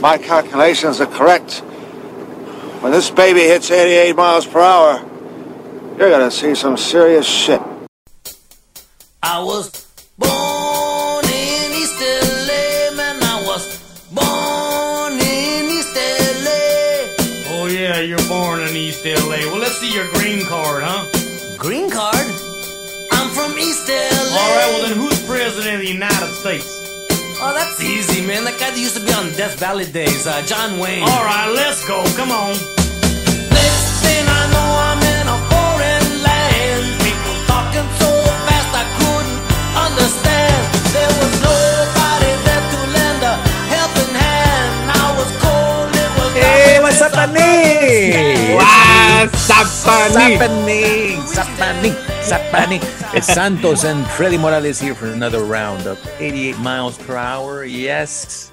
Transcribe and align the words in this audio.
my 0.00 0.16
calculations 0.16 1.00
are 1.00 1.06
correct, 1.06 1.62
when 2.82 2.92
this 2.92 3.10
baby 3.10 3.40
hits 3.40 3.70
88 3.70 4.14
miles 4.14 4.46
per 4.46 4.60
hour, 4.60 5.04
you're 5.98 6.10
gonna 6.10 6.30
see 6.30 6.54
some 6.54 6.76
serious 6.76 7.26
shit. 7.26 7.60
I 9.22 9.42
was 9.42 9.86
born 10.16 11.24
in 11.24 11.72
East 11.74 12.00
LA, 12.00 12.94
man. 12.96 13.18
I 13.20 13.42
was 13.44 13.66
born 14.14 15.14
in 15.14 15.66
East 15.66 15.96
LA. 15.96 17.56
Oh 17.56 17.66
yeah, 17.68 18.00
you're 18.00 18.28
born 18.28 18.60
in 18.60 18.76
East 18.76 19.04
LA. 19.04 19.42
Well, 19.50 19.58
let's 19.58 19.78
see 19.78 19.92
your 19.92 20.06
green 20.12 20.46
card, 20.46 20.84
huh? 20.84 21.04
Green 21.58 21.90
card? 21.90 22.26
I'm 23.10 23.30
from 23.30 23.58
East 23.58 23.88
LA. 23.88 24.38
All 24.38 24.56
right, 24.56 24.68
well 24.70 24.88
then, 24.88 24.96
who's 24.96 25.26
president 25.26 25.74
of 25.74 25.80
the 25.80 25.88
United 25.92 26.32
States? 26.34 26.77
Oh, 27.40 27.54
that's 27.54 27.80
easy, 27.80 28.26
man. 28.26 28.42
That 28.42 28.58
guy 28.58 28.70
that 28.74 28.78
used 28.78 28.96
to 28.98 29.04
be 29.04 29.12
on 29.14 29.30
Death 29.38 29.60
Valley 29.62 29.86
days, 29.86 30.26
uh, 30.26 30.42
John 30.42 30.78
Wayne. 30.82 31.06
All 31.06 31.22
right, 31.22 31.46
let's 31.54 31.86
go. 31.86 32.02
Come 32.18 32.34
on. 32.34 32.50
Next 33.54 34.02
thing 34.02 34.26
I 34.26 34.42
know, 34.50 34.68
I'm 34.90 34.98
in 35.06 35.26
a 35.30 35.38
foreign 35.46 36.06
land. 36.18 36.82
People 36.98 37.34
talking 37.46 37.86
so 38.02 38.10
fast 38.42 38.74
I 38.74 38.84
couldn't 38.98 39.38
understand. 39.70 40.58
There 40.90 41.12
was 41.22 41.34
nobody 41.38 42.30
there 42.42 42.64
to 42.74 42.78
lend 42.90 43.22
a 43.22 43.34
helping 43.70 44.14
hand. 44.18 44.98
I 44.98 45.06
was 45.14 45.30
cold, 45.38 45.94
it 45.94 46.10
was 46.18 46.30
Hey, 46.42 46.82
what's 46.82 46.98
up, 46.98 47.14
Paning? 47.14 48.58
What's 48.58 48.87
happening? 49.18 51.16
What's 51.16 52.30
happening? 52.30 52.80
It's 53.16 53.26
Santos 53.26 53.84
and 53.84 54.06
Freddy 54.06 54.38
Morales 54.38 54.80
here 54.80 54.94
for 54.94 55.06
another 55.06 55.42
round 55.44 55.86
of 55.88 55.98
88 56.20 56.56
miles 56.58 56.96
per 56.98 57.16
hour. 57.16 57.64
Yes, 57.64 58.52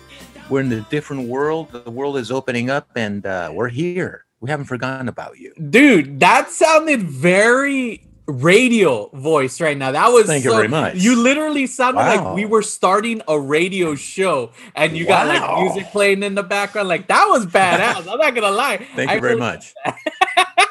we're 0.50 0.62
in 0.62 0.72
a 0.72 0.82
different 0.90 1.28
world. 1.28 1.72
The 1.72 1.92
world 1.92 2.18
is 2.18 2.32
opening 2.32 2.72
up, 2.72 2.90
and 2.96 3.26
uh, 3.28 3.52
we're 3.54 3.70
here. 3.70 4.26
We 4.40 4.50
haven't 4.50 4.66
forgotten 4.66 5.08
about 5.08 5.38
you. 5.38 5.54
Dude, 5.70 6.20
that 6.22 6.50
sounded 6.50 7.04
very 7.04 8.08
radio 8.28 9.09
voice 9.14 9.61
right 9.61 9.78
now. 9.78 9.92
That 9.92 10.08
was 10.08 10.26
Thank 10.26 10.45
you 10.45 10.52
very 10.52 10.67
much. 10.67 10.95
You 10.95 11.16
literally 11.22 11.67
sounded 11.67 12.00
Wow. 12.00 12.26
like 12.26 12.36
we 12.36 12.45
were 12.45 12.64
starting 12.64 13.22
a 13.28 13.39
radio 13.39 13.94
show 13.94 14.50
and 14.73 14.98
you 14.98 15.06
got 15.06 15.28
like 15.28 15.61
music 15.61 15.92
playing 15.92 16.23
in 16.23 16.34
the 16.34 16.42
background. 16.42 16.88
Like 16.88 17.08
that 17.08 17.28
was 17.30 17.45
badass. 17.45 18.11
I'm 18.11 18.17
not 18.17 18.34
gonna 18.34 18.50
lie. 18.50 18.78
Thank 18.95 19.11
I 19.11 19.16
you 19.16 19.22
very 19.22 19.36
much. 19.36 19.76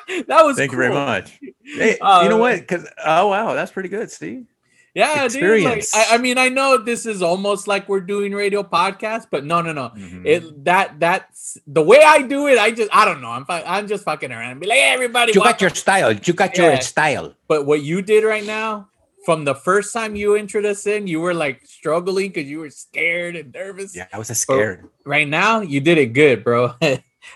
That 0.28 0.44
was 0.44 0.56
Thank 0.56 0.72
you 0.72 0.78
very 0.78 0.92
much. 0.92 1.38
Hey, 1.64 1.98
Uh, 2.00 2.20
you 2.22 2.28
know 2.28 2.38
what? 2.38 2.60
Because 2.60 2.86
oh 3.04 3.28
wow, 3.28 3.54
that's 3.54 3.72
pretty 3.72 3.88
good, 3.88 4.10
Steve. 4.10 4.46
Yeah, 4.94 5.24
Experience. 5.24 5.90
dude. 5.90 5.98
Like, 6.00 6.08
I, 6.12 6.14
I 6.14 6.18
mean, 6.18 6.38
I 6.38 6.48
know 6.50 6.78
this 6.78 7.04
is 7.04 7.20
almost 7.20 7.66
like 7.66 7.88
we're 7.88 7.98
doing 8.00 8.32
radio 8.32 8.62
podcast, 8.62 9.26
but 9.28 9.44
no, 9.44 9.60
no, 9.60 9.72
no. 9.72 9.88
Mhm. 9.90 10.24
It 10.24 10.64
that 10.66 11.00
that's 11.00 11.58
the 11.66 11.82
way 11.82 12.00
I 12.04 12.22
do 12.22 12.46
it. 12.46 12.58
I 12.58 12.70
just 12.70 12.90
I 12.94 13.04
don't 13.04 13.20
know. 13.20 13.30
I'm 13.30 13.44
fu- 13.44 13.52
I'm 13.66 13.88
just 13.88 14.04
fucking 14.04 14.30
around 14.30 14.52
and 14.52 14.60
be 14.60 14.68
like, 14.68 14.78
hey, 14.78 14.92
everybody. 14.94 15.32
You 15.32 15.40
got 15.40 15.44
welcome." 15.46 15.64
your 15.66 15.70
style. 15.74 16.12
You 16.12 16.32
got 16.32 16.56
Yeah. 16.56 16.72
your 16.74 16.80
style. 16.80 17.34
But 17.48 17.66
what 17.66 17.82
you 17.82 18.02
did 18.02 18.22
right 18.22 18.44
now, 18.46 18.88
from 19.24 19.44
the 19.44 19.54
first 19.56 19.92
time 19.92 20.14
you 20.14 20.36
entered 20.36 20.64
us 20.64 20.86
in, 20.86 21.08
you 21.08 21.18
were 21.20 21.34
like 21.34 21.66
struggling 21.66 22.28
because 22.28 22.48
you 22.48 22.60
were 22.60 22.70
scared 22.70 23.34
and 23.34 23.52
nervous. 23.52 23.96
Yeah, 23.96 24.06
I 24.12 24.18
was 24.18 24.28
scared. 24.28 24.88
Right 25.04 25.26
now, 25.26 25.60
you 25.60 25.80
did 25.80 25.98
it 25.98 26.12
good, 26.12 26.44
bro. 26.44 26.74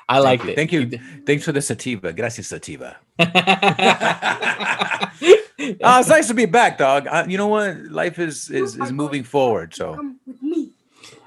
I 0.08 0.18
liked 0.20 0.44
you. 0.44 0.50
it. 0.50 0.56
Thank 0.56 0.72
you. 0.72 0.98
Thanks 1.26 1.44
for 1.44 1.52
the 1.52 1.60
sativa. 1.60 2.12
Gracias, 2.12 2.48
sativa. 2.48 2.96
yeah, 3.18 5.10
Oh, 5.82 6.00
it's 6.00 6.08
nice 6.08 6.28
to 6.28 6.34
be 6.34 6.46
back, 6.46 6.78
dog. 6.78 7.06
Uh, 7.06 7.26
you 7.28 7.36
know 7.36 7.48
what? 7.48 7.76
Life 7.90 8.18
is 8.18 8.50
is 8.50 8.76
is 8.76 8.92
moving 8.92 9.24
forward. 9.24 9.74
So 9.74 10.14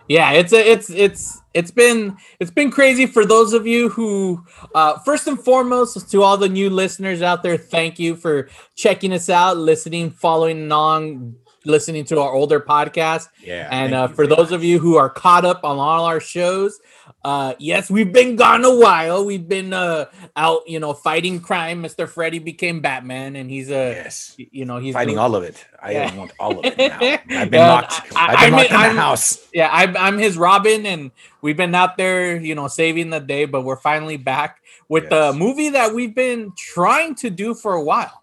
yeah, 0.08 0.32
it's 0.32 0.54
a, 0.54 0.72
it's 0.72 0.89
it's 0.89 1.42
it's 1.54 1.72
been 1.72 2.17
it's 2.39 2.52
been 2.52 2.72
crazy 2.72 3.06
for 3.06 3.26
those 3.26 3.54
of 3.54 3.67
you 3.67 3.89
who 3.89 4.44
uh 4.73 4.98
first 5.00 5.28
and 5.28 5.39
foremost 5.39 6.09
to 6.12 6.23
all 6.23 6.38
the 6.38 6.50
new 6.50 6.70
listeners 6.70 7.22
out 7.22 7.44
there 7.44 7.58
thank 7.58 8.00
you 8.00 8.16
for 8.16 8.50
checking 8.76 9.12
us 9.12 9.30
out 9.30 9.58
listening 9.58 10.10
following 10.10 10.66
along 10.71 11.36
listening 11.66 12.04
to 12.05 12.20
our 12.20 12.32
older 12.33 12.60
podcast 12.60 13.27
yeah. 13.44 13.67
And 13.72 13.94
uh, 13.94 14.08
for 14.08 14.26
those 14.27 14.52
of 14.52 14.64
you 14.64 14.80
who 14.80 14.95
are 14.98 15.10
caught 15.10 15.45
up 15.45 15.64
on 15.64 15.77
all 15.77 16.05
our 16.05 16.20
shows, 16.20 16.80
uh, 17.23 17.54
yes, 17.60 17.89
we've 17.92 18.11
been 18.11 18.36
gone 18.36 18.64
a 18.66 18.76
while. 18.80 19.26
We've 19.26 19.48
been 19.48 19.73
uh, 19.73 20.05
out, 20.36 20.61
you 20.67 20.80
know, 20.80 20.94
fighting 20.94 21.39
crime. 21.39 21.83
Mr. 21.83 22.08
Freddy 22.10 22.39
became 22.39 22.82
Batman, 22.82 23.36
and 23.36 23.50
he's 23.50 23.70
uh, 23.70 23.94
yes, 24.04 24.36
you 24.38 24.66
know, 24.66 24.77
he's 24.80 24.94
fighting 24.94 25.16
doing- 25.16 25.20
all 25.20 25.36
of 25.36 25.44
it. 25.44 25.64
I 25.82 25.92
Yeah. 25.92 26.16
want 26.16 26.32
all 26.39 26.60
of 26.60 26.66
it 26.66 26.77
now. 26.77 26.98
I've 27.02 27.52
been 27.52 27.54
Yeah, 27.60 27.71
locked. 27.73 28.02
I- 28.16 28.33
I 28.36 28.45
been 28.45 28.52
mean, 28.52 28.52
locked 28.60 28.71
in 28.71 28.77
I'm- 28.77 28.95
the 28.95 29.02
house. 29.02 29.48
Yeah, 29.54 29.70
I'm, 29.71 29.95
I'm 29.98 30.17
his 30.17 30.38
Robin, 30.38 30.86
and 30.86 31.11
we've 31.42 31.58
been 31.58 31.76
out 31.76 31.98
there, 31.98 32.38
you 32.38 32.55
know, 32.55 32.67
saving 32.67 33.10
the 33.11 33.20
day. 33.20 33.45
But 33.45 33.61
we're 33.64 33.76
finally 33.77 34.17
back 34.17 34.61
with 34.89 35.10
the 35.10 35.32
movie 35.33 35.70
that 35.70 35.94
we've 35.94 36.16
been 36.16 36.54
trying 36.58 37.16
to 37.16 37.30
do 37.30 37.54
for 37.54 37.73
a 37.73 37.83
while. 37.83 38.20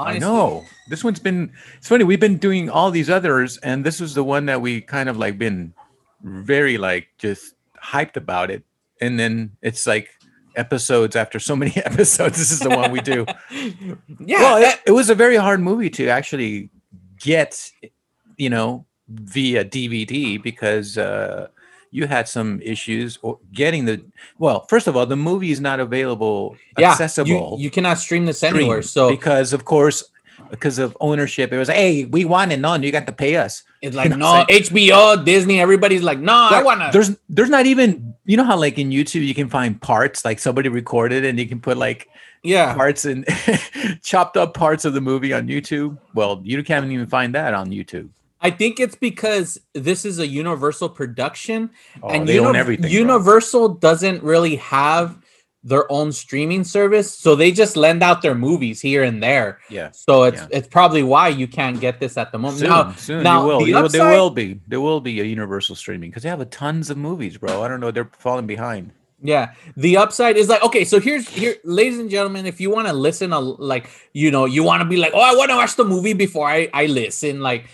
I 0.00 0.18
know 0.18 0.64
this 0.88 1.04
one's 1.04 1.20
been. 1.20 1.52
It's 1.76 1.88
funny. 1.88 2.04
We've 2.04 2.20
been 2.20 2.38
doing 2.38 2.70
all 2.70 2.90
these 2.90 3.10
others, 3.10 3.58
and 3.58 3.84
this 3.84 4.00
was 4.00 4.14
the 4.14 4.24
one 4.24 4.46
that 4.46 4.60
we 4.60 4.80
kind 4.80 5.08
of 5.08 5.16
like 5.16 5.38
been 5.38 5.74
very 6.22 6.78
like 6.78 7.08
just 7.18 7.54
hyped 7.82 8.16
about 8.16 8.50
it. 8.50 8.64
And 9.00 9.18
then 9.18 9.52
it's 9.62 9.86
like 9.86 10.10
episodes 10.56 11.16
after 11.16 11.38
so 11.38 11.56
many 11.56 11.72
episodes. 11.84 12.38
This 12.38 12.50
is 12.50 12.60
the 12.60 12.70
one 12.70 12.90
we 12.90 13.00
do. 13.00 13.26
Yeah, 14.22 14.42
well, 14.42 14.62
it, 14.62 14.80
it 14.86 14.90
was 14.92 15.08
a 15.08 15.14
very 15.14 15.36
hard 15.36 15.60
movie 15.60 15.90
to 15.90 16.08
actually 16.08 16.68
get, 17.18 17.70
you 18.36 18.50
know, 18.50 18.84
via 19.08 19.64
DVD 19.64 20.40
because 20.40 20.98
uh, 20.98 21.48
you 21.90 22.06
had 22.06 22.28
some 22.28 22.60
issues 22.62 23.18
or 23.22 23.38
getting 23.52 23.84
the. 23.84 24.02
Well, 24.38 24.66
first 24.66 24.86
of 24.86 24.96
all, 24.96 25.06
the 25.06 25.16
movie 25.16 25.50
is 25.50 25.60
not 25.60 25.80
available 25.80 26.56
yeah, 26.78 26.92
accessible. 26.92 27.56
You, 27.58 27.64
you 27.64 27.70
cannot 27.70 27.98
stream 27.98 28.26
this 28.26 28.38
stream 28.38 28.56
anywhere. 28.56 28.82
So 28.82 29.10
because 29.10 29.52
of 29.52 29.64
course, 29.64 30.04
because 30.50 30.78
of 30.78 30.96
ownership, 31.00 31.52
it 31.52 31.58
was 31.58 31.68
hey, 31.68 32.04
we 32.04 32.24
want 32.24 32.52
it, 32.52 32.60
none. 32.60 32.82
You 32.82 32.92
got 32.92 33.06
to 33.06 33.12
pay 33.12 33.36
us. 33.36 33.64
it's 33.82 33.96
like 34.00 34.16
no 34.16 34.44
it's 34.48 34.70
HBO, 34.70 35.24
Disney. 35.24 35.60
Everybody's 35.60 36.02
like, 36.02 36.18
no, 36.18 36.48
I 36.50 36.62
want 36.62 36.80
to. 36.80 36.90
There's 36.92 37.16
there's 37.28 37.50
not 37.50 37.66
even 37.66 38.14
you 38.24 38.36
know 38.36 38.44
how 38.44 38.56
like 38.56 38.78
in 38.78 38.90
YouTube 38.90 39.26
you 39.26 39.34
can 39.34 39.48
find 39.48 39.80
parts 39.80 40.24
like 40.24 40.38
somebody 40.38 40.68
recorded 40.68 41.24
and 41.24 41.38
you 41.38 41.46
can 41.46 41.60
put 41.60 41.76
like 41.76 42.08
Yeah, 42.42 42.74
parts 42.74 43.04
and 43.04 43.26
chopped 44.02 44.36
up 44.36 44.54
parts 44.54 44.84
of 44.84 44.94
the 44.94 45.00
movie 45.00 45.32
on 45.32 45.48
YouTube. 45.48 45.98
Well, 46.14 46.40
you 46.44 46.62
can't 46.62 46.90
even 46.90 47.06
find 47.06 47.34
that 47.34 47.54
on 47.54 47.70
YouTube. 47.70 48.10
I 48.40 48.50
think 48.50 48.80
it's 48.80 48.96
because 48.96 49.60
this 49.74 50.04
is 50.04 50.18
a 50.18 50.26
Universal 50.26 50.90
production, 50.90 51.70
Oh, 52.02 52.08
and 52.08 52.26
they 52.26 52.38
own 52.38 52.46
Uni- 52.48 52.58
everything. 52.58 52.82
bro. 52.82 52.90
Universal 52.90 53.68
doesn't 53.74 54.22
really 54.22 54.56
have 54.56 55.18
their 55.62 55.90
own 55.92 56.10
streaming 56.10 56.64
service, 56.64 57.12
so 57.12 57.34
they 57.36 57.52
just 57.52 57.76
lend 57.76 58.02
out 58.02 58.22
their 58.22 58.34
movies 58.34 58.80
here 58.80 59.02
and 59.02 59.22
there. 59.22 59.58
Yeah. 59.68 59.90
So 59.92 60.22
it's 60.24 60.40
Yeah. 60.40 60.48
it's 60.58 60.68
probably 60.68 61.02
why 61.02 61.28
you 61.28 61.46
can't 61.46 61.78
get 61.78 62.00
this 62.00 62.16
at 62.16 62.32
the 62.32 62.38
moment. 62.38 62.60
Soon, 62.60 62.68
now, 62.70 62.92
soon 62.96 63.22
now 63.22 63.42
you 63.42 63.46
will. 63.48 63.58
the 63.60 63.66
You 63.66 63.74
will- 63.82 63.88
there 63.90 64.10
will 64.16 64.30
be. 64.30 64.58
There 64.68 64.80
will 64.80 65.00
be 65.02 65.20
a 65.20 65.24
universal 65.24 65.76
streaming 65.76 66.08
because 66.08 66.22
they 66.22 66.30
have 66.30 66.40
a 66.40 66.46
tons 66.46 66.88
of 66.88 66.96
movies, 66.96 67.36
bro. 67.36 67.62
I 67.62 67.68
don't 67.68 67.80
know. 67.80 67.90
They're 67.90 68.10
falling 68.18 68.46
behind. 68.46 68.92
Yeah, 69.22 69.50
the 69.76 69.98
upside 69.98 70.38
is 70.38 70.48
like 70.48 70.62
okay. 70.62 70.82
So 70.82 70.98
here's 70.98 71.28
here, 71.28 71.56
ladies 71.62 71.98
and 71.98 72.08
gentlemen, 72.08 72.46
if 72.46 72.58
you 72.58 72.70
want 72.70 72.88
to 72.88 72.94
listen, 72.94 73.34
a 73.34 73.38
like 73.38 73.90
you 74.14 74.30
know, 74.30 74.46
you 74.46 74.62
want 74.62 74.80
to 74.80 74.86
be 74.88 74.96
like, 74.96 75.12
oh, 75.14 75.20
I 75.20 75.34
want 75.34 75.50
to 75.50 75.56
watch 75.56 75.76
the 75.76 75.84
movie 75.84 76.14
before 76.14 76.48
I 76.48 76.70
I 76.72 76.86
listen. 76.86 77.40
Like, 77.42 77.66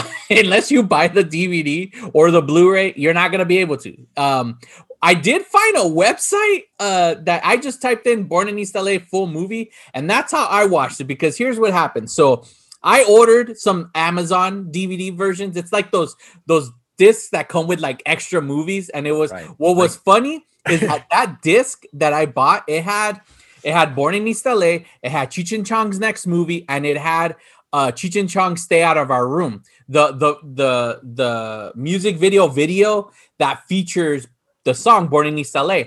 unless 0.30 0.70
you 0.70 0.82
buy 0.82 1.08
the 1.08 1.24
DVD 1.24 1.92
or 2.14 2.30
the 2.30 2.42
Blu-ray, 2.42 2.94
you're 2.96 3.14
not 3.14 3.30
gonna 3.32 3.44
be 3.44 3.58
able 3.58 3.76
to. 3.78 3.96
Um, 4.16 4.58
I 5.02 5.14
did 5.14 5.42
find 5.46 5.76
a 5.76 5.80
website 5.80 6.62
uh 6.78 7.16
that 7.22 7.42
I 7.44 7.56
just 7.56 7.82
typed 7.82 8.06
in 8.06 8.24
"Born 8.24 8.48
in 8.48 8.58
East 8.58 8.74
LA" 8.74 8.98
full 8.98 9.26
movie, 9.26 9.72
and 9.94 10.08
that's 10.08 10.32
how 10.32 10.46
I 10.46 10.66
watched 10.66 11.00
it. 11.00 11.04
Because 11.04 11.36
here's 11.36 11.58
what 11.58 11.72
happened. 11.72 12.10
So 12.10 12.44
I 12.82 13.04
ordered 13.04 13.58
some 13.58 13.90
Amazon 13.94 14.66
DVD 14.70 15.16
versions. 15.16 15.56
It's 15.56 15.72
like 15.72 15.90
those 15.90 16.14
those 16.46 16.70
discs 16.98 17.30
that 17.30 17.48
come 17.48 17.66
with 17.66 17.80
like 17.80 18.02
extra 18.06 18.40
movies, 18.40 18.88
and 18.90 19.06
it 19.06 19.12
was 19.12 19.32
Right. 19.32 19.46
what 19.58 19.76
was 19.76 19.96
funny 19.96 20.44
is 20.70 20.80
that 20.88 21.06
that 21.10 21.42
disc 21.42 21.82
that 21.94 22.12
I 22.12 22.26
bought, 22.26 22.64
it 22.68 22.84
had 22.84 23.20
it 23.64 23.72
had 23.72 23.94
Born 23.96 24.14
in 24.14 24.26
East 24.28 24.44
LA, 24.46 24.84
it 25.02 25.10
had 25.10 25.30
Cheech 25.30 25.54
and 25.56 25.66
Chong's 25.66 25.98
next 25.98 26.26
movie, 26.26 26.64
and 26.68 26.84
it 26.86 26.96
had 26.98 27.36
uh 27.72 27.90
Cheech 27.92 28.18
and 28.18 28.28
Chong 28.28 28.56
Stay 28.56 28.82
Out 28.82 28.98
of 28.98 29.10
Our 29.10 29.26
Room. 29.26 29.62
The 29.88 30.12
the 30.12 30.36
the 30.42 31.00
the 31.02 31.72
music 31.74 32.16
video 32.16 32.48
video 32.48 33.10
that 33.38 33.66
features 33.66 34.26
the 34.64 34.74
song 34.74 35.08
Born 35.08 35.26
in 35.26 35.38
East 35.38 35.54
LA. 35.54 35.84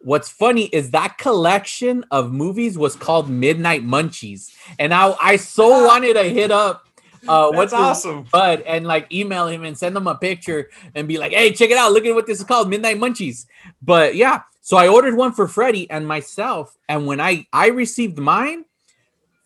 What's 0.00 0.28
funny 0.28 0.64
is 0.66 0.90
that 0.90 1.16
collection 1.18 2.04
of 2.10 2.32
movies 2.32 2.76
was 2.76 2.96
called 2.96 3.30
Midnight 3.30 3.84
Munchies. 3.84 4.52
And 4.78 4.92
I 4.92 5.14
I 5.20 5.36
so 5.36 5.68
wanted 5.86 6.14
to 6.14 6.24
hit 6.24 6.50
up 6.50 6.84
uh 7.28 7.50
what's 7.52 7.72
awesome. 7.72 8.26
Bud 8.32 8.62
and 8.62 8.86
like 8.86 9.12
email 9.12 9.46
him 9.46 9.64
and 9.64 9.78
send 9.78 9.96
him 9.96 10.06
a 10.08 10.16
picture 10.16 10.70
and 10.94 11.06
be 11.06 11.18
like, 11.18 11.32
hey, 11.32 11.52
check 11.52 11.70
it 11.70 11.76
out. 11.76 11.92
Look 11.92 12.04
at 12.04 12.14
what 12.14 12.26
this 12.26 12.40
is 12.40 12.44
called, 12.44 12.68
Midnight 12.68 12.98
Munchies. 12.98 13.46
But 13.80 14.16
yeah, 14.16 14.42
so 14.60 14.76
I 14.76 14.88
ordered 14.88 15.16
one 15.16 15.32
for 15.32 15.46
Freddie 15.48 15.90
and 15.90 16.06
myself. 16.06 16.76
And 16.88 17.06
when 17.06 17.20
I 17.20 17.46
I 17.52 17.68
received 17.68 18.18
mine, 18.18 18.64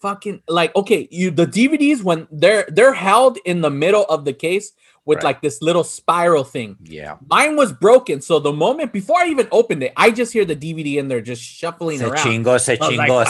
fucking 0.01 0.43
like 0.49 0.75
okay, 0.77 1.09
you 1.11 1.31
the 1.31 1.47
DVDs 1.47 2.03
when 2.03 2.27
they're 2.31 2.65
they're 2.69 2.95
held 2.95 3.39
in 3.45 3.61
the 3.61 3.71
middle 3.71 4.05
of 4.05 4.25
the 4.25 4.33
case 4.33 4.73
with 5.05 5.19
Right. 5.19 5.25
like 5.25 5.41
this 5.41 5.63
little 5.63 5.85
spiral 5.85 6.43
thing. 6.43 6.77
Yeah. 6.83 7.17
Mine 7.31 7.55
was 7.57 7.73
broken, 7.73 8.21
so 8.21 8.41
the 8.41 8.53
moment 8.53 8.93
before 8.93 9.21
I 9.21 9.29
even 9.29 9.47
opened 9.53 9.85
it, 9.85 9.93
I 9.97 10.11
just 10.11 10.33
hear 10.33 10.45
the 10.45 10.57
DVD 10.57 10.97
in 10.99 11.07
there 11.07 11.21
just 11.21 11.41
shuffling 11.43 11.99
Se 12.01 12.07
around. 12.07 12.17
chingó, 12.17 12.59
se 12.61 12.77
was 12.81 12.97
like, 12.97 13.11
ah. 13.13 13.25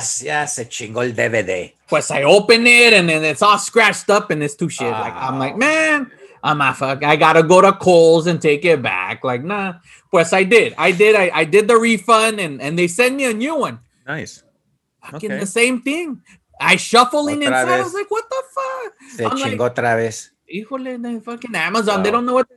¡Sas! 0.00 0.22
Ya 0.24 0.44
se 0.46 0.64
chingó 0.64 1.04
el 1.08 1.12
DVD. 1.14 1.72
Pues 1.88 2.10
I 2.10 2.24
open 2.24 2.66
it 2.66 2.92
and 2.92 3.08
then 3.08 3.22
it's 3.24 3.40
all 3.40 3.56
scratched 3.58 4.10
up 4.10 4.30
and 4.32 4.42
it's 4.42 4.56
too 4.56 4.68
shit. 4.68 4.90
Like 4.90 5.14
I'm 5.14 5.34
Ah. 5.34 5.38
like, 5.38 5.56
man, 5.56 6.10
I'm 6.42 6.60
a 6.60 6.74
fuck. 6.74 7.04
I 7.04 7.14
gotta 7.14 7.44
go 7.44 7.60
to 7.60 7.72
Kohl's 7.72 8.26
and 8.26 8.42
take 8.42 8.64
it 8.64 8.82
back. 8.82 9.22
Like, 9.22 9.44
nah. 9.44 9.74
Pues 10.10 10.32
I 10.32 10.42
did. 10.42 10.74
I 10.76 10.90
did. 10.90 11.14
I, 11.14 11.30
I 11.32 11.44
did 11.44 11.68
the 11.68 11.76
refund 11.78 12.40
and 12.40 12.60
and 12.60 12.76
they 12.76 12.88
sent 12.88 13.14
me 13.14 13.26
a 13.26 13.32
new 13.32 13.54
one. 13.54 13.78
Nice. 14.08 14.42
Fucking 15.10 15.30
Okay. 15.32 15.40
the 15.40 15.46
same 15.46 15.82
thing. 15.82 16.22
I 16.60 16.76
shuffling 16.76 17.40
Otra 17.40 17.46
inside. 17.46 17.68
I 17.68 17.82
was 17.82 17.94
like, 17.94 18.10
what 18.10 18.24
the 18.30 18.42
fuck? 18.54 18.92
Se 19.16 19.24
I'm 19.24 19.36
like- 19.38 19.52
chingó 19.52 19.68
otra 19.74 19.96
vez. 19.96 20.30
Híjole, 20.52 21.22
fucking 21.24 21.54
Amazon. 21.54 22.02
They 22.02 22.10
don't 22.10 22.26
know 22.26 22.34
what 22.34 22.48
do. 22.48 22.54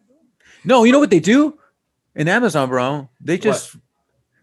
No, 0.64 0.84
you 0.84 0.92
know 0.92 1.00
what 1.00 1.10
they 1.10 1.20
do 1.20 1.58
in 2.16 2.28
Amazon, 2.28 2.70
bro? 2.70 3.10
They 3.22 3.38
just 3.38 3.76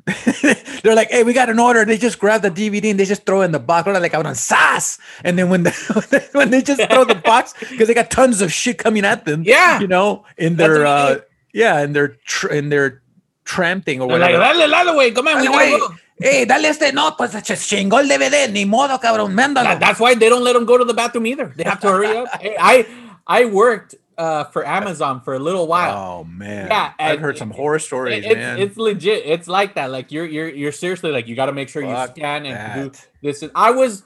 they're 0.83 0.95
like, 0.97 1.11
hey, 1.11 1.23
we 1.23 1.33
got 1.33 1.49
an 1.49 1.59
order. 1.59 1.85
They 1.85 1.97
just 1.97 2.19
grab 2.19 2.43
the 2.43 2.51
DVD 2.51 2.91
and 2.91 2.99
they 2.99 3.05
just 3.05 3.25
throw 3.25 3.43
it 3.43 3.47
in 3.47 3.53
the 3.53 3.61
box. 3.61 3.85
They're 3.85 4.01
like, 4.01 4.15
on 4.15 4.35
sas. 4.35 4.99
And 5.23 5.39
then 5.39 5.49
when 5.49 5.63
the, 5.65 6.29
when 6.33 6.51
they 6.51 6.63
just 6.63 6.83
throw 6.91 7.05
the 7.05 7.15
box 7.15 7.55
because 7.71 7.87
they 7.89 7.95
got 7.95 8.11
tons 8.11 8.41
of 8.41 8.53
shit 8.53 8.79
coming 8.79 9.05
at 9.05 9.25
them. 9.27 9.43
Yeah. 9.45 9.79
you 9.81 9.87
know, 9.87 10.25
in 10.37 10.57
their 10.57 10.87
uh, 10.87 11.21
yeah, 11.53 11.81
in 11.83 11.93
their 11.93 12.09
tr- 12.27 12.49
in 12.49 12.69
their 12.69 13.03
tramping 13.45 14.01
or 14.01 14.09
They're 14.09 14.19
like, 14.19 14.33
whatever. 14.33 14.97
way. 14.97 15.11
Come 15.13 15.29
on, 15.29 15.41
we 15.41 15.47
gotta 15.47 15.79
go. 15.79 15.95
Hey, 16.23 16.45
dale 16.45 16.69
este, 16.69 16.93
no, 16.93 17.15
pues 17.17 17.33
se 17.33 17.41
chingó 17.57 17.99
el 18.01 18.09
DVD, 18.09 18.51
ni 18.51 18.65
modo, 18.65 18.99
cabrón, 18.99 19.35
mándalo. 19.35 19.69
That- 19.71 19.81
that's 19.81 20.01
why 20.01 20.15
they 20.15 20.29
don't 20.29 20.43
let 20.45 20.55
them 20.55 20.65
go 20.65 20.79
to 20.79 20.85
the 20.85 20.95
bathroom 20.95 21.27
either. 21.27 21.53
They 21.57 21.65
have 21.65 21.81
to 21.81 21.89
hurry 21.89 22.17
up. 22.17 22.29
I 22.43 22.87
I 23.27 23.45
worked 23.47 23.95
uh, 24.19 24.45
for 24.45 24.65
Amazon 24.67 25.21
for 25.23 25.35
a 25.35 25.39
little 25.39 25.67
while. 25.67 25.97
Oh 26.21 26.25
man, 26.25 26.69
Yeah, 26.69 26.93
I've 26.99 27.13
and 27.13 27.21
heard 27.21 27.39
some 27.39 27.51
horror 27.51 27.79
stories, 27.79 28.25
It- 28.25 28.31
it's, 28.33 28.35
man. 28.37 28.59
it's 28.59 28.77
legit. 28.77 29.23
It's 29.27 29.49
like 29.49 29.75
that. 29.75 29.91
Like 29.91 30.13
you're 30.13 30.27
you're 30.27 30.49
you're 30.49 30.73
seriously 30.73 31.11
like 31.11 31.27
you 31.29 31.35
got 31.35 31.47
to 31.47 31.53
make 31.53 31.69
sure 31.69 31.83
you 31.83 31.89
Fuck 31.95 32.11
scan 32.17 32.47
and 32.47 32.93
do 32.93 32.99
this. 33.23 33.43
And 33.43 33.51
I 33.55 33.71
was 33.71 34.03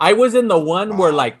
I 0.00 0.12
was 0.14 0.34
in 0.34 0.48
the 0.48 0.58
one 0.58 0.96
where 0.96 1.12
like 1.12 1.36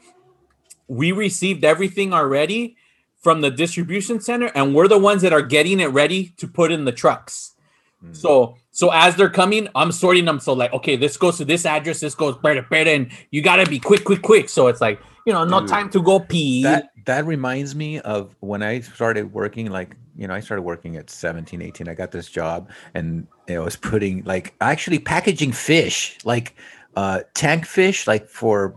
we 0.88 1.12
received 1.12 1.64
everything 1.64 2.12
already 2.12 2.76
from 3.20 3.40
the 3.40 3.50
distribution 3.50 4.20
center, 4.20 4.46
and 4.54 4.74
we're 4.74 4.88
the 4.88 4.98
ones 4.98 5.22
that 5.22 5.32
are 5.32 5.42
getting 5.42 5.80
it 5.80 5.86
ready 5.88 6.32
to 6.38 6.46
put 6.46 6.70
in 6.72 6.84
the 6.84 6.92
trucks. 6.92 7.52
Hmm. 8.00 8.12
So 8.12 8.56
so 8.70 8.90
as 8.92 9.16
they're 9.16 9.30
coming, 9.30 9.68
I'm 9.74 9.90
sorting 9.92 10.24
them. 10.24 10.40
So 10.40 10.52
like, 10.52 10.72
okay, 10.72 10.96
this 10.96 11.16
goes 11.16 11.38
to 11.38 11.44
this 11.44 11.66
address, 11.66 12.00
this 12.00 12.14
goes 12.14 12.36
better, 12.38 12.62
better, 12.62 12.90
and 12.90 13.10
you 13.30 13.42
gotta 13.42 13.66
be 13.66 13.78
quick, 13.78 14.04
quick, 14.04 14.22
quick. 14.22 14.48
So 14.48 14.68
it's 14.68 14.80
like, 14.80 15.00
you 15.26 15.32
know, 15.32 15.44
no 15.44 15.60
Dude, 15.60 15.68
time 15.68 15.90
to 15.90 16.02
go 16.02 16.20
pee. 16.20 16.62
that 16.62 16.90
that 17.06 17.24
reminds 17.24 17.74
me 17.74 18.00
of 18.00 18.36
when 18.40 18.62
I 18.62 18.80
started 18.80 19.32
working 19.32 19.70
like 19.70 19.96
you 20.16 20.28
know 20.28 20.34
I 20.34 20.40
started 20.40 20.62
working 20.62 20.96
at 20.96 21.10
17 21.10 21.62
18 21.62 21.88
I 21.88 21.94
got 21.94 22.10
this 22.10 22.28
job 22.28 22.70
and 22.94 23.26
I 23.48 23.58
was 23.58 23.76
putting 23.76 24.24
like 24.24 24.54
actually 24.60 24.98
packaging 24.98 25.52
fish 25.52 26.18
like 26.24 26.54
uh 26.96 27.20
tank 27.34 27.64
fish 27.64 28.06
like 28.06 28.28
for 28.28 28.74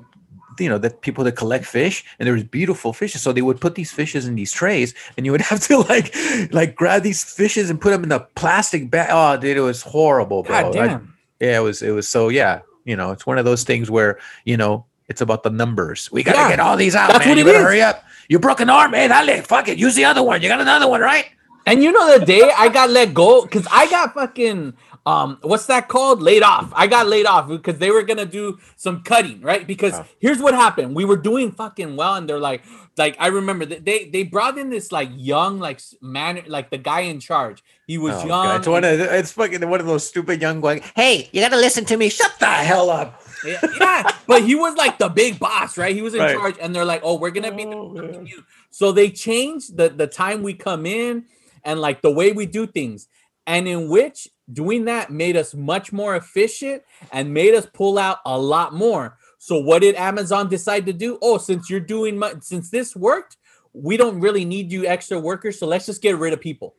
you 0.59 0.67
know 0.69 0.77
the 0.77 0.89
people 0.89 1.23
that 1.23 1.33
collect 1.33 1.65
fish 1.65 2.03
and 2.19 2.27
there 2.27 2.33
was 2.33 2.43
beautiful 2.43 2.93
fishes 2.93 3.21
so 3.21 3.31
they 3.31 3.41
would 3.41 3.59
put 3.61 3.75
these 3.75 3.91
fishes 3.91 4.25
in 4.27 4.35
these 4.35 4.51
trays 4.51 4.93
and 5.17 5.25
you 5.25 5.31
would 5.31 5.41
have 5.51 5.59
to 5.61 5.77
like 5.79 6.13
like 6.51 6.75
grab 6.75 7.03
these 7.03 7.23
fishes 7.23 7.69
and 7.69 7.79
put 7.79 7.91
them 7.91 8.03
in 8.03 8.09
the 8.09 8.19
plastic 8.35 8.89
bag 8.89 9.09
oh 9.11 9.37
dude 9.37 9.57
it 9.57 9.61
was 9.61 9.81
horrible 9.81 10.43
bro 10.43 10.71
damn. 10.71 11.13
yeah, 11.39 11.57
it 11.57 11.61
was 11.63 11.81
it 11.81 11.91
was 11.91 12.07
so 12.07 12.29
yeah, 12.29 12.61
you 12.85 12.95
know, 12.95 13.11
it's 13.11 13.25
one 13.25 13.37
of 13.37 13.45
those 13.45 13.63
things 13.63 13.89
where, 13.89 14.19
you 14.45 14.57
know, 14.57 14.85
it's 15.07 15.21
about 15.21 15.43
the 15.43 15.49
numbers. 15.49 16.11
We 16.11 16.23
gotta 16.23 16.37
Yeah, 16.37 16.49
get 16.49 16.59
all 16.59 16.77
these 16.77 16.95
out, 16.95 17.07
that's 17.11 17.19
man. 17.25 17.29
what 17.29 17.37
you 17.37 17.45
better 17.45 17.57
is. 17.59 17.63
hurry 17.63 17.81
up. 17.81 18.03
You 18.29 18.39
broke 18.39 18.59
an 18.59 18.69
arm, 18.69 18.93
hey, 18.93 19.07
dale, 19.07 19.41
fuck 19.43 19.67
it. 19.67 19.77
Use 19.77 19.95
the 19.95 20.05
other 20.05 20.23
one. 20.23 20.41
You 20.41 20.47
got 20.49 20.61
another 20.61 20.87
one, 20.87 21.01
right? 21.01 21.25
And 21.65 21.83
you 21.83 21.91
know 21.91 22.17
the 22.17 22.25
day 22.25 22.49
I 22.57 22.69
got 22.69 22.89
let 22.89 23.13
go 23.13 23.43
because 23.43 23.67
I 23.71 23.87
got 23.89 24.13
fucking 24.13 24.73
um 25.05 25.39
what's 25.41 25.65
that 25.65 25.87
called? 25.87 26.21
Laid 26.21 26.43
off. 26.43 26.71
I 26.75 26.85
got 26.87 27.07
laid 27.07 27.25
off 27.25 27.47
because 27.47 27.79
they 27.79 27.89
were 27.91 28.03
gonna 28.03 28.25
do 28.25 28.59
some 28.75 29.01
cutting, 29.03 29.41
right? 29.41 29.65
Because 29.65 29.93
Oh. 29.95 30.05
here's 30.19 30.39
what 30.39 30.53
happened: 30.53 30.95
we 30.95 31.05
were 31.05 31.17
doing 31.17 31.51
fucking 31.51 31.95
well, 31.95 32.15
and 32.15 32.29
they're 32.29 32.39
like, 32.39 32.61
like 32.97 33.15
I 33.19 33.27
remember 33.27 33.65
that 33.65 33.83
they 33.85 34.09
they 34.09 34.23
brought 34.23 34.57
in 34.57 34.69
this 34.69 34.91
like 34.91 35.09
young 35.15 35.59
like 35.59 35.81
man, 36.01 36.43
like 36.47 36.69
the 36.69 36.77
guy 36.77 37.01
in 37.01 37.19
charge. 37.19 37.63
He 37.87 37.97
was 37.97 38.15
Oh, 38.15 38.19
young. 38.19 38.27
God. 38.29 38.55
It's 38.59 38.67
one 38.67 38.83
of 38.83 38.97
the- 38.99 39.17
it's 39.17 39.31
fucking 39.31 39.67
one 39.69 39.79
of 39.81 39.87
those 39.87 40.07
stupid 40.07 40.39
young 40.41 40.61
going, 40.61 40.81
hey, 40.95 41.29
you 41.33 41.41
gotta 41.41 41.57
listen 41.57 41.83
to 41.85 41.97
me. 41.97 42.09
Shut 42.09 42.33
the 42.39 42.45
hell 42.45 42.89
up. 42.91 43.21
yeah, 43.43 43.59
yeah, 43.79 44.11
but 44.27 44.43
he 44.43 44.53
was 44.53 44.75
like 44.75 44.99
the 44.99 45.09
big 45.09 45.39
boss, 45.39 45.77
right? 45.79 45.95
He 45.95 46.03
was 46.03 46.13
in 46.13 46.21
Right. 46.21 46.35
charge, 46.35 46.55
and 46.61 46.75
they're 46.75 46.85
like, 46.85 47.01
"Oh, 47.03 47.17
we're 47.17 47.31
gonna 47.31 47.51
be." 47.51 47.65
Oh. 47.65 48.23
So 48.69 48.91
they 48.91 49.09
changed 49.09 49.77
the 49.77 49.89
the 49.89 50.05
time 50.07 50.43
we 50.43 50.53
come 50.53 50.85
in 50.85 51.25
and 51.63 51.79
like 51.81 52.01
the 52.03 52.11
way 52.11 52.31
we 52.33 52.45
do 52.45 52.67
things, 52.67 53.07
and 53.47 53.67
in 53.67 53.89
which 53.89 54.27
doing 54.53 54.85
that 54.85 55.11
made 55.11 55.37
us 55.37 55.53
much 55.53 55.91
more 55.91 56.15
efficient 56.15 56.83
and 57.11 57.33
made 57.33 57.53
us 57.53 57.67
pull 57.73 57.97
out 57.97 58.19
a 58.25 58.37
lot 58.37 58.73
more. 58.73 59.17
So 59.37 59.57
what 59.59 59.81
did 59.81 59.95
Amazon 59.95 60.49
decide 60.49 60.85
to 60.85 60.93
do? 60.93 61.17
Oh, 61.21 61.37
since 61.37 61.69
you're 61.69 61.79
doing 61.79 62.17
mu- 62.17 62.39
since 62.41 62.69
this 62.69 62.95
worked, 62.95 63.37
we 63.73 63.97
don't 63.97 64.19
really 64.19 64.45
need 64.45 64.71
you 64.71 64.85
extra 64.85 65.17
workers, 65.19 65.57
so 65.57 65.65
let's 65.65 65.85
just 65.85 66.01
get 66.01 66.17
rid 66.17 66.33
of 66.33 66.41
people. 66.41 66.75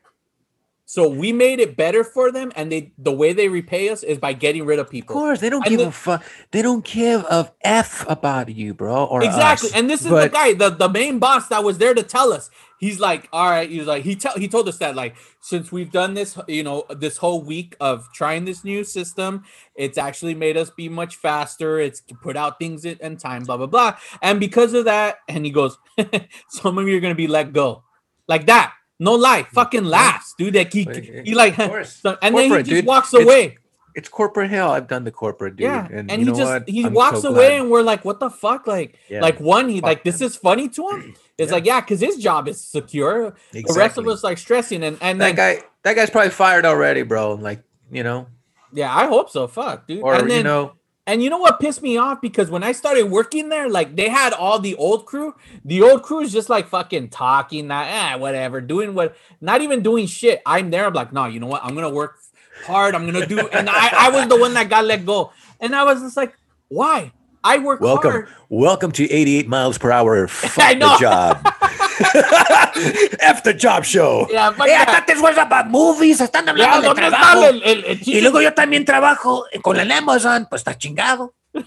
So 0.93 1.09
we 1.09 1.33
made 1.33 1.59
it 1.59 1.75
better 1.75 2.05
for 2.05 2.31
them, 2.31 2.53
and 2.55 2.71
they 2.71 2.93
the 2.99 3.13
way 3.13 3.33
they 3.33 3.49
repay 3.49 3.89
us 3.89 4.03
is 4.03 4.19
by 4.19 4.35
getting 4.35 4.67
rid 4.67 4.79
of 4.79 4.91
people. 4.91 5.17
Of 5.17 5.23
course, 5.23 5.41
they 5.41 5.49
don't 5.49 5.65
And 5.65 5.71
give 5.71 5.81
the- 5.81 5.87
a 5.87 5.91
fuck. 5.91 6.23
They 6.51 6.61
don't 6.61 6.85
give 6.85 7.25
a 7.31 7.51
f 7.63 8.05
about 8.11 8.51
you, 8.51 8.75
bro. 8.75 9.07
Or 9.07 9.25
exactly 9.25 9.71
us. 9.71 9.75
and 9.75 9.89
this 9.89 10.03
is 10.03 10.11
the 10.11 10.29
guy 10.29 10.53
the, 10.53 10.69
the 10.69 10.91
main 10.91 11.19
boss 11.19 11.49
that 11.49 11.65
was 11.65 11.79
there 11.79 11.95
to 11.95 12.03
tell 12.03 12.31
us 12.31 12.51
he's 12.79 13.01
like 13.01 13.27
all 13.33 13.49
right 13.49 13.71
he's 13.71 13.87
like 13.87 14.03
he 14.03 14.15
tell 14.15 14.37
he 14.37 14.49
told 14.49 14.69
us 14.69 14.77
that 14.79 14.95
like 14.95 15.15
since 15.41 15.73
we've 15.73 15.91
done 15.93 16.13
this 16.13 16.37
you 16.47 16.63
know 16.63 16.85
this 16.91 17.17
whole 17.17 17.41
week 17.43 17.75
of 17.81 18.07
trying 18.13 18.45
this 18.45 18.63
new 18.63 18.85
system 18.85 19.45
it's 19.77 19.97
actually 19.97 20.35
made 20.35 20.59
us 20.59 20.69
be 20.69 20.91
much 20.91 21.17
faster 21.17 21.79
it's 21.79 22.03
put 22.23 22.37
out 22.37 22.59
things 22.59 22.85
in, 22.85 22.99
in 23.01 23.17
time 23.17 23.45
blah 23.45 23.57
blah 23.57 23.67
blah 23.67 23.97
and 24.21 24.41
because 24.41 24.75
of 24.75 24.85
that 24.85 25.19
and 25.29 25.47
he 25.47 25.51
goes 25.51 25.79
some 26.49 26.77
of 26.77 26.87
you 26.87 26.97
are 26.99 27.01
gonna 27.01 27.15
be 27.15 27.29
let 27.29 27.53
go 27.55 27.83
like 28.29 28.45
that 28.47 28.75
no 28.99 29.15
lie 29.15 29.43
mm-hmm. 29.43 29.55
fucking 29.55 29.85
laughs 29.85 30.35
dude 30.39 30.55
that 30.55 30.73
he, 30.73 30.85
he 31.25 31.35
like 31.35 31.59
of 31.59 31.69
course. 31.75 31.97
so- 32.03 32.17
and 32.23 32.37
then 32.37 32.51
he 32.51 32.57
just 32.59 32.71
dude. 32.71 32.87
walks 32.87 33.13
away 33.15 33.57
It's 33.95 34.09
corporate 34.09 34.49
hell. 34.49 34.71
I've 34.73 34.89
done 34.89 35.05
the 35.05 35.11
corporate, 35.13 35.57
dude. 35.57 35.65
yeah, 35.69 35.87
And, 35.93 36.11
and, 36.11 36.21
you 36.25 36.33
he 36.33 36.39
just 36.41 36.51
what? 36.51 36.67
he 36.67 36.85
I'm 36.87 36.95
walks 36.95 37.21
so 37.21 37.29
away, 37.29 37.49
glad. 37.49 37.61
and 37.61 37.71
we're 37.71 37.83
like, 37.83 38.07
"What 38.09 38.21
the 38.21 38.31
fuck?" 38.31 38.67
Like, 38.67 38.97
Yeah, 39.13 39.21
like 39.21 39.39
one, 39.39 39.69
he 39.69 39.81
fuck 39.81 39.89
like 39.91 40.01
this 40.03 40.19
him. 40.23 40.29
is 40.29 40.35
funny 40.37 40.71
to 40.71 40.89
him. 40.89 41.15
It's 41.37 41.51
Yeah. 41.51 41.55
like, 41.57 41.67
yeah, 41.67 41.81
because 41.85 42.01
his 42.01 42.17
job 42.17 42.49
is 42.49 42.57
secure. 42.65 43.37
The 43.53 43.75
rest 43.77 43.99
of 43.99 44.09
us 44.09 44.25
like 44.25 44.39
stressing, 44.39 44.83
and 44.83 44.97
and 45.03 45.21
that 45.21 45.37
then, 45.37 45.59
guy 45.59 45.63
that 45.85 45.93
guy's 45.93 46.09
probably 46.09 46.31
fired 46.33 46.65
already, 46.65 47.03
bro. 47.05 47.35
Like, 47.37 47.61
you 47.91 48.03
know, 48.03 48.29
yeah, 48.73 48.89
I 48.97 49.09
hope 49.13 49.29
so. 49.29 49.47
Fuck, 49.47 49.87
dude. 49.87 50.01
or 50.03 50.15
and 50.17 50.25
then, 50.31 50.39
you 50.39 50.45
know, 50.45 50.73
and 51.07 51.23
you 51.23 51.31
know 51.31 51.39
what 51.39 51.59
pissed 51.59 51.83
me 51.83 51.97
off 51.97 52.21
because 52.21 52.49
when 52.49 52.63
I 52.63 52.73
started 52.73 53.05
working 53.05 53.49
there, 53.49 53.69
like 53.69 53.97
they 53.97 54.09
had 54.09 54.33
all 54.33 54.59
the 54.59 54.75
old 54.77 55.07
crew. 55.07 55.35
The 55.65 55.83
old 55.83 56.03
crew 56.03 56.21
is 56.21 56.33
just 56.33 56.49
like 56.49 56.69
fucking 56.69 57.09
talking, 57.09 57.69
that 57.69 58.13
eh, 58.13 58.17
whatever, 58.17 58.61
doing 58.61 58.95
what, 58.95 59.17
not 59.41 59.63
even 59.63 59.83
doing 59.83 60.07
shit. 60.07 60.43
I'm 60.47 60.71
there. 60.71 60.87
I'm 60.87 60.95
like, 60.95 61.13
no, 61.13 61.27
you 61.27 61.41
know 61.41 61.49
what? 61.49 61.65
I'm 61.65 61.75
gonna 61.75 61.91
work 61.91 62.19
hard. 62.65 62.95
I'm 62.95 63.05
gonna 63.05 63.27
do, 63.27 63.49
and 63.49 63.69
I, 63.69 64.07
I 64.07 64.11
was 64.11 64.29
the 64.29 64.39
one 64.39 64.55
that 64.55 64.69
got 64.69 64.85
let 64.85 65.05
go, 65.05 65.33
and 65.61 65.75
I 65.75 65.85
was 65.85 66.01
just 66.01 66.17
like, 66.17 66.37
why? 66.69 67.13
I 67.45 67.59
work 67.59 67.81
welcome, 67.81 68.11
hard. 68.11 68.29
welcome 68.49 68.93
to 68.93 69.11
88 69.11 69.49
miles 69.49 69.77
per 69.77 69.91
hour. 69.91 70.29
Fuck 70.29 70.65
I 70.65 70.75
know. 70.75 70.93
the 70.93 70.99
job. 71.01 71.55
F 73.21 73.43
the 73.43 73.55
job 73.55 73.85
show. 73.85 74.27
Yeah, 74.31 74.53
fuck 74.53 74.67
Hey, 74.67 74.75
I 74.75 74.85
that. 74.85 74.89
thought 74.95 75.07
this 75.07 75.21
was 75.21 75.37
about 75.39 75.67
movies. 75.71 76.21
Están 76.21 76.45
Ya, 76.47 76.51
hablando 76.53 76.81
de 76.81 76.87
¿dónde 76.89 77.03
está 77.07 77.19
trabajo. 77.19 77.45
el- 77.47 77.63
el- 77.63 77.85
el 77.85 77.93
Y 78.01 78.05
chiste? 78.05 78.21
luego 78.23 78.41
yo 78.41 78.53
también 78.55 78.85
trabajo 78.85 79.45
con 79.63 79.79
el 79.79 79.91
Amazon. 79.93 80.47
Pues 80.49 80.61
está 80.61 80.77
chingado. 80.77 81.35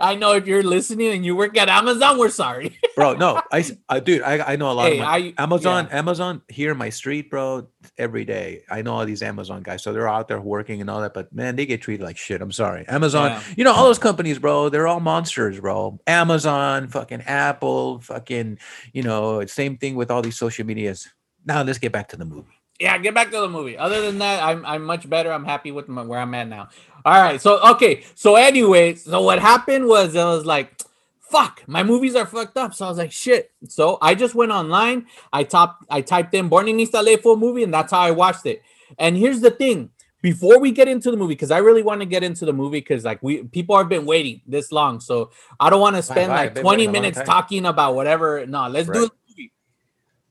I 0.00 0.14
know 0.14 0.32
if 0.32 0.46
you're 0.46 0.62
listening 0.62 1.12
and 1.12 1.24
you 1.24 1.36
work 1.36 1.56
at 1.56 1.68
Amazon, 1.68 2.18
we're 2.18 2.30
sorry. 2.30 2.78
bro 2.96 3.12
no 3.14 3.40
I, 3.52 3.64
I 3.88 4.00
dude 4.00 4.22
I, 4.22 4.52
I 4.52 4.56
know 4.56 4.70
a 4.70 4.72
lot 4.72 4.88
Hey, 4.88 4.98
of 4.98 5.04
my, 5.04 5.16
I- 5.16 5.34
amazon 5.36 5.88
amazon 5.90 6.40
here 6.48 6.70
in 6.72 6.78
my 6.78 6.88
street 6.88 7.28
bro 7.30 7.68
every 7.98 8.24
day. 8.24 8.62
I 8.70 8.80
know 8.82 8.94
all 8.94 9.04
these 9.04 9.22
amazon 9.22 9.62
guys 9.62 9.82
so 9.82 9.92
they're 9.92 10.08
out 10.08 10.28
there 10.28 10.40
working 10.40 10.80
and 10.80 10.88
all 10.88 11.02
that 11.02 11.12
but 11.12 11.30
man 11.34 11.56
they 11.56 11.66
get 11.66 11.82
treated 11.82 12.02
like 12.04 12.16
shit 12.16 12.40
i'm 12.40 12.52
sorry. 12.52 12.86
Amazon 12.88 13.30
Yeah. 13.32 13.42
you 13.56 13.64
know 13.64 13.72
all 13.74 13.84
those 13.84 13.98
companies 13.98 14.38
bro 14.38 14.70
they're 14.70 14.86
all 14.88 15.00
monsters 15.00 15.60
bro. 15.60 15.98
Amazon 16.06 16.88
fucking 16.88 17.22
apple 17.22 18.00
fucking 18.00 18.58
you 18.94 19.02
know 19.02 19.44
same 19.46 19.76
thing 19.76 19.94
with 19.94 20.10
all 20.10 20.22
these 20.22 20.36
social 20.38 20.64
medias. 20.64 21.08
Now 21.44 21.62
let's 21.62 21.78
get 21.78 21.92
back 21.92 22.08
to 22.08 22.16
the 22.16 22.24
movie 22.24 22.55
yeah, 22.78 22.98
get 22.98 23.14
back 23.14 23.30
to 23.30 23.40
the 23.40 23.48
movie. 23.48 23.76
Other 23.78 24.02
than 24.02 24.18
that, 24.18 24.42
I'm 24.42 24.64
I'm 24.66 24.84
much 24.84 25.08
better. 25.08 25.32
I'm 25.32 25.44
happy 25.44 25.72
with 25.72 25.88
my, 25.88 26.02
where 26.02 26.20
I'm 26.20 26.34
at 26.34 26.48
now. 26.48 26.68
All 27.04 27.20
right. 27.22 27.40
So 27.40 27.60
okay. 27.72 28.04
So 28.14 28.36
anyway, 28.36 28.94
so 28.94 29.22
what 29.22 29.38
happened 29.38 29.86
was 29.86 30.16
I 30.16 30.24
was 30.24 30.44
like, 30.44 30.80
fuck, 31.20 31.62
my 31.66 31.82
movies 31.82 32.14
are 32.14 32.26
fucked 32.26 32.56
up. 32.56 32.74
So 32.74 32.86
I 32.86 32.88
was 32.88 32.98
like, 32.98 33.12
shit. 33.12 33.50
So 33.68 33.98
I 34.02 34.14
just 34.14 34.34
went 34.34 34.52
online. 34.52 35.06
I 35.32 35.44
top 35.44 35.84
I 35.90 36.00
typed 36.00 36.34
in 36.34 36.50
Borninista 36.50 37.04
Lefo 37.04 37.38
movie, 37.38 37.62
and 37.62 37.72
that's 37.72 37.92
how 37.92 38.00
I 38.00 38.10
watched 38.10 38.46
it. 38.46 38.62
And 38.98 39.16
here's 39.16 39.40
the 39.40 39.50
thing. 39.50 39.90
Before 40.22 40.58
we 40.58 40.72
get 40.72 40.88
into 40.88 41.12
the 41.12 41.16
movie, 41.16 41.34
because 41.34 41.52
I 41.52 41.58
really 41.58 41.84
want 41.84 42.00
to 42.00 42.06
get 42.06 42.24
into 42.24 42.44
the 42.46 42.52
movie, 42.52 42.80
because 42.80 43.04
like 43.04 43.22
we 43.22 43.44
people 43.44 43.76
have 43.78 43.88
been 43.88 44.06
waiting 44.06 44.40
this 44.46 44.72
long, 44.72 44.98
so 44.98 45.30
I 45.60 45.70
don't 45.70 45.80
want 45.80 45.94
to 45.94 46.02
spend 46.02 46.30
right, 46.30 46.46
like 46.46 46.54
been 46.54 46.62
20 46.64 46.76
waiting 46.78 46.88
a 46.88 46.92
long 46.92 47.02
minutes 47.02 47.22
talking 47.22 47.64
about 47.66 47.94
whatever. 47.94 48.44
No, 48.44 48.66
let's 48.66 48.88
do 48.88 48.92
Right. 48.92 49.10
the 49.10 49.12
movie. 49.28 49.52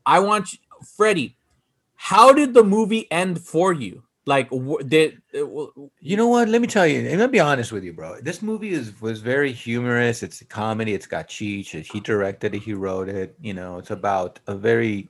I 0.05 0.19
want 0.19 0.51
you, 0.51 0.59
Freddie. 0.97 1.37
How 2.05 2.31
did 2.31 2.53
the 2.53 2.63
movie 2.63 3.11
end 3.11 3.41
for 3.41 3.73
you? 3.73 4.03
Like, 4.27 4.47
did 4.85 5.23
uh, 5.33 5.65
You 5.99 6.17
know 6.17 6.27
what? 6.27 6.47
Let 6.47 6.61
me 6.61 6.67
tell 6.67 6.85
you. 6.85 7.01
Let 7.01 7.17
me 7.17 7.39
be 7.39 7.39
honest 7.39 7.71
with 7.71 7.83
you, 7.83 7.93
bro. 7.93 8.21
This 8.21 8.43
movie 8.43 8.73
is 8.73 8.93
was 9.01 9.21
very 9.21 9.51
humorous. 9.51 10.21
It's 10.21 10.39
a 10.41 10.45
comedy. 10.45 10.93
It's 10.93 11.07
got 11.07 11.27
Cheech. 11.27 11.69
He 11.91 11.99
directed 11.99 12.53
it. 12.53 12.61
He 12.61 12.75
wrote 12.75 13.09
it. 13.09 13.35
You 13.41 13.55
know, 13.55 13.79
it's 13.79 13.89
about 13.89 14.39
a 14.45 14.53
very 14.53 15.09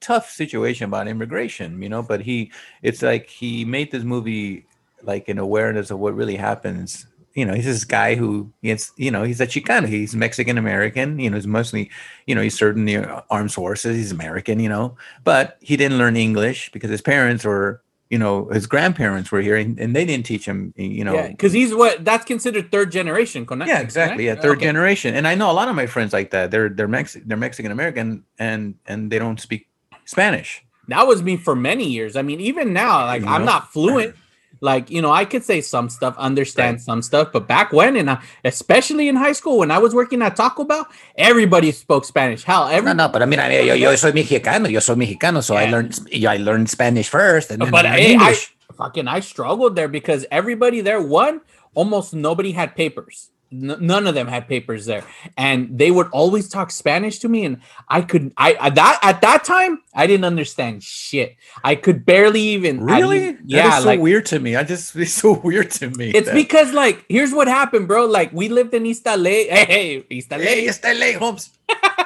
tough 0.00 0.30
situation 0.30 0.86
about 0.86 1.08
immigration. 1.08 1.82
You 1.82 1.90
know, 1.90 2.02
but 2.02 2.22
he, 2.22 2.50
it's 2.80 3.02
like 3.02 3.28
he 3.28 3.62
made 3.66 3.92
this 3.92 4.02
movie 4.02 4.64
like 5.02 5.28
an 5.28 5.38
awareness 5.38 5.90
of 5.90 5.98
what 5.98 6.14
really 6.16 6.36
happens. 6.36 7.04
You 7.34 7.44
know, 7.46 7.54
he's 7.54 7.64
this 7.64 7.84
guy 7.84 8.16
who 8.16 8.50
gets, 8.62 8.92
you 8.96 9.10
know, 9.10 9.22
he's 9.22 9.40
a 9.40 9.46
Chicano. 9.46 9.86
He's 9.86 10.16
Mexican 10.16 10.58
American. 10.58 11.18
You 11.18 11.30
know, 11.30 11.36
he's 11.36 11.46
mostly, 11.46 11.90
you 12.26 12.34
know, 12.34 12.42
he's 12.42 12.56
served 12.56 12.76
in 12.76 12.84
the 12.86 12.98
armed 13.30 13.52
forces. 13.52 13.96
He's 13.96 14.10
American. 14.12 14.58
You 14.60 14.68
know, 14.68 14.96
but 15.24 15.56
he 15.60 15.76
didn't 15.76 15.98
learn 15.98 16.16
English 16.16 16.70
because 16.72 16.90
his 16.90 17.00
parents 17.02 17.44
were 17.44 17.82
you 18.10 18.18
know 18.18 18.48
his 18.48 18.66
grandparents 18.66 19.30
were 19.30 19.40
here 19.40 19.54
and, 19.54 19.78
and 19.78 19.94
they 19.94 20.04
didn't 20.04 20.26
teach 20.26 20.44
him 20.44 20.74
you 20.76 21.04
know 21.04 21.14
yeah, 21.14 21.28
because 21.28 21.52
he's 21.52 21.72
what 21.72 22.04
that's 22.04 22.24
considered 22.24 22.72
third 22.72 22.90
generation. 22.90 23.46
Connect, 23.46 23.68
yeah 23.68 23.78
exactly 23.78 24.26
yeah 24.26 24.34
third 24.34 24.56
Okay. 24.56 24.66
generation 24.66 25.14
and 25.14 25.28
i 25.28 25.36
know 25.36 25.48
a 25.48 25.54
lot 25.54 25.68
of 25.68 25.76
my 25.76 25.86
friends 25.86 26.12
like 26.12 26.32
that 26.32 26.50
they're 26.50 26.68
they're 26.68 26.88
Mex- 26.88 27.16
they're 27.24 27.36
mexican 27.36 27.70
american 27.70 28.24
and 28.36 28.74
and 28.86 29.12
they 29.12 29.20
don't 29.20 29.38
speak 29.40 29.68
spanish 30.06 30.64
That 30.88 31.06
was 31.06 31.22
me 31.22 31.36
for 31.36 31.54
many 31.54 31.86
years. 31.86 32.16
I 32.16 32.22
mean, 32.22 32.40
even 32.40 32.72
now, 32.72 33.06
like 33.06 33.22
You 33.22 33.28
I'm 33.28 33.42
know? 33.42 33.52
not 33.52 33.72
fluent. 33.72 34.16
Like 34.60 34.90
you 34.90 35.00
know, 35.00 35.10
I 35.10 35.24
could 35.24 35.42
say 35.44 35.60
some 35.62 35.88
stuff, 35.88 36.14
understand 36.18 36.74
Right. 36.76 36.80
some 36.84 37.00
stuff, 37.02 37.32
but 37.32 37.48
back 37.48 37.72
when, 37.72 37.96
and 37.96 38.10
I, 38.10 38.22
especially 38.44 39.08
in 39.08 39.16
high 39.16 39.32
school 39.32 39.58
when 39.58 39.70
I 39.70 39.78
was 39.78 39.94
working 39.94 40.20
at 40.22 40.36
Taco 40.36 40.64
Bell, 40.64 40.86
everybody 41.16 41.72
spoke 41.72 42.04
Spanish. 42.04 42.44
Hell, 42.44 42.68
every 42.68 42.92
No, 42.92 42.92
no, 42.92 43.08
pero 43.08 43.26
mira, 43.26 43.48
yo, 43.48 43.72
yo 43.74 43.94
soy 43.96 44.12
mexicano, 44.12 44.70
yo 44.70 44.80
soy 44.80 44.94
mexicano, 44.96 45.42
so 45.42 45.56
I 45.56 45.64
learned 45.70 45.98
I 46.12 46.36
learned 46.36 46.68
Spanish 46.68 47.08
first, 47.08 47.50
and 47.50 47.62
then 47.62 47.70
but 47.70 47.86
I 47.86 47.96
hey, 47.96 48.16
I 48.16 48.36
English. 48.36 48.54
fucking 48.76 49.08
I 49.08 49.20
struggled 49.20 49.76
there 49.76 49.88
because 49.88 50.26
everybody 50.30 50.80
there 50.82 51.00
one 51.00 51.40
almost 51.74 52.12
nobody 52.12 52.52
had 52.52 52.76
papers. 52.76 53.30
N- 53.52 53.76
none 53.80 54.06
of 54.06 54.14
them 54.14 54.28
had 54.28 54.46
papers 54.46 54.86
there, 54.86 55.02
and 55.36 55.76
they 55.76 55.90
would 55.90 56.06
always 56.12 56.48
talk 56.48 56.70
Spanish 56.70 57.18
to 57.18 57.28
me, 57.28 57.44
and 57.44 57.58
I 57.88 58.02
could 58.02 58.32
I 58.36 58.52
at 58.54 58.76
that 58.76 58.98
at 59.02 59.20
that 59.22 59.42
time 59.42 59.82
I 59.92 60.06
didn't 60.06 60.24
understand 60.24 60.84
shit. 60.84 61.36
I 61.64 61.74
could 61.74 62.06
barely 62.06 62.40
even 62.40 62.84
really 62.84 63.36
yeah 63.44 63.80
so 63.80 63.86
like 63.86 63.98
weird 64.00 64.26
to 64.26 64.38
me 64.38 64.54
i 64.54 64.62
just 64.62 64.94
it's 65.04 65.12
so 65.12 65.32
weird 65.40 65.70
to 65.72 65.90
me 65.90 66.10
it's 66.10 66.28
that- 66.28 66.34
because 66.34 66.72
like 66.72 67.04
here's 67.08 67.32
what 67.32 67.48
happened, 67.48 67.88
bro. 67.88 68.06
Like 68.06 68.32
we 68.32 68.48
lived 68.48 68.72
in 68.74 68.86
East 68.86 69.04
LA. 69.06 69.16
Hey, 69.50 69.64
hey 69.66 70.04
East 70.10 70.30
LA. 70.30 70.38
Hey, 70.38 70.66
está 70.66 70.94
late, 70.98 71.16
Holmes. 71.16 71.50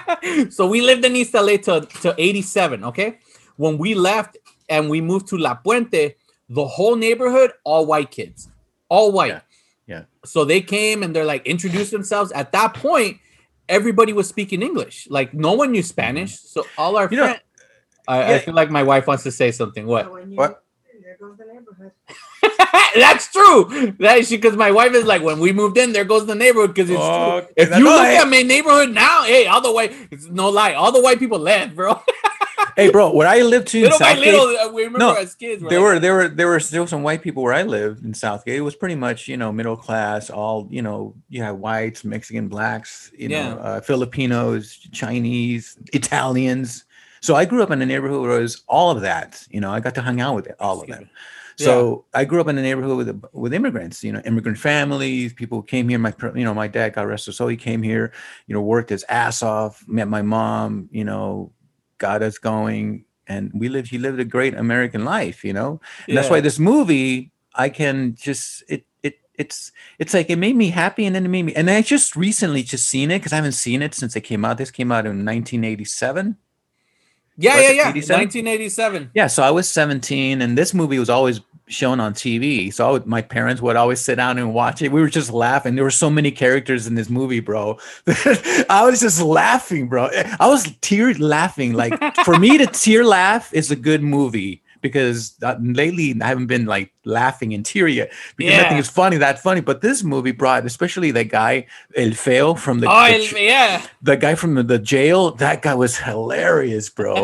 so 0.54 0.66
we 0.66 0.80
lived 0.80 1.04
in 1.04 1.14
East 1.16 1.34
LA 1.34 1.56
to, 1.58 1.80
to 2.02 2.14
87, 2.16 2.84
okay? 2.84 3.18
When 3.56 3.76
we 3.78 3.94
left 3.94 4.38
and 4.68 4.88
we 4.88 5.00
moved 5.00 5.28
to 5.28 5.36
La 5.36 5.54
Puente, 5.56 6.14
the 6.48 6.66
whole 6.66 6.96
neighborhood, 6.96 7.52
all 7.64 7.86
white 7.86 8.10
kids. 8.10 8.48
All 8.88 9.12
white. 9.12 9.28
Yeah. 9.32 9.40
So 10.24 10.44
they 10.44 10.60
came 10.60 11.02
and 11.02 11.14
they're 11.14 11.24
like 11.24 11.46
introduced 11.46 11.90
themselves. 11.90 12.32
At 12.32 12.52
that 12.52 12.74
point, 12.74 13.18
everybody 13.68 14.12
was 14.12 14.28
speaking 14.28 14.62
English. 14.62 15.06
Like 15.10 15.34
no 15.34 15.52
one 15.54 15.72
knew 15.72 15.82
Spanish. 15.82 16.38
So 16.40 16.64
all 16.78 16.96
our 16.96 17.08
You 17.10 17.18
friends 17.18 17.40
I, 18.06 18.22
I 18.22 18.30
yeah. 18.30 18.38
feel 18.38 18.54
like 18.54 18.70
my 18.70 18.82
wife 18.82 19.06
wants 19.06 19.22
to 19.24 19.30
say 19.32 19.50
something. 19.50 19.86
What? 19.86 20.10
What? 20.30 20.62
There 21.02 21.16
goes 21.20 21.38
the 21.38 21.44
neighborhood. 21.46 21.92
That's 22.94 23.32
true. 23.32 23.94
That 23.98 24.18
is 24.18 24.30
because 24.30 24.56
my 24.56 24.70
wife 24.70 24.92
is 24.94 25.04
like, 25.04 25.22
when 25.22 25.38
we 25.38 25.52
moved 25.52 25.78
in, 25.78 25.92
there 25.92 26.04
goes 26.04 26.26
the 26.26 26.34
neighborhood. 26.34 26.74
Because 26.74 26.90
it's 26.90 26.98
Oh, 27.00 27.40
true. 27.40 27.48
If 27.56 27.70
you 27.76 27.84
look 27.84 28.02
at 28.02 28.28
my 28.28 28.42
neighborhood 28.42 28.90
now, 28.90 29.24
hey, 29.24 29.46
all 29.46 29.60
the 29.60 29.72
white, 29.72 29.94
it's 30.10 30.26
no 30.26 30.50
lie, 30.50 30.74
all 30.74 30.92
the 30.92 31.00
white 31.00 31.18
people 31.18 31.38
left, 31.38 31.74
bro. 31.74 32.00
hey 32.76 32.90
bro 32.90 33.12
where 33.12 33.26
i 33.28 33.40
lived 33.40 33.68
to 33.68 33.78
in 33.78 33.84
little 33.84 33.98
by 33.98 34.14
South 34.14 34.24
Gate, 34.24 34.32
little, 34.32 34.56
uh, 34.58 34.72
we 34.72 34.84
remember 34.84 34.98
No, 34.98 35.14
as 35.14 35.34
kids. 35.34 35.62
we're 35.62 35.70
there 35.70 35.82
were 35.82 35.98
there 35.98 36.14
were 36.14 36.28
there 36.28 36.46
were 36.48 36.60
still 36.60 36.86
some 36.86 37.02
white 37.02 37.22
people 37.22 37.42
where 37.42 37.52
I 37.52 37.62
lived 37.62 38.04
in 38.04 38.14
South 38.14 38.44
Gate. 38.44 38.56
It 38.56 38.60
was 38.62 38.74
pretty 38.76 38.94
much 38.94 39.28
you 39.28 39.36
know 39.36 39.52
middle 39.52 39.76
class, 39.76 40.30
all 40.30 40.68
you 40.70 40.82
know. 40.82 41.14
You 41.28 41.42
had 41.42 41.52
whites, 41.52 42.04
Mexican, 42.04 42.48
blacks, 42.48 43.10
you 43.16 43.28
Yeah. 43.28 43.54
know, 43.54 43.58
uh, 43.60 43.80
Filipinos, 43.80 44.78
Chinese, 44.92 45.76
Italians. 45.92 46.84
So 47.20 47.34
I 47.34 47.44
grew 47.44 47.62
up 47.62 47.70
in 47.70 47.80
a 47.80 47.86
neighborhood 47.86 48.20
where 48.20 48.38
it 48.38 48.42
was 48.42 48.62
all 48.68 48.90
of 48.90 49.00
that. 49.02 49.46
You 49.50 49.60
know, 49.60 49.70
I 49.70 49.80
got 49.80 49.94
to 49.96 50.02
hang 50.02 50.20
out 50.20 50.34
with 50.34 50.50
all 50.60 50.80
of 50.82 50.88
them. 50.88 51.08
So 51.56 52.04
I 52.12 52.24
grew 52.24 52.40
up 52.40 52.48
in 52.48 52.58
a 52.58 52.62
neighborhood 52.62 52.96
with 52.96 53.24
with 53.32 53.54
immigrants. 53.54 54.02
You 54.04 54.12
know, 54.12 54.20
immigrant 54.24 54.58
families. 54.58 55.32
People 55.32 55.62
came 55.62 55.88
here. 55.88 55.98
My 55.98 56.12
you 56.34 56.44
know 56.44 56.54
my 56.54 56.68
dad 56.68 56.94
got 56.94 57.06
arrested, 57.06 57.32
so 57.34 57.48
he 57.48 57.56
came 57.56 57.82
here. 57.82 58.12
You 58.46 58.54
know, 58.54 58.60
worked 58.62 58.90
his 58.90 59.04
ass 59.08 59.42
off. 59.42 59.82
Met 59.86 60.08
my 60.08 60.22
mom. 60.22 60.88
You 60.90 61.04
know, 61.04 61.52
got 61.98 62.22
us 62.22 62.38
going, 62.38 63.04
and 63.26 63.50
we 63.54 63.68
lived. 63.68 63.88
He 63.88 63.98
lived 63.98 64.20
a 64.20 64.24
great 64.24 64.54
American 64.54 65.04
life. 65.04 65.44
You 65.44 65.52
know, 65.52 65.80
and 66.08 66.16
that's 66.16 66.30
why 66.30 66.40
this 66.40 66.58
movie 66.58 67.32
I 67.54 67.68
can 67.68 68.14
just 68.14 68.64
it 68.68 68.84
it 69.02 69.18
it's 69.34 69.72
it's 69.98 70.14
like 70.14 70.30
it 70.30 70.36
made 70.36 70.56
me 70.56 70.70
happy 70.70 71.06
and 71.06 71.14
then 71.14 71.24
it 71.24 71.28
made 71.28 71.44
me 71.44 71.54
and 71.54 71.70
I 71.70 71.82
just 71.82 72.16
recently 72.16 72.62
just 72.62 72.88
seen 72.88 73.10
it 73.10 73.18
because 73.18 73.32
I 73.32 73.36
haven't 73.36 73.52
seen 73.52 73.82
it 73.82 73.94
since 73.94 74.16
it 74.16 74.22
came 74.22 74.44
out. 74.44 74.58
This 74.58 74.70
came 74.70 74.90
out 74.90 75.06
in 75.06 75.24
1987. 75.24 76.36
yeah, 77.36 77.56
was 77.56 77.62
yeah, 77.62 77.70
yeah. 77.70 77.88
87? 77.90 78.20
1987. 78.20 79.10
Yeah, 79.14 79.26
so 79.28 79.42
I 79.42 79.50
was 79.50 79.68
17 79.68 80.42
and 80.42 80.58
this 80.58 80.74
movie 80.74 80.98
was 80.98 81.10
always 81.10 81.40
shown 81.66 82.00
on 82.00 82.14
TV. 82.14 82.72
So 82.72 82.92
would, 82.92 83.06
my 83.06 83.22
parents 83.22 83.62
would 83.62 83.76
always 83.76 84.00
sit 84.00 84.16
down 84.16 84.38
and 84.38 84.52
watch 84.52 84.82
it. 84.82 84.92
We 84.92 85.00
were 85.00 85.08
just 85.08 85.30
laughing. 85.30 85.74
There 85.74 85.84
were 85.84 85.90
so 85.90 86.10
many 86.10 86.30
characters 86.30 86.86
in 86.86 86.94
this 86.94 87.08
movie, 87.08 87.40
bro. 87.40 87.78
I 88.06 88.82
was 88.84 89.00
just 89.00 89.20
laughing, 89.20 89.88
bro. 89.88 90.10
I 90.40 90.46
was 90.46 90.70
tear 90.80 91.14
laughing. 91.14 91.72
Like 91.72 91.98
for 92.24 92.38
me 92.38 92.58
to 92.58 92.66
tear 92.66 93.04
laugh 93.04 93.52
is 93.54 93.70
a 93.70 93.76
good 93.76 94.02
movie 94.02 94.63
because 94.84 95.34
uh, 95.42 95.56
lately 95.60 96.12
I 96.20 96.26
haven't 96.28 96.46
been 96.52 96.66
like 96.68 96.92
laughing 97.08 97.52
in 97.56 97.62
tear 97.64 97.88
yet 97.88 98.12
because 98.36 98.52
Yeah. 98.52 98.62
nothing 98.62 98.76
is 98.84 98.88
funny 98.88 99.16
that 99.16 99.40
funny. 99.40 99.62
But 99.64 99.80
this 99.80 100.04
movie 100.04 100.30
brought, 100.36 100.66
especially 100.68 101.10
that 101.16 101.28
guy 101.32 101.64
El 101.96 102.12
Feo 102.12 102.52
from 102.54 102.80
the, 102.84 102.88
Oh, 102.92 103.06
the 103.08 103.40
yeah. 103.40 103.80
the 104.04 104.16
guy 104.20 104.34
from 104.36 104.54
the, 104.54 104.62
the 104.62 104.78
jail 104.78 105.32
that 105.40 105.62
guy 105.64 105.72
was 105.74 105.96
hilarious 105.96 106.90
bro 106.92 107.16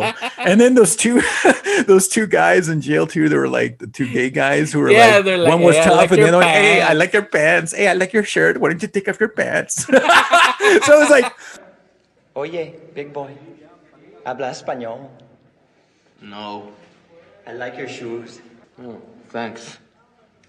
and 0.48 0.56
then 0.60 0.72
those 0.74 0.96
two 0.96 1.20
those 1.86 2.08
two 2.08 2.26
guys 2.26 2.68
in 2.72 2.80
jail 2.80 3.04
too 3.06 3.28
they 3.28 3.36
were 3.36 3.48
like 3.60 3.76
the 3.78 3.86
two 3.86 4.08
gay 4.08 4.30
guys 4.32 4.72
who 4.72 4.80
were 4.80 4.90
Yeah, 4.90 5.16
like, 5.20 5.24
they're 5.28 5.38
like, 5.44 5.52
one 5.52 5.60
was 5.62 5.76
"Hey, 5.76 5.82
I 5.82 5.84
tough 5.84 5.96
like 6.00 6.10
and 6.10 6.16
the 6.16 6.26
your 6.26 6.28
other 6.32 6.40
one 6.40 6.48
hey 6.48 6.80
i 6.80 6.84
pants." 6.88 6.98
like 7.02 7.12
your 7.12 7.26
pants 7.36 7.70
hey 7.76 7.86
i 7.88 7.92
like 7.92 8.12
your 8.16 8.24
shirt 8.24 8.56
why 8.60 8.70
don't 8.72 8.80
you 8.82 8.88
take 8.88 9.08
off 9.12 9.20
your 9.20 9.28
pants 9.36 9.84
so 9.84 9.92
it 10.96 11.00
was 11.04 11.10
like 11.12 11.28
Oye, 12.36 12.74
big 12.94 13.12
boy, 13.12 13.30
habla 14.24 14.50
español. 14.54 15.10
No. 16.22 16.72
I 17.50 17.54
like 17.54 17.76
your 17.76 17.88
shoes. 17.88 18.40
Oh, 18.80 19.02
thanks. 19.30 19.78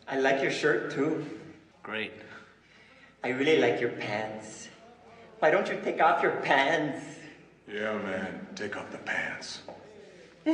I 0.08 0.20
like 0.20 0.43
your 0.43 0.51
shirt 0.51 0.91
too. 0.91 1.25
Great. 1.81 2.13
I 3.24 3.29
really 3.29 3.58
like 3.58 3.81
your 3.81 3.89
pants. 3.89 4.70
Why 5.39 5.50
don't 5.50 5.67
you 5.67 5.79
take 5.84 6.00
off 6.00 6.22
your 6.22 6.36
pants? 6.43 7.03
Yeah, 7.67 7.98
man. 7.98 8.46
Take 8.53 8.77
off 8.77 8.91
the 8.91 9.00
pants. 9.00 9.62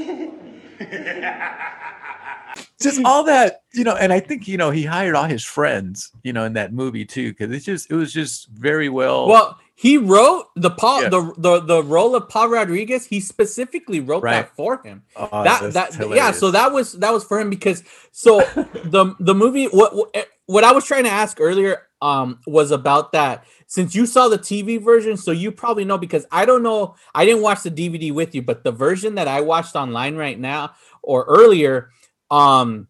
just 2.82 3.04
all 3.04 3.24
that 3.24 3.62
you 3.74 3.84
know 3.84 3.96
and 3.96 4.12
i 4.12 4.20
think 4.20 4.48
you 4.48 4.58
know 4.58 4.70
he 4.70 4.84
hired 4.84 5.16
all 5.16 5.24
his 5.24 5.44
friends 5.44 6.12
you 6.24 6.34
know 6.34 6.44
in 6.44 6.54
that 6.54 6.74
movie 6.74 7.06
too 7.06 7.30
because 7.30 7.50
it's 7.52 7.64
just 7.64 7.90
it 7.90 7.96
was 7.96 8.12
just 8.12 8.50
very 8.50 8.90
well 8.90 9.28
Well, 9.28 9.58
he 9.80 9.96
wrote 10.00 10.48
the 10.56 10.72
Paul 10.72 11.04
Yeah. 11.04 11.10
the, 11.10 11.34
the 11.38 11.60
the 11.62 11.84
role 11.84 12.16
of 12.16 12.28
Paul 12.30 12.50
Rodriguez. 12.50 13.06
He 13.06 13.20
specifically 13.20 14.00
wrote 14.00 14.24
Right. 14.24 14.42
that 14.42 14.56
for 14.56 14.82
him. 14.82 15.04
Oh, 15.16 15.44
that 15.44 15.72
that's 15.72 15.98
that 15.98 16.10
yeah. 16.16 16.32
So 16.32 16.50
that 16.50 16.72
was 16.72 16.94
that 16.94 17.14
was 17.14 17.24
for 17.24 17.40
him 17.40 17.52
because 17.52 17.84
so 18.12 18.40
the 18.86 19.14
the 19.20 19.36
movie 19.36 19.66
what 19.68 19.96
what- 19.96 20.28
what 20.48 20.64
I 20.64 20.72
was 20.72 20.86
trying 20.86 21.04
to 21.04 21.10
ask 21.12 21.40
earlier 21.42 21.84
um 22.02 22.40
was 22.48 22.72
about 22.72 23.12
that 23.12 23.44
since 23.68 23.94
you 23.94 24.06
saw 24.06 24.30
the 24.30 24.40
TV 24.40 24.82
version, 24.82 25.18
so 25.18 25.32
you 25.32 25.52
probably 25.52 25.84
know 25.86 25.98
because 25.98 26.26
I 26.32 26.46
don't 26.46 26.64
know 26.64 26.96
I 27.14 27.26
didn't 27.26 27.42
watch 27.44 27.62
the 27.64 27.70
DVD 27.72 28.12
with 28.14 28.34
you, 28.34 28.42
but 28.42 28.64
the 28.64 28.72
version 28.72 29.16
that 29.16 29.28
I 29.28 29.42
watched 29.42 29.76
online 29.76 30.16
right 30.16 30.40
now 30.40 30.72
or 31.04 31.24
earlier, 31.26 31.90
um 32.32 32.88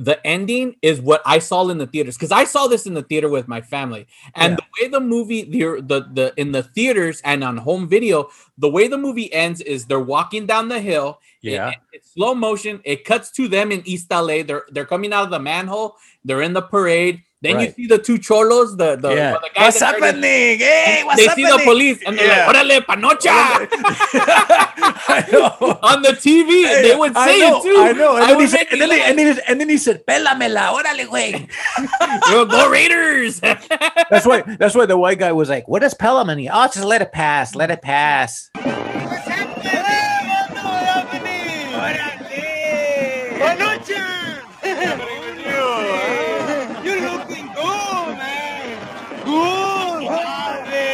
the 0.00 0.24
ending 0.24 0.76
is 0.80 1.00
what 1.00 1.20
I 1.26 1.40
saw 1.40 1.68
in 1.70 1.78
the 1.78 1.86
theaters 1.86 2.16
because 2.16 2.30
I 2.30 2.44
saw 2.44 2.68
this 2.68 2.86
in 2.86 2.94
the 2.94 3.02
theater 3.02 3.28
with 3.28 3.48
my 3.48 3.60
family. 3.60 4.06
And 4.36 4.52
Yeah. 4.52 4.56
the 4.56 4.84
way 4.84 4.88
the 4.88 5.00
movie 5.00 5.42
the, 5.42 5.82
the 5.82 6.08
the 6.12 6.32
in 6.36 6.52
the 6.52 6.62
theaters 6.62 7.20
and 7.24 7.42
on 7.42 7.56
home 7.56 7.88
video, 7.88 8.30
the 8.56 8.70
way 8.70 8.86
the 8.86 8.96
movie 8.96 9.30
ends 9.32 9.60
is 9.60 9.86
they're 9.86 9.98
walking 9.98 10.46
down 10.46 10.68
the 10.68 10.80
hill. 10.80 11.18
Yeah. 11.42 11.70
it- 11.70 11.76
it's 11.92 12.12
slow 12.12 12.32
motion. 12.34 12.80
It 12.84 13.04
cuts 13.04 13.32
to 13.32 13.48
them 13.48 13.72
in 13.72 13.82
East 13.84 14.06
LA. 14.12 14.42
They're 14.44 14.66
they're 14.70 14.86
coming 14.86 15.12
out 15.12 15.24
of 15.24 15.30
the 15.30 15.40
manhole. 15.40 15.96
They're 16.24 16.42
in 16.42 16.52
the 16.52 16.62
parade. 16.62 17.22
Then 17.40 17.54
Right. 17.54 17.68
you 17.68 17.74
see 17.74 17.86
the 17.86 17.98
two 17.98 18.18
cholos. 18.18 18.76
The 18.76 18.96
the, 18.96 19.10
yeah 19.14 19.32
the 19.38 19.48
what's 19.54 19.76
started- 19.76 20.02
happening 20.02 20.58
hey 20.58 21.02
what's 21.06 21.18
They 21.22 21.26
happening 21.30 21.46
see 21.46 21.56
the 21.56 21.62
police 21.62 21.98
and 22.04 22.18
they're 22.18 22.26
Yeah. 22.26 22.50
like, 22.50 22.56
"Orale, 22.56 22.78
panocha!" 22.82 23.30
I 25.08 25.24
know. 25.30 25.78
on 25.90 26.02
the 26.02 26.14
TV. 26.18 26.66
they 26.82 26.96
would 26.96 27.14
say 27.14 27.38
know, 27.38 27.58
it 27.58 27.62
too. 27.62 27.76
I 27.78 27.92
know. 27.92 28.16
And, 28.16 28.24
I 28.24 28.28
then 28.34 28.40
he 28.40 28.46
said, 28.48 28.66
and, 28.72 28.80
then 28.80 28.90
and, 28.90 29.16
then 29.18 29.26
he, 29.36 29.40
and 29.46 29.60
then 29.60 29.68
he 29.68 29.78
said, 29.78 30.04
Pélamela, 30.04 30.74
órale, 30.74 31.06
güey. 31.06 31.46
Go 32.50 32.68
Raiders! 32.70 33.38
That's 33.40 34.26
why. 34.26 34.42
That's 34.58 34.74
why 34.74 34.86
the 34.86 34.98
white 34.98 35.18
guy 35.20 35.30
was 35.32 35.48
like, 35.48 35.68
"What 35.68 35.80
does 35.82 35.94
Pella 35.94 36.24
mean?" 36.26 36.50
Oh, 36.52 36.66
just 36.66 36.82
let 36.84 37.02
it 37.02 37.12
pass. 37.12 37.54
Let 37.54 37.70
it 37.70 37.82
pass. 37.82 38.50
What's 38.54 39.28
happening? 39.28 39.78
You're 46.84 47.00
looking 47.00 47.46
good, 47.54 48.16
man. 48.16 48.76
Good, 49.24 50.02
Harvey. 50.08 50.92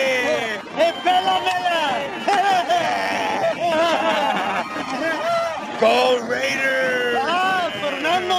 Hey, 0.74 0.92
Bella 1.04 1.36
Bella. 1.46 1.84
Go 5.80 5.94
Raiders. 6.26 7.16
Ah, 7.20 7.70
Fernando, 7.80 8.34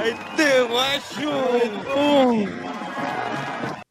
Ahí 0.00 0.14
te 0.36 0.50
guacho. 0.68 1.32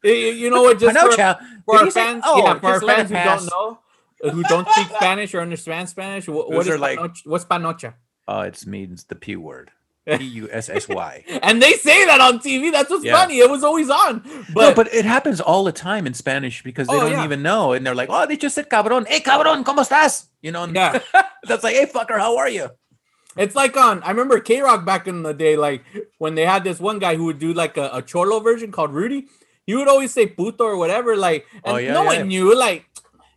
You- 0.04 0.14
You 0.14 0.50
know 0.50 0.64
what? 0.64 0.80
Just 0.80 0.98
for, 0.98 1.10
Panocha. 1.10 1.40
for 1.66 1.78
our 1.78 1.86
he 1.86 1.92
say- 1.92 2.00
fans, 2.02 2.24
oh, 2.26 2.38
yeah, 2.44 2.60
for 2.60 2.68
our 2.68 2.82
fans 2.82 3.10
who 3.10 3.16
don't 3.16 3.46
know, 3.52 3.80
uh, 4.24 4.30
who 4.32 4.44
don't 4.44 4.68
speak 4.70 4.88
Spanish 4.96 5.34
or 5.34 5.42
understand 5.42 5.90
Spanish, 5.90 6.28
what, 6.28 6.48
what 6.48 6.56
Those 6.58 6.68
is 6.68 6.74
are 6.76 6.78
like- 6.78 7.00
panocha? 7.00 7.22
what's 7.26 7.46
panocha? 7.46 7.94
Oh, 8.28 8.42
it 8.42 8.66
means 8.68 9.06
the 9.06 9.16
P 9.16 9.36
word. 9.36 9.72
P 10.10 10.24
U 10.24 10.50
S 10.52 10.70
S 10.70 10.88
Y. 10.88 11.24
And 11.44 11.62
they 11.62 11.74
say 11.74 12.06
that 12.06 12.20
on 12.22 12.40
TV. 12.40 12.72
That's 12.72 12.90
what's 12.90 13.04
Yeah. 13.06 13.16
funny. 13.18 13.40
It 13.40 13.50
was 13.50 13.64
always 13.64 13.90
on. 13.92 14.24
No, 14.26 14.44
But, 14.56 14.76
but 14.76 14.94
it 14.94 15.06
happens 15.06 15.40
all 15.42 15.64
the 15.64 15.72
time 15.72 16.08
in 16.08 16.14
Spanish 16.16 16.64
because 16.64 16.88
they 16.88 16.96
Oh, 16.96 17.02
don't 17.02 17.12
yeah. 17.12 17.24
even 17.26 17.44
know, 17.44 17.74
and 17.74 17.86
they're 17.86 17.94
like, 17.94 18.10
"Oh, 18.10 18.26
they 18.26 18.36
just 18.38 18.56
said 18.56 18.70
cabrón. 18.70 19.08
Hey, 19.08 19.20
cabrón, 19.20 19.64
cómo 19.64 19.86
estás?" 19.88 20.28
You 20.42 20.52
know, 20.52 20.66
yeah, 20.66 21.00
that's 21.44 21.64
like, 21.64 21.76
"Hey, 21.76 21.86
fucker, 21.86 22.18
how 22.18 22.38
are 22.38 22.50
you?" 22.50 22.70
it's 23.38 23.56
like 23.56 23.78
on. 23.78 24.02
I 24.02 24.10
remember 24.10 24.40
KROQ 24.40 24.84
back 24.84 25.08
in 25.08 25.22
the 25.22 25.34
day, 25.34 25.56
like 25.56 25.84
when 26.18 26.34
they 26.34 26.46
had 26.46 26.64
this 26.64 26.80
one 26.80 26.98
guy 26.98 27.16
who 27.16 27.26
would 27.26 27.38
do 27.38 27.54
like 27.54 27.78
a, 27.78 27.90
a 27.94 28.02
cholo 28.02 28.40
version 28.40 28.72
called 28.72 28.92
Rudy. 28.94 29.28
He 29.70 29.76
would 29.78 29.88
always 29.88 30.12
say 30.12 30.26
puto 30.26 30.64
or 30.66 30.78
whatever, 30.82 31.16
like, 31.16 31.46
and 31.64 31.76
Oh, 31.76 31.78
yeah, 31.78 31.94
no 31.94 32.02
yeah. 32.02 32.18
one 32.18 32.28
knew, 32.28 32.58
like, 32.58 32.90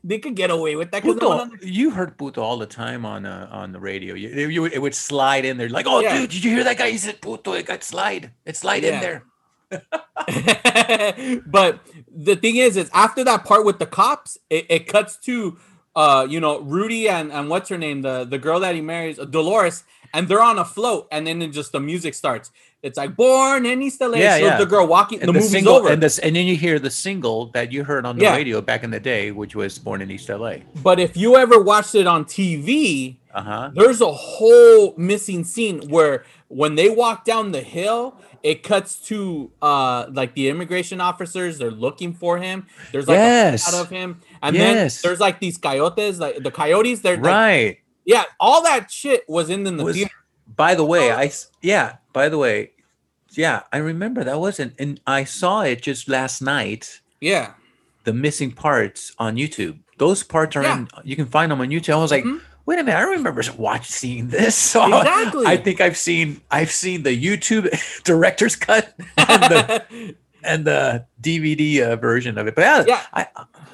they 0.03 0.19
could 0.19 0.35
get 0.35 0.51
away 0.51 0.77
with 0.81 0.91
that. 0.93 1.05
no 1.05 1.13
Puto, 1.13 1.29
under- 1.31 1.59
you 1.61 1.91
heard 1.91 2.17
puto 2.17 2.41
all 2.41 2.57
the 2.57 2.65
time 2.83 3.05
on 3.05 3.27
uh, 3.27 3.49
on 3.53 3.73
the 3.73 3.79
radio. 3.79 4.15
You, 4.15 4.49
you 4.49 4.65
it 4.65 4.81
would 4.81 4.95
slide 4.95 5.45
in 5.45 5.59
there, 5.59 5.69
like, 5.69 5.87
"Oh, 5.87 6.01
Yeah. 6.01 6.17
dude, 6.17 6.31
did 6.31 6.43
you 6.43 6.51
hear 6.57 6.65
that 6.65 6.79
guy? 6.79 6.89
He 6.89 6.97
said 6.97 7.21
puto. 7.21 7.53
It 7.53 7.67
got 7.67 7.85
slide. 7.85 8.33
It 8.49 8.57
slide 8.57 8.83
in 8.83 8.97
there." 9.05 9.19
but 11.47 11.81
the 12.09 12.37
thing 12.37 12.57
is, 12.57 12.77
is 12.77 12.91
after 12.95 13.25
that 13.25 13.45
part 13.45 13.65
with 13.69 13.79
the 13.79 13.87
cops, 13.87 14.39
it, 14.51 14.67
it 14.69 14.87
cuts 14.89 15.17
to 15.29 15.59
uh, 15.95 16.27
you 16.29 16.41
know, 16.41 16.61
Rudy 16.61 17.09
and 17.09 17.31
and 17.31 17.49
what's 17.51 17.69
her 17.69 17.77
name, 17.79 18.01
the 18.03 18.25
the 18.25 18.39
girl 18.39 18.61
that 18.61 18.75
he 18.75 18.81
marries, 18.81 19.19
Dolores, 19.19 19.85
and 20.15 20.27
they're 20.29 20.43
on 20.43 20.59
a 20.59 20.65
float, 20.65 21.07
and 21.13 21.27
then 21.27 21.43
it 21.43 21.49
just 21.53 21.73
the 21.73 21.81
music 21.81 22.15
starts. 22.15 22.51
It's 22.83 22.99
like 22.99 23.15
born 23.15 23.65
in 23.65 23.81
East 23.81 24.01
LA. 24.01 24.17
Yeah, 24.19 24.39
so 24.39 24.45
yeah. 24.45 24.59
the 24.59 24.67
girl 24.67 24.87
walking, 24.89 25.21
And 25.21 25.29
the, 25.29 25.33
the, 25.35 25.39
movie's 25.39 25.51
single, 25.53 25.75
over. 25.77 25.89
and 25.91 26.03
this, 26.03 26.19
and 26.19 26.35
then 26.35 26.47
you 26.47 26.57
hear 26.57 26.81
the 26.81 26.91
single 26.91 27.47
that 27.53 27.71
you 27.71 27.85
heard 27.85 28.05
on 28.05 28.17
the 28.19 28.25
Yeah. 28.25 28.35
radio 28.35 28.61
back 28.61 28.83
in 28.83 28.91
the 28.91 28.99
day, 28.99 29.31
which 29.31 29.55
was 29.55 29.79
"Born 29.79 30.03
in 30.03 30.11
East 30.11 30.29
LA." 30.29 30.57
but 30.83 30.99
if 30.99 31.17
you 31.17 31.37
ever 31.37 31.61
watched 31.63 31.95
it 31.95 32.09
on 32.09 32.25
TV, 32.25 33.19
Uh 33.33 33.43
huh. 33.43 33.71
there's 33.75 34.01
a 34.01 34.11
whole 34.13 34.95
missing 34.97 35.45
scene 35.45 35.89
where 35.91 36.25
when 36.49 36.75
they 36.75 36.91
walk 36.91 37.25
down 37.25 37.53
the 37.53 37.63
hill 37.63 38.17
it 38.43 38.65
cuts 38.65 38.97
to 38.97 39.51
uh 39.63 40.07
like 40.13 40.35
the 40.35 40.49
immigration 40.49 41.01
officers 41.01 41.59
they're 41.59 41.71
looking 41.71 42.13
for 42.13 42.39
him 42.39 42.67
there's 42.91 43.07
like 43.07 43.15
Yes. 43.17 43.69
a 43.69 43.71
shot 43.71 43.81
of 43.81 43.89
him 43.91 44.21
and 44.43 44.57
Yes. 44.57 45.01
then 45.01 45.09
there's 45.09 45.21
like 45.21 45.39
these 45.39 45.57
coyotes 45.57 46.19
like 46.19 46.43
the 46.43 46.51
coyotes 46.51 47.01
they're 47.01 47.17
like, 47.17 47.25
Right. 47.25 47.79
yeah 48.05 48.25
all 48.41 48.63
that 48.65 48.91
shit 48.91 49.23
was 49.29 49.49
in, 49.49 49.65
in 49.67 49.77
the 49.77 49.85
Was- 49.85 49.95
theater 49.97 50.11
By 50.55 50.75
the 50.75 50.85
way, 50.85 51.11
Oh. 51.13 51.17
I 51.17 51.31
yeah. 51.63 51.97
By 52.13 52.29
the 52.29 52.37
way, 52.37 52.72
yeah, 53.39 53.63
I 53.73 53.79
remember 53.79 54.25
that 54.25 54.39
wasn't, 54.41 54.75
and 54.79 55.01
I 55.07 55.25
saw 55.25 55.63
it 55.63 55.83
just 55.83 56.09
last 56.09 56.41
night. 56.43 57.01
yeah 57.21 57.53
The 58.05 58.13
missing 58.13 58.51
parts 58.53 59.13
on 59.19 59.37
YouTube. 59.37 59.79
Those 59.99 60.23
parts 60.25 60.57
are 60.57 60.63
Yeah. 60.63 60.79
in. 60.79 60.89
You 61.05 61.15
can 61.17 61.27
find 61.27 61.53
them 61.53 61.61
on 61.61 61.69
YouTube. 61.69 61.95
I 61.95 61.99
was 61.99 62.11
like, 62.11 62.25
Mhm. 62.25 62.41
wait 62.67 62.79
a 62.81 62.83
minute, 62.83 62.99
I 62.99 63.03
remember 63.03 63.43
watching 63.57 63.85
seeing 63.87 64.29
this. 64.29 64.57
So 64.73 64.83
Exactly. 64.87 65.47
I 65.47 65.57
think 65.57 65.81
I've 65.81 65.97
seen 65.97 66.41
I've 66.51 66.73
seen 66.73 67.03
the 67.05 67.15
YouTube 67.15 67.71
director's 68.05 68.57
cut 68.57 68.95
and 69.17 69.43
the 69.53 70.15
and 70.43 70.65
the 70.65 71.07
DVD 71.21 71.83
uh, 71.83 71.97
version 71.97 72.37
of 72.39 72.49
it. 72.49 72.55
But 72.57 72.63
yeah, 72.63 72.85
Yeah. 72.89 73.03
I, 73.15 73.27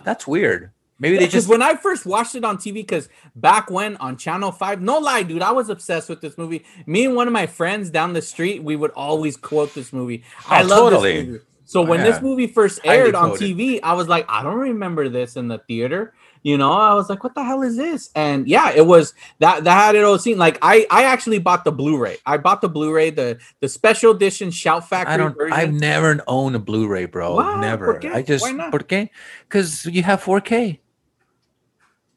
that's 0.04 0.26
weird. 0.26 0.70
Maybe 1.00 1.16
they 1.18 1.28
just 1.28 1.48
when 1.48 1.62
I 1.62 1.76
first 1.76 2.06
watched 2.06 2.34
it 2.34 2.44
on 2.44 2.56
TV, 2.58 2.74
because 2.74 3.08
back 3.36 3.70
when 3.70 3.96
on 3.98 4.16
Channel 4.16 4.50
Five, 4.52 4.80
no 4.82 4.98
lie, 4.98 5.22
dude, 5.22 5.42
I 5.42 5.52
was 5.52 5.68
obsessed 5.68 6.08
with 6.08 6.20
this 6.20 6.36
movie. 6.36 6.64
Me 6.86 7.04
and 7.06 7.14
one 7.14 7.26
of 7.28 7.32
my 7.32 7.46
friends 7.46 7.88
down 7.90 8.12
the 8.14 8.22
street, 8.22 8.62
we 8.64 8.74
would 8.76 8.90
always 8.92 9.36
quote 9.36 9.74
this 9.74 9.92
movie. 9.92 10.24
Oh, 10.40 10.46
I 10.50 10.62
Oh, 10.62 10.66
love 10.66 10.78
totally. 10.90 11.12
this 11.20 11.26
movie. 11.26 11.44
So 11.64 11.82
when 11.82 12.00
oh, 12.00 12.04
Yeah. 12.04 12.10
this 12.12 12.22
movie 12.22 12.46
first 12.46 12.80
aired 12.82 13.14
on. 13.14 13.30
TV, 13.32 13.78
I 13.82 13.92
was 13.92 14.08
like, 14.08 14.24
I 14.28 14.42
don't 14.42 14.56
remember 14.58 15.08
this 15.10 15.36
in 15.36 15.48
the 15.48 15.58
theater. 15.68 16.14
You 16.42 16.56
know, 16.56 16.72
I 16.72 16.94
was 16.94 17.10
like, 17.10 17.22
what 17.22 17.34
the 17.34 17.44
hell 17.44 17.62
is 17.62 17.76
this? 17.76 18.10
And 18.14 18.48
yeah, 18.48 18.70
it 18.70 18.86
was 18.86 19.12
that 19.40 19.64
that 19.64 19.74
had 19.74 19.94
it 19.96 20.02
all 20.04 20.18
seen. 20.18 20.38
Like 20.38 20.58
I 20.62 20.86
I 20.90 21.04
actually 21.04 21.40
bought 21.40 21.64
the 21.64 21.72
Blu-ray. 21.72 22.16
I 22.24 22.38
bought 22.38 22.60
the 22.60 22.68
Blu-ray, 22.68 23.10
the 23.10 23.38
the 23.60 23.68
special 23.68 24.12
edition 24.12 24.50
Shout 24.50 24.88
Factory 24.88 25.14
I 25.14 25.16
don't. 25.18 25.36
version. 25.36 25.52
I've 25.52 25.72
never 25.72 26.20
owned 26.26 26.56
a 26.56 26.58
Blu-ray, 26.60 27.04
bro. 27.06 27.34
Wow, 27.34 27.60
never. 27.60 28.00
I 28.12 28.22
just 28.22 28.42
Why 28.44 28.52
not? 28.52 28.72
Because 28.72 29.84
you 29.86 30.02
have 30.04 30.22
4K. 30.22 30.78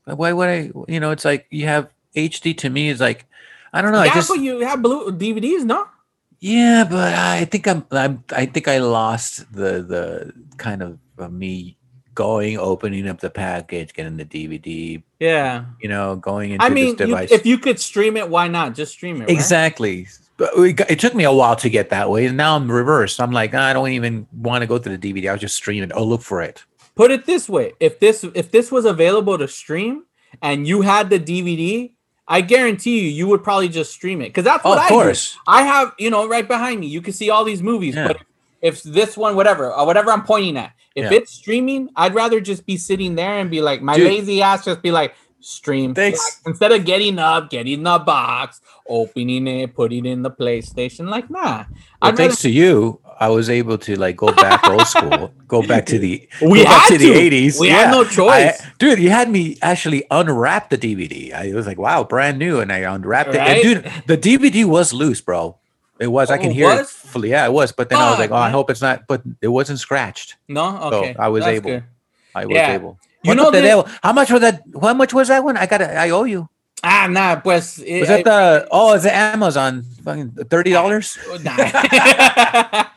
Why 0.06 0.34
would 0.34 0.50
I? 0.50 0.72
You 0.88 1.00
know, 1.00 1.12
it's 1.12 1.26
like 1.26 1.48
you 1.50 1.66
have 1.68 1.90
HD. 2.16 2.58
To 2.58 2.70
me, 2.70 2.90
is 2.90 3.00
like 3.00 3.26
I 3.74 3.82
don't 3.82 3.92
know. 3.92 4.04
yeah, 4.04 4.12
I 4.12 4.16
just 4.16 4.30
but 4.30 4.40
you 4.40 4.60
have 4.62 4.82
blue 4.82 5.12
DVDs, 5.12 5.64
no? 5.64 5.88
yeah, 6.40 6.84
but 6.90 7.14
I 7.14 7.46
think 7.46 7.68
I'm. 7.68 7.86
I'm. 7.92 8.24
I 8.32 8.46
think 8.46 8.68
I 8.68 8.80
lost 8.80 9.52
the 9.54 9.82
the 9.84 10.34
kind 10.58 10.82
of 10.82 10.98
uh, 11.20 11.30
me 11.30 11.78
going, 12.14 12.58
opening 12.58 13.08
up 13.08 13.20
the 13.20 13.30
package, 13.30 13.94
getting 13.94 14.18
the 14.18 14.26
DVD. 14.26 15.02
Yeah. 15.20 15.66
You 15.82 15.90
know, 15.90 16.16
going 16.18 16.52
into 16.52 16.66
I 16.66 16.70
mean, 16.70 16.96
this 16.98 17.08
you, 17.08 17.16
device. 17.16 17.32
if 17.32 17.46
you 17.46 17.58
could 17.58 17.80
stream 17.80 18.18
it, 18.18 18.30
why 18.30 18.48
not? 18.48 18.76
Just 18.76 18.92
stream 18.94 19.18
it. 19.18 19.22
right? 19.22 19.30
Exactly. 19.30 20.08
But 20.38 20.58
we 20.58 20.74
got- 20.74 20.90
it 20.90 21.00
took 21.00 21.14
me 21.14 21.24
a 21.24 21.32
while 21.32 21.56
to 21.58 21.70
get 21.70 21.90
that 21.90 22.10
way, 22.10 22.26
and 22.26 22.36
now 22.36 22.56
I'm 22.56 22.70
reversed. 22.72 23.22
I'm 23.22 23.32
like, 23.32 23.54
I 23.54 23.74
don't 23.74 23.90
even 23.90 24.28
want 24.34 24.62
to 24.62 24.68
go 24.68 24.78
to 24.78 24.98
the 24.98 24.98
DVD. 24.98 25.32
I'll 25.32 25.38
just 25.38 25.56
stream 25.56 25.84
it. 25.84 25.92
I'll 25.94 26.08
look 26.08 26.22
for 26.22 26.42
it. 26.42 26.64
Put 26.96 27.12
it 27.12 27.26
this 27.26 27.48
way: 27.50 27.74
if 27.80 28.00
this 28.00 28.24
if 28.36 28.52
this 28.52 28.72
was 28.72 28.86
available 28.86 29.38
to 29.38 29.48
stream 29.48 30.04
and 30.42 30.68
you 30.68 30.82
had 30.82 31.10
the 31.10 31.20
DVD, 31.20 31.92
I 32.28 32.42
guarantee 32.42 33.00
you, 33.02 33.10
you 33.10 33.28
would 33.28 33.44
probably 33.44 33.70
just 33.70 33.92
stream 33.92 34.22
it 34.22 34.30
because 34.30 34.44
that's 34.44 34.66
Oh, 34.66 34.70
what 34.70 34.78
of 34.78 34.84
I 34.86 34.90
course. 34.90 35.34
do. 35.34 35.40
I 35.48 35.64
have 35.64 35.94
you 35.98 36.10
know 36.10 36.28
right 36.28 36.48
behind 36.48 36.80
me. 36.82 36.88
You 36.88 37.02
can 37.02 37.14
see 37.14 37.30
all 37.30 37.44
these 37.44 37.62
movies, 37.64 37.96
Yeah. 37.96 38.08
but 38.08 38.18
if 38.62 38.84
this 38.84 39.18
one, 39.18 39.36
whatever, 39.36 39.72
or 39.74 39.86
whatever 39.86 40.12
I'm 40.12 40.24
pointing 40.24 40.58
at, 40.58 40.74
if 40.96 41.10
Yeah. 41.12 41.18
it's 41.18 41.32
streaming, 41.32 41.90
I'd 41.96 42.14
rather 42.14 42.40
just 42.40 42.66
be 42.66 42.78
sitting 42.78 43.16
there 43.16 43.40
and 43.40 43.50
be 43.50 43.62
like, 43.62 43.82
my 43.82 43.96
Dude. 43.96 44.06
lazy 44.08 44.42
ass, 44.42 44.66
just 44.66 44.82
be 44.82 44.92
like. 44.92 45.16
Stream 45.42 45.94
Thanks. 45.96 46.20
Like, 46.46 46.52
instead 46.52 46.72
of 46.72 46.86
getting 46.86 47.20
up, 47.20 47.50
getting 47.50 47.84
the 47.84 48.00
box, 48.00 48.62
opening 48.88 49.48
it, 49.48 49.74
putting 49.76 50.06
it 50.06 50.12
in 50.12 50.22
the 50.22 50.32
PlayStation. 50.32 51.10
Like, 51.10 51.30
nah. 51.30 51.66
Well, 52.02 52.16
thanks 52.16 52.20
rather- 52.20 52.36
to 52.44 52.50
you, 52.50 53.00
I 53.20 53.30
was 53.30 53.50
able 53.50 53.78
to 53.80 53.96
like 54.00 54.18
go 54.18 54.32
back 54.32 54.64
old 54.68 54.88
school, 54.88 55.32
go 55.48 55.62
back 55.62 55.86
to 55.88 56.00
the 56.00 56.28
We 56.42 56.60
go 56.60 56.64
back 56.64 56.82
had 56.84 56.88
to 56.90 56.98
the 56.98 57.12
eighties. 57.14 57.60
We 57.60 57.70
had 57.70 57.92
no 57.92 58.04
choice. 58.04 58.62
dude. 58.80 58.98
You 59.00 59.10
had 59.12 59.30
me 59.30 59.58
actually 59.62 60.04
unwrap 60.10 60.70
the 60.72 60.78
DVD. 60.78 61.32
I 61.34 61.54
was 61.54 61.68
like, 61.68 61.78
wow, 61.78 62.04
brand 62.04 62.40
new, 62.40 62.60
and 62.60 62.72
I 62.72 62.80
unwrapped 62.80 63.30
it. 63.30 63.36
And 63.36 63.62
dude, 63.62 63.92
the 64.08 64.18
DVD 64.18 64.66
was 64.66 64.92
loose, 64.94 65.22
bro. 65.22 65.58
It 66.00 66.08
was. 66.08 66.32
I 66.32 66.38
Oh, 66.38 66.42
can 66.42 66.50
it 66.50 66.56
hear 66.56 66.72
it. 66.72 66.88
Fully. 66.88 67.30
Yeah, 67.30 67.46
it 67.46 67.54
was. 67.54 67.72
But 67.72 67.90
then 67.90 68.00
I 68.00 68.10
was 68.10 68.18
like, 68.18 68.32
Fuck, 68.32 68.40
oh, 68.40 68.42
I 68.42 68.50
hope 68.50 68.72
it's 68.72 68.82
not. 68.82 69.06
But 69.08 69.22
it 69.40 69.50
wasn't 69.50 69.78
scratched. 69.80 70.36
No, 70.48 70.82
okay. 70.92 71.16
I 71.20 71.28
was 71.28 71.44
that's 71.46 71.58
able. 71.58 71.70
good. 71.70 71.84
I 72.34 72.46
was 72.48 72.56
Yeah. 72.56 72.74
able. 72.74 72.98
You 73.24 73.34
¿Cuánto 73.34 73.38
know 73.38 73.52
the- 73.52 73.60
debo? 73.62 73.90
how 74.02 74.14
much 74.14 74.32
was 74.32 74.42
that? 74.42 74.64
How 74.82 74.94
much 74.94 75.14
was 75.14 75.28
that 75.30 75.44
one? 75.44 75.58
I 75.58 75.66
got. 75.68 75.82
I 75.82 76.10
owe 76.10 76.24
you. 76.24 76.50
Ah, 76.84 77.06
nah, 77.08 77.36
pues. 77.36 77.78
it- 77.78 78.00
Was 78.00 78.10
that 78.10 78.24
the? 78.24 78.68
Oh, 78.72 78.94
it's 78.94 79.06
Amazon. 79.06 79.84
Fucking 80.04 80.32
thirty 80.50 80.72
dollars. 80.72 81.18
Nah. 81.44 81.54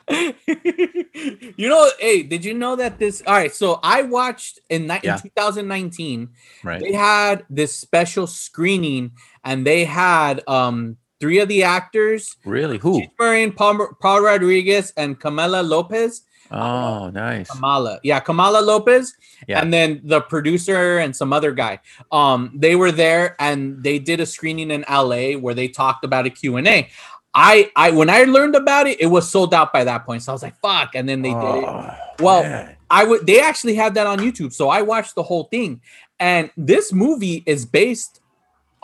you 1.57 1.69
know, 1.69 1.89
hey, 2.01 2.23
did 2.23 2.45
you 2.45 2.55
know 2.55 2.77
that 2.77 2.99
this? 2.99 3.23
All 3.27 3.35
right, 3.35 3.55
so 3.55 3.81
I 3.83 4.03
watched 4.03 4.61
in, 4.71 4.87
ni- 4.87 5.01
Yeah. 5.03 5.17
in 5.17 5.23
2019. 5.23 6.29
Right. 6.63 6.81
They 6.81 6.93
had 6.93 7.45
this 7.51 7.75
special 7.77 8.27
screening, 8.27 9.13
and 9.45 9.67
they 9.67 9.85
had 9.85 10.43
um 10.49 10.97
three 11.21 11.39
of 11.41 11.49
the 11.49 11.63
actors: 11.65 12.37
Really? 12.45 12.79
Who? 12.79 13.01
Cheech 13.03 13.11
Marin, 13.19 13.53
Paul, 13.53 13.89
Paul 14.01 14.23
Rodriguez, 14.23 14.93
and 14.97 15.19
Camila 15.21 15.67
Lopez. 15.67 16.23
Oh, 16.55 17.11
nice. 17.11 17.51
Kamala, 17.51 17.99
yeah, 18.03 18.21
Kamala 18.21 18.61
Lopez, 18.61 19.17
Yeah. 19.49 19.61
and 19.61 19.73
then 19.73 20.01
the 20.05 20.21
producer 20.21 20.99
and 20.99 21.15
some 21.15 21.33
other 21.33 21.53
guy. 21.53 21.81
Um, 22.13 22.53
they 22.55 22.77
were 22.77 22.93
there 22.93 23.35
and 23.41 23.83
they 23.83 23.99
did 23.99 24.21
a 24.21 24.27
screening 24.27 24.71
in 24.71 24.85
LA 24.89 25.33
where 25.33 25.55
they 25.55 25.69
talked 25.69 26.05
about 26.05 26.27
a 26.27 26.31
Q 26.31 26.57
and 26.57 26.69
A. 26.69 26.89
I, 27.37 27.73
I, 27.75 27.91
when 27.91 28.09
I 28.11 28.23
learned 28.25 28.55
about 28.55 28.87
it, 28.87 29.01
it 29.01 29.07
was 29.07 29.29
sold 29.29 29.53
out 29.53 29.73
by 29.73 29.83
that 29.85 30.07
point. 30.07 30.23
So 30.23 30.31
I 30.31 30.35
was 30.35 30.43
like, 30.45 30.57
"Fuck!" 30.61 30.95
And 30.95 31.09
then 31.09 31.21
they 31.23 31.31
did 31.35 31.39
it. 31.43 31.65
Oh, 31.67 31.91
Well, 32.21 32.43
man. 32.45 32.77
I 32.91 33.03
would. 33.05 33.27
They 33.27 33.41
actually 33.41 33.75
had 33.75 33.95
that 33.95 34.07
on 34.07 34.21
YouTube, 34.21 34.53
so 34.53 34.69
I 34.69 34.83
watched 34.83 35.17
the 35.17 35.23
whole 35.25 35.45
thing. 35.45 35.81
And 36.21 36.51
this 36.57 36.93
movie 36.93 37.43
is 37.45 37.67
based 37.67 38.21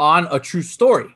on 0.01 0.27
a 0.33 0.41
true 0.41 0.63
story. 0.63 1.15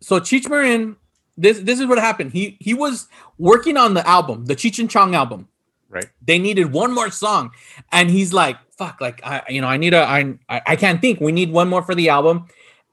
So 0.00 0.18
Cheech 0.18 0.48
Marin, 0.48 0.96
this 1.36 1.60
this 1.60 1.78
is 1.78 1.86
what 1.86 1.98
happened. 1.98 2.32
He 2.32 2.56
he 2.58 2.74
was 2.74 3.06
working 3.38 3.76
on 3.76 3.94
the 3.94 4.04
album, 4.08 4.46
the 4.46 4.56
Cheech 4.56 4.80
and 4.80 4.90
Chong 4.90 5.14
album 5.14 5.46
right. 5.88 6.06
they 6.24 6.38
needed 6.38 6.72
one 6.72 6.94
more 6.94 7.10
song 7.10 7.50
and 7.92 8.10
he's 8.10 8.32
like 8.32 8.56
fuck 8.72 9.00
like 9.00 9.20
i 9.24 9.42
you 9.48 9.60
know 9.60 9.66
i 9.68 9.76
need 9.76 9.94
a 9.94 10.02
i 10.08 10.34
i 10.48 10.76
can't 10.76 11.00
think 11.00 11.20
we 11.20 11.32
need 11.32 11.50
one 11.50 11.68
more 11.68 11.82
for 11.82 11.94
the 11.94 12.08
album 12.08 12.46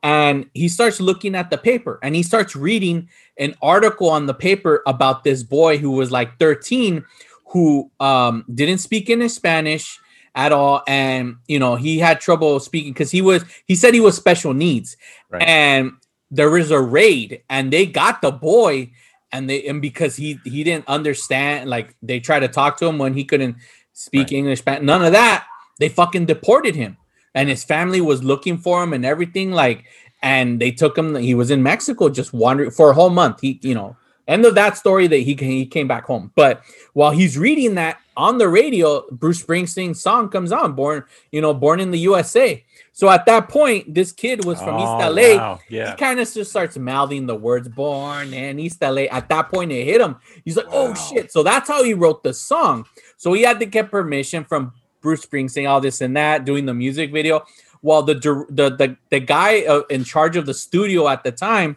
and 0.03 0.47
he 0.53 0.67
starts 0.67 0.99
looking 1.01 1.35
at 1.35 1.49
the 1.49 1.57
paper 1.57 1.99
and 2.03 2.15
he 2.15 2.23
starts 2.23 2.55
reading 2.55 3.07
an 3.37 3.55
article 3.61 4.09
on 4.09 4.25
the 4.25 4.33
paper 4.33 4.83
about 4.85 5.23
this 5.23 5.43
boy 5.43 5.77
who 5.77 5.91
was 5.91 6.11
like 6.11 6.37
13 6.39 7.03
who 7.47 7.89
um 7.99 8.43
didn't 8.53 8.79
speak 8.79 9.09
any 9.09 9.27
spanish 9.29 9.99
at 10.35 10.51
all 10.51 10.83
and 10.87 11.35
you 11.47 11.59
know 11.59 11.75
he 11.75 11.97
had 11.97 12.19
trouble 12.19 12.59
speaking 12.59 12.91
because 12.93 13.11
he 13.11 13.21
was 13.21 13.43
he 13.65 13.75
said 13.75 13.93
he 13.93 14.01
was 14.01 14.15
special 14.15 14.53
needs 14.53 14.97
Right. 15.29 15.41
and 15.43 15.91
there 16.31 16.49
was 16.49 16.71
a 16.71 16.81
raid 16.81 17.41
and 17.49 17.71
they 17.71 17.85
got 17.85 18.21
the 18.21 18.31
boy 18.31 18.91
and 19.35 19.49
they 19.49 19.63
and 19.67 19.81
because 19.81 20.15
he 20.15 20.39
he 20.45 20.63
didn't 20.63 20.87
understand 20.87 21.69
like 21.69 21.95
they 22.01 22.19
tried 22.19 22.39
to 22.39 22.47
talk 22.47 22.77
to 22.77 22.85
him 22.85 22.97
when 22.97 23.13
he 23.13 23.23
couldn't 23.23 23.55
speak 23.93 24.27
Right. 24.31 24.39
english 24.39 24.61
none 24.65 25.03
of 25.03 25.11
that 25.11 25.45
they 25.79 25.89
fucking 25.89 26.25
deported 26.25 26.75
him. 26.75 26.97
And 27.33 27.49
his 27.49 27.65
family 27.65 27.99
was 27.99 28.23
looking 28.23 28.57
for 28.57 28.81
him 28.81 28.93
and 28.93 29.05
everything 29.05 29.51
like 29.51 29.83
and 30.21 30.59
they 30.59 30.71
took 30.71 30.97
him 30.97 31.15
he 31.15 31.35
was 31.35 31.51
in 31.51 31.61
mexico 31.61 32.07
just 32.09 32.31
wandering 32.33 32.71
for 32.71 32.89
a 32.91 32.93
whole 32.93 33.09
month. 33.09 33.41
He 33.41 33.59
you 33.61 33.75
know 33.75 33.97
end 34.27 34.45
of 34.45 34.55
that 34.55 34.77
story 34.77 35.07
that 35.07 35.17
he, 35.17 35.35
he 35.35 35.65
came 35.65 35.87
back 35.87 36.05
home. 36.05 36.31
But 36.35 36.63
while 36.93 37.11
he's 37.11 37.37
reading 37.37 37.75
that 37.75 37.99
on 38.17 38.37
the 38.37 38.47
radio 38.47 39.03
bruce 39.11 39.43
springsteen's 39.43 40.01
song 40.01 40.29
comes 40.29 40.51
on 40.53 40.73
born 40.73 41.03
you 41.31 41.41
know 41.41 41.53
born 41.53 41.81
in 41.81 41.91
the 41.91 41.99
usa 41.99 42.63
so 42.95 43.09
at 43.09 43.25
that 43.25 43.49
point 43.49 43.93
this 43.93 44.13
kid 44.13 44.45
was 44.45 44.57
from 44.61 44.75
east 44.79 44.87
Oh, 44.87 45.09
la 45.11 45.35
wow. 45.37 45.59
he 45.91 45.97
kind 45.97 46.17
of 46.17 46.31
just 46.31 46.49
starts 46.49 46.77
mouthing 46.77 47.25
the 47.27 47.35
words 47.35 47.67
born 47.67 48.33
and 48.33 48.57
East 48.57 48.81
LA. 48.81 49.03
At 49.11 49.27
that 49.27 49.49
point, 49.51 49.73
it 49.73 49.83
hit 49.83 49.99
him. 49.99 50.15
He's 50.45 50.55
like, 50.55 50.67
oh 50.71 50.93
shit. 50.93 51.29
So 51.29 51.43
that's 51.43 51.67
how 51.67 51.83
he 51.83 51.93
wrote 51.93 52.23
the 52.23 52.33
song. 52.33 52.85
So 53.17 53.33
he 53.33 53.41
had 53.41 53.59
to 53.59 53.65
get 53.65 53.91
permission 53.91 54.45
from 54.45 54.71
Bruce 55.01 55.25
Springsteen, 55.25 55.69
all 55.69 55.81
this 55.81 55.99
and 55.99 56.15
that, 56.15 56.45
doing 56.45 56.65
the 56.65 56.73
music 56.73 57.11
video. 57.11 57.43
While 57.81 58.03
the 58.03 58.13
the 58.49 58.69
the, 58.77 58.97
the 59.09 59.19
guy 59.19 59.63
uh, 59.65 59.81
in 59.89 60.05
charge 60.05 60.37
of 60.37 60.45
the 60.45 60.53
studio 60.53 61.09
at 61.09 61.25
the 61.25 61.33
time 61.33 61.75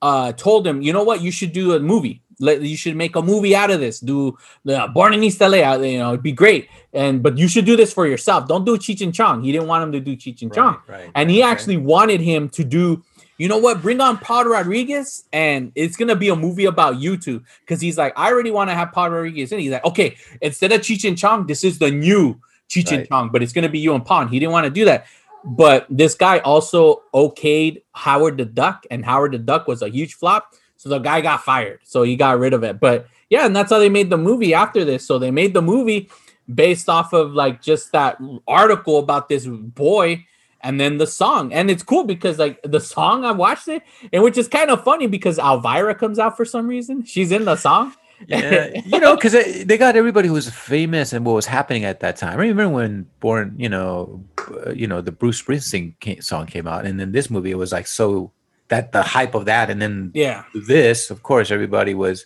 uh, 0.00 0.32
told 0.32 0.66
him, 0.66 0.80
you 0.80 0.94
know 0.94 1.04
what, 1.04 1.20
you 1.20 1.30
should 1.30 1.52
do 1.52 1.74
a 1.74 1.78
movie. 1.80 2.22
Let, 2.40 2.62
you 2.62 2.76
should 2.76 2.96
make 2.96 3.16
a 3.16 3.22
movie 3.22 3.54
out 3.54 3.70
of 3.70 3.80
this. 3.80 4.00
Do 4.00 4.36
the 4.64 4.88
Born 4.94 5.14
in 5.14 5.22
East 5.22 5.40
LA. 5.40 5.58
uh, 5.58 5.78
You 5.78 5.98
know, 5.98 6.08
it'd 6.10 6.22
be 6.22 6.32
great. 6.32 6.68
And 6.92 7.22
but 7.22 7.38
you 7.38 7.48
should 7.48 7.64
do 7.64 7.76
this 7.76 7.92
for 7.92 8.06
yourself. 8.06 8.48
Don't 8.48 8.64
do 8.64 8.76
Cheech 8.78 9.00
and 9.02 9.14
Chong. 9.14 9.42
He 9.42 9.52
didn't 9.52 9.68
want 9.68 9.82
him 9.84 9.92
to 9.92 10.00
do 10.00 10.16
Cheech 10.16 10.42
and 10.42 10.52
Chong 10.54 10.74
Right, 10.86 11.00
right, 11.00 11.10
and 11.14 11.30
he 11.30 11.42
right. 11.42 11.50
actually 11.50 11.76
wanted 11.76 12.20
him 12.20 12.48
to 12.50 12.64
do 12.64 13.02
you 13.36 13.48
know 13.48 13.58
what 13.58 13.82
bring 13.82 14.00
on 14.00 14.16
paul 14.18 14.44
rodriguez 14.44 15.24
and 15.32 15.72
it's 15.74 15.96
gonna 15.96 16.14
be 16.14 16.28
a 16.28 16.36
movie 16.36 16.66
about 16.66 17.00
you 17.00 17.16
two 17.16 17.42
because 17.60 17.80
he's 17.80 17.98
like 17.98 18.12
i 18.16 18.30
already 18.30 18.52
want 18.52 18.70
to 18.70 18.74
have 18.76 18.92
paul 18.92 19.10
rodriguez 19.10 19.50
in 19.50 19.58
he's 19.58 19.72
like 19.72 19.84
okay 19.84 20.16
instead 20.40 20.70
of 20.70 20.80
cheech 20.80 21.06
and 21.08 21.18
chong 21.18 21.44
this 21.48 21.64
is 21.64 21.76
the 21.80 21.90
new 21.90 22.38
cheech 22.68 22.92
and 22.92 23.08
chong 23.08 23.30
but 23.30 23.42
it's 23.42 23.52
gonna 23.52 23.68
be 23.68 23.80
you 23.80 23.92
and 23.92 24.04
paul 24.06 24.24
he 24.28 24.38
didn't 24.38 24.52
want 24.52 24.62
to 24.62 24.70
do 24.70 24.84
that 24.84 25.06
but 25.44 25.84
this 25.90 26.14
guy 26.14 26.38
also 26.38 27.02
okayed 27.12 27.82
howard 27.92 28.38
the 28.38 28.44
duck 28.44 28.86
and 28.92 29.04
howard 29.04 29.32
the 29.32 29.38
duck 29.38 29.66
was 29.66 29.82
a 29.82 29.88
huge 29.88 30.14
flop 30.14 30.54
so 30.84 30.90
the 30.90 30.98
guy 30.98 31.22
got 31.22 31.42
fired. 31.42 31.80
So 31.82 32.02
he 32.02 32.14
got 32.14 32.38
rid 32.38 32.52
of 32.52 32.62
it. 32.62 32.78
But 32.78 33.06
yeah 33.30 33.46
and 33.46 33.56
that's 33.56 33.70
how 33.70 33.78
they 33.78 33.88
made 33.88 34.10
the 34.10 34.18
movie 34.18 34.52
after 34.52 34.84
this. 34.84 35.06
So 35.06 35.18
they 35.18 35.30
made 35.30 35.54
the 35.54 35.62
movie 35.62 36.10
based 36.54 36.90
off 36.90 37.14
of 37.14 37.32
like 37.32 37.62
just 37.62 37.90
that 37.92 38.18
article 38.46 38.98
about 38.98 39.30
this 39.30 39.46
boy 39.46 40.26
and 40.60 40.78
then 40.78 40.98
the 40.98 41.06
song. 41.06 41.54
And 41.54 41.70
it's 41.70 41.82
cool 41.82 42.04
because 42.04 42.38
like 42.38 42.60
the 42.64 42.80
song 42.80 43.24
i 43.24 43.32
watched 43.32 43.66
it 43.68 43.82
and 44.12 44.22
which 44.22 44.36
is 44.36 44.46
kind 44.46 44.70
of 44.70 44.84
funny 44.84 45.06
because 45.06 45.38
elvira 45.38 45.94
comes 45.94 46.18
out 46.18 46.36
for 46.36 46.44
some 46.44 46.66
reason. 46.66 47.02
She's 47.02 47.32
in 47.32 47.46
the 47.46 47.56
song. 47.56 47.94
Yeah, 48.26 48.82
you 48.84 49.00
know, 49.00 49.16
because 49.16 49.32
they 49.32 49.78
got 49.78 49.96
everybody 49.96 50.28
who 50.28 50.34
was 50.34 50.50
famous 50.50 51.14
and 51.14 51.24
what 51.24 51.32
was 51.32 51.46
happening 51.46 51.84
at 51.84 52.00
that 52.00 52.16
time. 52.16 52.38
I 52.38 52.42
remember 52.42 52.74
when 52.74 53.06
Born, 53.20 53.54
you 53.56 53.68
know, 53.68 54.22
uh, 54.66 54.70
you 54.70 54.86
know, 54.86 55.00
the 55.00 55.12
Bruce 55.12 55.42
Springsteen 55.42 55.94
ca- 56.02 56.20
song 56.20 56.46
came 56.46 56.68
out, 56.68 56.86
and 56.86 56.98
then 57.00 57.12
this 57.12 57.28
movie 57.28 57.50
it 57.50 57.58
was 57.58 57.72
like 57.72 57.86
so 57.86 58.30
that 58.68 58.92
the 58.92 59.02
hype 59.02 59.34
of 59.34 59.44
that, 59.44 59.68
and 59.68 59.80
then 59.82 60.10
yeah 60.14 60.44
this, 60.54 61.10
of 61.10 61.22
course, 61.22 61.50
everybody 61.50 61.92
was, 61.94 62.24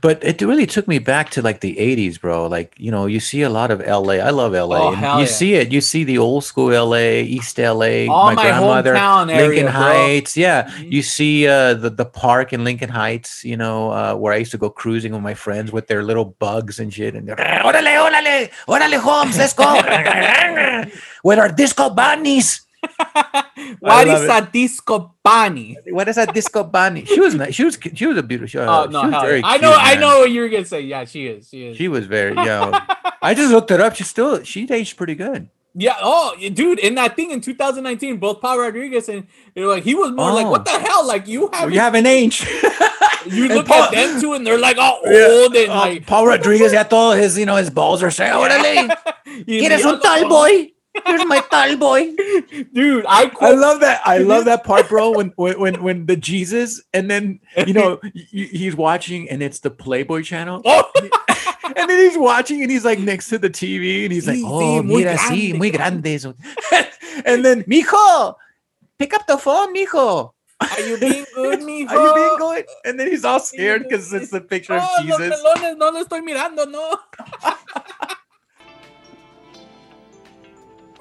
but 0.00 0.22
it 0.24 0.42
really 0.42 0.66
took 0.66 0.88
me 0.88 0.98
back 0.98 1.30
to 1.30 1.42
like 1.42 1.60
the 1.60 1.76
'80s, 1.76 2.20
bro. 2.20 2.46
Like 2.46 2.74
you 2.78 2.90
know, 2.90 3.06
you 3.06 3.20
see 3.20 3.42
a 3.42 3.48
lot 3.48 3.70
of 3.70 3.80
LA. 3.80 4.14
I 4.14 4.30
love 4.30 4.52
LA. 4.52 4.88
Oh, 4.88 4.92
you 4.92 5.00
yeah. 5.00 5.24
see 5.24 5.54
it. 5.54 5.70
You 5.70 5.80
see 5.80 6.02
the 6.04 6.18
old 6.18 6.42
school 6.44 6.70
LA, 6.74 7.22
East 7.22 7.58
LA. 7.58 8.10
All 8.10 8.34
my 8.34 8.46
hometown 8.46 9.30
area, 9.32 9.48
Lincoln 9.48 9.64
bro. 9.72 9.72
Heights. 9.72 10.36
Yeah, 10.36 10.64
Mhm. 10.64 10.92
you 10.92 11.02
see 11.02 11.46
uh, 11.46 11.74
the 11.74 11.90
the 11.90 12.04
park 12.06 12.52
in 12.52 12.64
Lincoln 12.64 12.90
Heights. 12.90 13.44
You 13.44 13.56
know, 13.56 13.90
uh, 13.92 14.14
where 14.16 14.32
I 14.32 14.36
used 14.38 14.50
to 14.52 14.58
go 14.58 14.70
cruising 14.70 15.12
with 15.12 15.22
my 15.22 15.34
friends 15.34 15.70
with 15.72 15.86
their 15.86 16.02
little 16.02 16.24
bugs 16.42 16.80
and 16.80 16.92
shit. 16.92 17.14
And 17.14 17.28
they're, 17.28 17.36
orale, 17.36 18.10
orale, 18.10 18.50
orale, 18.66 18.98
Holmes, 18.98 19.38
let's 19.38 19.54
go. 19.54 19.64
with 21.24 21.38
our 21.38 21.48
disco 21.50 21.90
bunnies. 21.90 22.62
what 23.80 24.06
is 24.08 24.22
a 24.28 24.48
disco 24.52 25.14
bunny 25.22 25.76
What 25.90 26.08
is 26.08 26.16
that 26.16 26.32
disco 26.34 26.64
bunny? 26.64 27.04
She 27.04 27.20
was 27.20 27.34
nice. 27.34 27.54
She 27.54 27.64
was 27.64 27.78
she 27.94 28.06
was 28.06 28.16
a 28.16 28.22
beautiful. 28.22 28.60
oh 28.62 28.84
Uh, 28.84 28.86
no 28.86 29.00
she 29.02 29.06
was 29.10 29.22
very 29.22 29.40
yeah. 29.40 29.46
i 29.46 29.56
know 29.58 29.70
cute, 29.74 29.82
i 29.90 29.94
know 29.96 30.12
what 30.20 30.30
you 30.30 30.40
were 30.42 30.48
gonna 30.48 30.64
say 30.64 30.80
yeah 30.82 31.04
she 31.04 31.26
is 31.26 31.48
she 31.48 31.66
is 31.66 31.76
She 31.76 31.88
was 31.88 32.06
very 32.06 32.34
yeah. 32.48 32.84
I 33.20 33.34
just 33.34 33.50
looked 33.52 33.70
it 33.72 33.80
up. 33.80 33.96
She 33.96 34.04
still 34.04 34.42
she 34.44 34.66
aged 34.70 34.96
pretty 34.96 35.14
good. 35.16 35.48
yeah 35.74 35.96
oh 36.00 36.34
dude 36.54 36.78
in 36.78 36.94
that 36.96 37.14
thing 37.16 37.30
in 37.30 37.40
2019 37.40 38.16
both 38.18 38.40
paul 38.40 38.58
rodriguez 38.58 39.08
and 39.08 39.26
you 39.54 39.62
know, 39.62 39.68
like 39.68 39.84
he 39.84 39.94
was 39.94 40.10
more 40.12 40.32
like 40.32 40.46
Oh. 40.46 40.50
what 40.54 40.64
the 40.64 40.78
hell 40.86 41.06
like 41.06 41.26
you 41.28 41.50
have 41.52 41.70
you 41.72 41.80
have 41.80 41.94
an 41.94 42.06
age. 42.06 42.46
you 43.26 43.48
look 43.48 43.66
Paul- 43.66 43.84
at 43.84 43.90
them 43.92 44.20
two 44.20 44.32
and 44.32 44.46
they're 44.46 44.58
like 44.58 44.78
all 44.78 45.00
Yeah. 45.04 45.28
old 45.30 45.54
and 45.54 45.70
Oh, 45.70 45.74
like 45.84 46.06
Paul 46.06 46.26
Rodriguez 46.26 46.72
ya 46.72 46.84
todo 46.84 47.12
his 47.18 47.36
you 47.36 47.44
know 47.46 47.56
his 47.60 47.70
balls 47.70 48.02
are 48.02 48.10
saying, 48.10 48.32
"Órale, 48.32 48.88
you 49.46 49.60
¿Quieres 49.60 49.82
know, 49.84 49.94
un 49.94 50.00
tall 50.00 50.24
boy? 50.28 50.72
Here's 51.06 51.24
my 51.26 51.40
tall 51.50 51.76
boy." 51.76 52.14
dude 52.72 53.04
i 53.08 53.30
I 53.40 53.50
love 53.52 53.80
that. 53.80 54.00
I 54.04 54.18
love 54.18 54.44
that 54.46 54.64
part, 54.64 54.88
bro. 54.88 55.10
When 55.18 55.32
when 55.36 55.58
when, 55.60 55.82
when 55.82 56.06
the 56.06 56.16
Jesus 56.16 56.82
and 56.92 57.10
then 57.10 57.40
you 57.66 57.72
know 57.74 57.98
y- 58.02 58.10
y- 58.32 58.48
he's 58.52 58.74
watching 58.76 59.28
and 59.30 59.42
it's 59.42 59.60
the 59.60 59.70
Playboy 59.70 60.22
channel. 60.22 60.62
oh 60.64 60.90
And 61.76 61.88
then 61.88 61.98
he's 62.08 62.16
watching 62.18 62.62
and 62.62 62.70
he's 62.70 62.84
like 62.84 62.98
next 62.98 63.28
to 63.28 63.38
the 63.38 63.50
TV 63.50 64.04
and 64.04 64.12
he's 64.12 64.26
like, 64.26 64.38
Sí, 64.38 64.44
oh, 64.44 64.58
sí, 64.60 64.78
oh, 64.80 64.82
mira, 64.82 65.16
sí, 65.16 65.54
muy 65.54 65.70
grande. 65.70 66.18
and 67.24 67.44
then, 67.44 67.62
mijo, 67.64 68.34
pick 68.98 69.12
up 69.14 69.26
the 69.26 69.36
phone, 69.38 69.74
mijo. 69.74 70.32
Are 70.60 70.80
you 70.80 70.96
being 70.98 71.24
good, 71.34 71.60
mijo? 71.60 71.90
Are 71.90 72.00
you 72.02 72.14
being 72.14 72.36
good? 72.38 72.64
And 72.84 72.98
then 72.98 73.08
he's 73.08 73.24
all 73.24 73.38
scared 73.38 73.82
because 73.84 74.12
it's 74.12 74.30
the 74.30 74.40
picture 74.40 74.74
of 74.74 74.82
Oh, 74.82 75.02
los 75.04 75.18
Jesus. 75.18 75.38
melones, 75.44 75.76
no 75.78 75.90
lo 75.90 76.02
estoy 76.04 76.20
mirando, 76.24 76.66
no. 76.68 76.96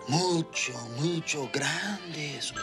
Mucho, 0.07 0.71
mucho 1.01 1.49
grandes. 1.51 2.53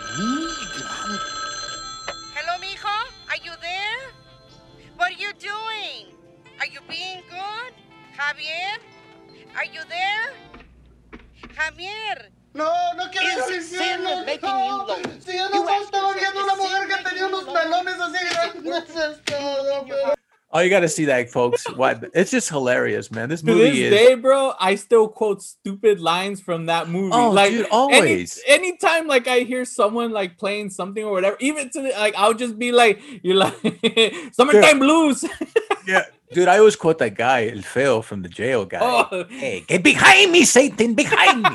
Oh, 20.56 20.60
you 20.60 20.70
got 20.70 20.80
to 20.80 20.88
see 20.88 21.06
that, 21.06 21.30
folks. 21.30 21.64
What? 21.76 22.04
It's 22.14 22.30
just 22.30 22.48
hilarious, 22.48 23.10
man. 23.10 23.28
This 23.28 23.42
movie 23.42 23.58
To 23.64 23.70
this 23.70 23.78
is. 23.78 23.90
day, 23.90 24.14
bro, 24.14 24.52
I 24.60 24.76
still 24.76 25.08
quote 25.08 25.42
stupid 25.42 25.98
lines 25.98 26.40
from 26.40 26.66
that 26.66 26.88
movie. 26.88 27.10
Oh, 27.12 27.30
like 27.30 27.50
dude, 27.50 27.60
any- 27.62 27.70
always. 27.70 28.40
anytime, 28.46 29.08
like 29.08 29.26
I 29.26 29.40
hear 29.40 29.64
someone 29.64 30.12
like 30.12 30.38
playing 30.38 30.70
something 30.70 31.02
or 31.02 31.10
whatever, 31.10 31.36
even 31.40 31.70
to 31.70 31.82
the, 31.82 31.88
like 31.98 32.14
I'll 32.16 32.34
just 32.34 32.56
be 32.56 32.70
like, 32.70 33.00
"You're 33.24 33.34
like 33.36 33.54
summertime 34.32 34.78
blues." 34.78 35.24
yeah, 35.88 36.02
dude, 36.32 36.46
I 36.46 36.58
always 36.58 36.76
quote 36.76 36.98
that 36.98 37.16
guy, 37.16 37.48
El 37.48 37.62
Feo, 37.62 38.00
from 38.00 38.22
the 38.22 38.28
jail 38.28 38.64
guy. 38.64 38.78
oh, 38.80 39.24
Hey, 39.28 39.64
get 39.66 39.82
behind 39.82 40.30
me, 40.30 40.44
Satan, 40.44 40.94
behind 40.94 41.42
me. 41.42 41.50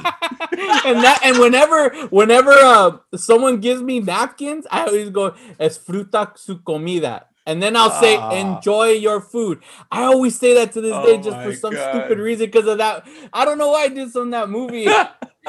and 0.83 0.99
that 1.07 1.19
and 1.23 1.39
whenever 1.39 1.89
whenever 2.09 2.51
uh 2.51 2.97
someone 3.15 3.61
gives 3.61 3.81
me 3.81 4.01
napkins, 4.01 4.67
I 4.69 4.85
always 4.87 5.09
go 5.09 5.35
es 5.57 5.77
fruta 5.79 6.37
su 6.37 6.59
comida. 6.59 7.27
And 7.49 7.61
then 7.63 7.75
I'll 7.75 7.89
say, 7.99 8.15
Ah. 8.15 8.31
enjoy 8.31 8.89
your 8.91 9.19
food. 9.21 9.59
I 9.91 10.03
always 10.03 10.37
say 10.37 10.53
that 10.55 10.71
to 10.73 10.81
this 10.81 10.91
day 11.05 11.17
Oh 11.17 11.21
just 11.21 11.37
for 11.41 11.53
some 11.55 11.73
God. 11.73 11.89
stupid 11.89 12.19
reason 12.19 12.45
because 12.45 12.67
of 12.67 12.77
that. 12.77 13.07
I 13.33 13.43
don't 13.45 13.57
know 13.57 13.71
why 13.71 13.83
I 13.83 13.87
did 13.89 14.11
some 14.11 14.23
of 14.29 14.31
that 14.31 14.49
movie. 14.49 14.85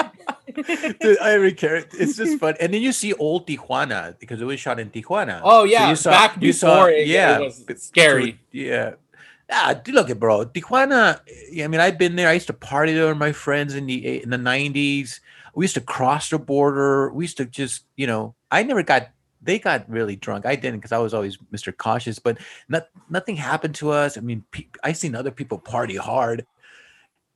Dude, 1.00 1.18
every 1.20 1.52
character, 1.52 1.96
it's 2.00 2.16
just 2.16 2.38
fun. 2.40 2.54
And 2.60 2.72
then 2.74 2.82
you 2.82 2.92
see 2.92 3.12
old 3.14 3.46
Tijuana 3.46 4.18
because 4.18 4.40
it 4.40 4.44
was 4.44 4.58
shot 4.58 4.80
in 4.80 4.90
Tijuana. 4.90 5.40
Oh, 5.44 5.64
yeah, 5.64 5.90
you 5.90 5.96
saw, 5.96 6.10
back 6.10 6.36
you 6.40 6.52
saw, 6.52 6.74
before 6.74 6.90
it- 6.90 7.02
it 7.02 7.08
yeah, 7.08 7.38
was 7.38 7.60
b- 7.60 7.74
scary. 7.76 8.40
Yeah. 8.50 8.94
Ah, 9.52 9.74
dude, 9.74 9.94
look 9.94 10.10
at 10.10 10.18
bro, 10.18 10.46
Tijuana. 10.46 11.20
I 11.62 11.66
mean, 11.68 11.80
I've 11.80 11.98
been 11.98 12.16
there. 12.16 12.28
I 12.28 12.32
used 12.32 12.46
to 12.48 12.52
party 12.52 12.94
there 12.94 13.08
with 13.08 13.18
my 13.18 13.32
friends 13.32 13.74
in 13.74 13.86
the 13.86 14.06
eight- 14.06 14.22
in 14.24 14.30
the 14.30 14.38
nineties. 14.38 15.20
We 15.54 15.64
used 15.64 15.74
to 15.74 15.80
cross 15.80 16.30
the 16.30 16.38
border. 16.38 17.10
We 17.12 17.24
used 17.24 17.36
to 17.38 17.44
just, 17.44 17.84
you 17.96 18.06
know, 18.06 18.34
I 18.50 18.62
never 18.62 18.82
got. 18.82 19.10
They 19.42 19.58
got 19.58 19.88
really 19.88 20.16
drunk. 20.16 20.44
I 20.46 20.54
didn't 20.56 20.80
because 20.80 20.92
I 20.92 20.98
was 20.98 21.14
always 21.14 21.38
Mr. 21.52 21.74
Cautious. 21.76 22.18
But 22.18 22.38
not, 22.68 22.88
nothing 23.08 23.36
happened 23.36 23.74
to 23.76 23.90
us. 23.90 24.18
I 24.18 24.20
mean, 24.20 24.44
pe- 24.50 24.66
I 24.84 24.92
seen 24.92 25.14
other 25.14 25.30
people 25.30 25.58
party 25.58 25.96
hard. 25.96 26.44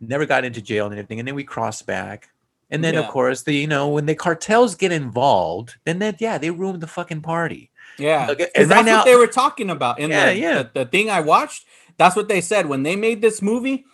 Never 0.01 0.27
got 0.27 0.45
into 0.45 0.61
jail 0.61 0.87
and 0.87 0.95
anything. 0.95 1.19
And 1.19 1.27
then 1.27 1.35
we 1.35 1.45
crossed 1.45 1.87
back. 1.87 2.29
And 2.71 2.83
then 2.83 2.95
Yeah. 2.95 3.01
of 3.01 3.09
course 3.09 3.43
the 3.43 3.55
you 3.55 3.67
know 3.67 3.89
when 3.89 4.07
the 4.07 4.15
cartels 4.15 4.75
get 4.75 4.91
involved, 4.91 5.77
then 5.85 5.99
that 6.01 6.21
yeah 6.21 6.39
they 6.39 6.51
ruin 6.51 6.81
the 6.81 6.87
fucking 6.87 7.21
party. 7.21 7.71
Yeah, 7.99 8.27
Okay, 8.31 8.49
and 8.57 8.69
right 8.69 8.77
that's 8.77 8.87
now- 8.87 8.97
what 8.99 9.05
they 9.05 9.15
were 9.17 9.29
talking 9.29 9.71
about 9.71 10.01
in 10.01 10.11
Yeah, 10.11 10.27
the, 10.27 10.37
yeah. 10.39 10.63
The, 10.65 10.71
the 10.81 10.87
thing 10.87 11.11
I 11.11 11.21
watched. 11.21 11.65
That's 11.97 12.17
what 12.17 12.27
they 12.29 12.41
said 12.41 12.67
when 12.67 12.83
they 12.83 12.97
made 12.97 13.23
this 13.23 13.41
movie. 13.41 13.85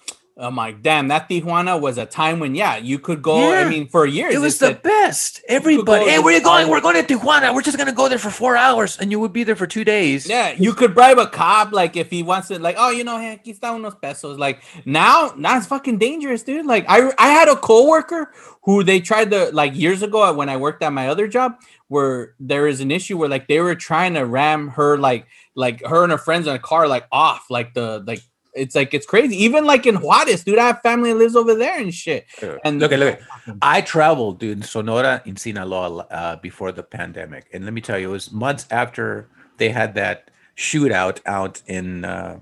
I'm 0.41 0.57
like, 0.57 0.81
damn, 0.81 1.09
that 1.09 1.29
Tijuana 1.29 1.79
was 1.79 1.99
a 1.99 2.07
time 2.07 2.41
when 2.41 2.55
yeah, 2.55 2.77
you 2.77 2.99
could 2.99 3.21
go. 3.21 3.53
I 3.53 3.69
mean, 3.69 3.89
for 3.89 4.07
years 4.07 4.35
It 4.35 4.39
was 4.39 4.59
the 4.59 4.69
said, 4.69 4.83
best. 4.83 5.43
Everybody, 5.47 6.07
hey, 6.07 6.17
to 6.17 6.23
where 6.23 6.35
you 6.35 6.43
going? 6.43 6.69
We're 6.69 6.81
going 6.81 6.97
to 6.97 7.15
Tijuana. 7.15 7.55
We're 7.55 7.61
just 7.61 7.77
gonna 7.77 7.93
go 7.93 8.09
there 8.09 8.19
for 8.19 8.31
four 8.31 8.57
hours, 8.57 8.97
and 8.99 9.11
you 9.11 9.21
would 9.21 9.35
be 9.35 9.45
there 9.45 9.55
for 9.55 9.67
two 9.67 9.85
days. 9.85 10.27
Yeah, 10.27 10.53
you 10.53 10.73
could 10.73 10.95
bribe 10.95 11.19
a 11.19 11.27
cop 11.27 11.73
like 11.73 11.95
if 11.95 12.09
he 12.09 12.23
wants 12.23 12.49
to, 12.49 12.59
like, 12.59 12.77
oh, 12.79 12.91
you 12.91 13.05
know, 13.05 13.19
hey, 13.19 13.39
aquí 13.39 13.55
está 13.55 13.71
unos 13.71 14.01
pesos. 14.01 14.39
Like 14.39 14.63
now, 14.87 15.35
now 15.37 15.59
it's 15.59 15.67
fucking 15.67 15.99
dangerous, 15.99 16.43
dude. 16.43 16.65
Like 16.65 16.87
I, 16.89 17.13
I 17.19 17.29
had 17.29 17.49
a 17.49 17.57
coworker 17.57 18.33
who 18.63 18.83
they 18.83 19.01
tried 19.01 19.31
to 19.33 19.51
like 19.53 19.77
years 19.77 20.03
ago 20.03 20.33
when 20.33 20.49
I 20.49 20.57
worked 20.57 20.83
at 20.83 20.93
my 20.93 21.09
other 21.09 21.29
job, 21.29 21.57
where 21.89 22.35
there 22.41 22.67
is 22.67 22.81
an 22.81 22.91
issue 22.91 23.19
where 23.19 23.29
like 23.29 23.47
they 23.47 23.61
were 23.61 23.75
trying 23.75 24.15
to 24.15 24.25
ram 24.25 24.69
her, 24.69 24.97
like, 24.97 25.27
like 25.55 25.85
her 25.85 26.03
and 26.03 26.13
her 26.13 26.19
friends 26.19 26.47
in 26.47 26.55
a 26.55 26.59
car, 26.59 26.89
like 26.89 27.07
off, 27.13 27.51
like 27.51 27.75
the 27.75 28.03
like. 28.07 28.23
It's 28.61 28.75
like 28.75 28.95
it's 28.95 29.07
crazy. 29.07 29.37
Even 29.43 29.65
like 29.65 29.87
in 29.87 29.97
Juarez, 29.97 30.45
dude, 30.45 30.59
I 30.59 30.67
have 30.67 30.81
family 30.83 31.13
that 31.13 31.19
lives 31.19 31.37
over 31.37 31.55
there 31.55 31.79
and 31.81 31.93
shit. 31.93 32.27
And 32.65 32.79
look 32.81 32.93
at 32.93 32.99
look 32.99 33.15
at. 33.15 33.23
I 33.63 33.81
traveled, 33.81 34.39
dude, 34.39 34.59
in 34.59 34.63
Sonora 34.63 35.23
in 35.25 35.37
Sinaloa 35.37 36.07
uh, 36.11 36.37
before 36.37 36.73
the 36.73 36.83
pandemic, 36.83 37.49
and 37.53 37.65
let 37.65 37.73
me 37.73 37.81
tell 37.81 37.99
you, 37.99 38.09
it 38.11 38.13
was 38.13 38.31
months 38.31 38.67
after 38.71 39.29
they 39.57 39.71
had 39.71 39.95
that 39.95 40.31
shootout 40.57 41.21
out 41.27 41.63
in 41.67 42.05
uh, 42.05 42.39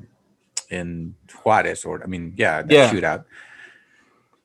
in 0.70 1.14
Juarez, 1.44 1.85
or 1.85 2.02
I 2.02 2.07
mean, 2.07 2.35
yeah, 2.37 2.62
that 2.62 2.72
Yeah. 2.72 2.90
shootout. 2.90 3.24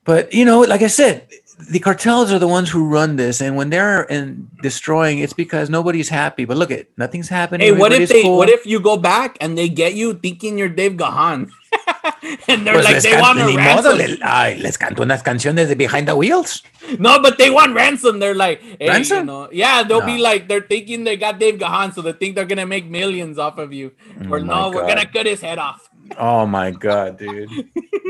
But 0.05 0.33
you 0.33 0.45
know, 0.45 0.59
like 0.61 0.81
I 0.81 0.87
said, 0.87 1.27
the 1.69 1.79
cartels 1.79 2.31
are 2.31 2.39
the 2.39 2.47
ones 2.47 2.69
who 2.69 2.85
run 2.87 3.15
this, 3.15 3.41
and 3.41 3.55
when 3.55 3.69
they're 3.69 4.03
in 4.03 4.49
destroying, 4.61 5.19
it's 5.19 5.33
because 5.33 5.69
nobody's 5.69 6.09
happy. 6.09 6.45
But 6.45 6.57
look 6.57 6.71
at 6.71 6.87
nothing's 6.97 7.29
happening. 7.29 7.65
Hey, 7.67 7.71
what 7.71 7.91
if 7.93 8.09
they? 8.09 8.21
cool. 8.23 8.37
What 8.37 8.49
if 8.49 8.65
you 8.65 8.79
go 8.79 8.97
back 8.97 9.37
and 9.41 9.57
they 9.57 9.69
get 9.69 9.93
you 9.95 10.13
thinking 10.13 10.57
you're 10.57 10.69
Dave 10.69 10.93
Gahan, 10.97 11.49
and 12.47 12.65
they're 12.67 12.73
Pues 12.75 12.85
like 12.85 13.01
they 13.01 13.19
want 13.19 13.39
modo, 13.39 13.55
ransom. 13.55 13.97
le- 13.97 14.17
ay, 14.25 14.57
les 14.59 14.77
canto 14.77 15.03
unas 15.03 15.21
canciones 15.23 15.67
de 15.67 15.75
Behind 15.75 16.07
the 16.07 16.15
Wheels. 16.15 16.63
No, 16.99 17.19
but 17.21 17.37
they 17.37 17.49
want 17.49 17.73
ransom. 17.75 18.19
They're 18.19 18.35
like, 18.35 18.61
hey, 18.61 18.85
you 18.85 18.89
Ransom? 18.91 19.25
know, 19.25 19.49
yeah, 19.51 19.83
they'll 19.83 20.05
be 20.05 20.17
like, 20.17 20.47
they're 20.47 20.61
thinking 20.67 21.03
they 21.05 21.15
got 21.17 21.39
Dave 21.39 21.59
Gahan, 21.59 21.93
so 21.93 22.01
they 22.01 22.13
think 22.13 22.35
they're 22.35 22.45
gonna 22.45 22.65
make 22.67 22.85
millions 22.87 23.37
off 23.39 23.57
of 23.57 23.71
you. 23.73 23.91
or 24.29 24.39
Oh 24.39 24.43
my 24.43 24.47
no, 24.47 24.71
we're 24.71 24.87
gonna 24.87 25.05
cut 25.05 25.25
his 25.25 25.39
head 25.41 25.57
off. 25.59 25.89
Oh 26.17 26.45
my 26.45 26.71
god, 26.71 27.17
dude. 27.17 27.49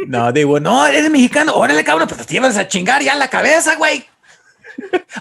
No, 0.08 0.32
they 0.32 0.46
would. 0.46 0.64
No, 0.64 0.86
eres 0.86 1.10
mexicano. 1.10 1.54
Órale, 1.54 1.84
cabrón, 1.84 2.08
pues 2.08 2.26
te 2.26 2.34
llevas 2.34 2.58
a 2.58 2.68
chingar 2.68 3.02
ya 3.02 3.16
la 3.16 3.28
cabeza, 3.30 3.76
güey. 3.76 4.06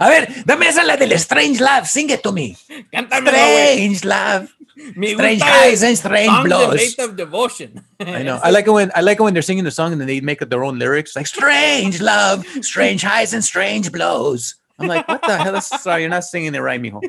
A 0.00 0.08
ver, 0.08 0.44
dame 0.44 0.68
esa 0.68 0.82
la 0.82 0.96
del 0.96 1.12
Strange 1.12 1.60
Love. 1.60 1.86
Sing 1.86 2.10
it 2.10 2.22
to 2.22 2.32
me. 2.32 2.56
Cántamelo, 2.92 3.36
güey. 3.36 3.96
Strange 3.96 4.04
Love. 4.04 4.48
Me 4.96 5.12
Strange 5.12 5.42
highs 5.42 5.82
and 5.82 5.96
strange 5.96 6.44
blows. 6.44 6.80
Faith 6.80 6.98
of 6.98 7.16
Devotion. 7.16 7.84
I 8.00 8.22
know. 8.22 8.40
I 8.42 8.50
like 8.50 8.66
it 8.66 8.70
when 8.70 8.90
I 8.94 9.02
like 9.02 9.20
it 9.20 9.22
when 9.22 9.34
they're 9.34 9.42
singing 9.42 9.64
the 9.64 9.70
song 9.70 9.92
and 9.92 10.00
then 10.00 10.08
they 10.08 10.20
make 10.20 10.40
up 10.40 10.48
their 10.48 10.64
own 10.64 10.78
lyrics, 10.78 11.14
like 11.14 11.26
"Strange 11.26 12.00
love, 12.00 12.46
strange 12.62 13.02
highs 13.02 13.34
and 13.34 13.44
strange 13.44 13.92
blows." 13.92 14.56
I'm 14.78 14.88
like, 14.88 15.06
what 15.06 15.22
the 15.22 15.36
hell? 15.36 15.54
Is, 15.54 15.66
sorry, 15.66 16.02
you're 16.02 16.10
not 16.10 16.24
singing 16.24 16.54
it 16.54 16.58
right, 16.60 16.80
mijo. 16.80 17.02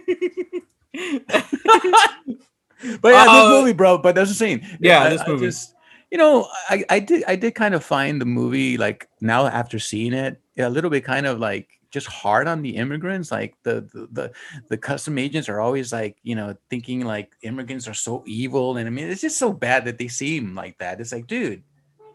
but 3.02 3.10
yeah, 3.10 3.26
Uh, 3.28 3.50
this 3.50 3.60
movie, 3.62 3.74
bro. 3.74 3.98
But 3.98 4.16
that's 4.16 4.30
the 4.30 4.36
saying. 4.36 4.66
Yeah, 4.80 5.04
I- 5.04 5.10
this 5.10 5.22
I 5.22 5.28
movie. 5.28 5.46
just, 5.48 5.74
you 6.12 6.18
know, 6.18 6.48
I, 6.70 6.84
I 6.90 7.00
did 7.00 7.24
I 7.28 7.36
did 7.36 7.56
kind 7.56 7.74
of 7.74 7.84
find 7.84 8.22
the 8.22 8.26
movie 8.26 8.78
like 8.78 9.08
now 9.22 9.48
after 9.48 9.80
seeing 9.80 10.14
it 10.14 10.40
a 10.58 10.70
little 10.70 10.90
bit 10.90 11.04
kind 11.04 11.26
of 11.26 11.40
like 11.40 11.70
just 11.92 12.08
hard 12.08 12.48
on 12.48 12.62
the 12.62 12.76
immigrants. 12.76 13.32
Like 13.32 13.56
the 13.64 13.82
the 13.94 14.08
the, 14.12 14.32
the 14.70 14.78
custom 14.78 15.18
agents 15.18 15.50
are 15.50 15.60
always 15.62 15.92
like 15.94 16.18
you 16.24 16.36
know 16.36 16.56
thinking 16.70 17.02
like 17.06 17.32
immigrants 17.42 17.88
are 17.88 17.94
so 17.94 18.24
evil, 18.28 18.78
and 18.78 18.88
I 18.88 18.92
mean 18.92 19.08
it's 19.10 19.22
just 19.22 19.38
so 19.38 19.54
bad 19.54 19.86
that 19.86 19.98
they 19.98 20.08
seem 20.08 20.56
like 20.56 20.78
that. 20.80 21.00
It's 21.02 21.12
like, 21.12 21.28
dude. 21.28 21.64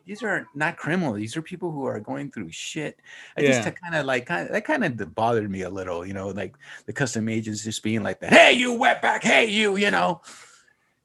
These 0.06 0.22
are 0.22 0.46
not 0.54 0.78
criminals. 0.78 1.18
These 1.18 1.36
are 1.36 1.42
people 1.42 1.70
who 1.70 1.84
are 1.84 2.00
going 2.00 2.30
through 2.30 2.48
shit. 2.50 2.98
I 3.36 3.42
Yeah. 3.42 3.60
just 3.62 3.76
kind 3.76 3.94
of 3.94 4.06
like 4.06 4.24
kind 4.24 4.46
of, 4.46 4.52
that 4.54 4.64
kind 4.64 4.82
of 4.82 5.14
bothered 5.14 5.50
me 5.50 5.60
a 5.60 5.68
little, 5.68 6.00
you 6.06 6.14
know, 6.14 6.28
like 6.28 6.56
the 6.86 6.94
custom 6.94 7.28
agents 7.28 7.62
just 7.62 7.82
being 7.82 8.02
like 8.02 8.18
that. 8.20 8.32
Hey, 8.32 8.54
you 8.54 8.72
wetback. 8.72 9.22
Hey, 9.22 9.50
you. 9.50 9.76
You 9.76 9.90
know. 9.90 10.22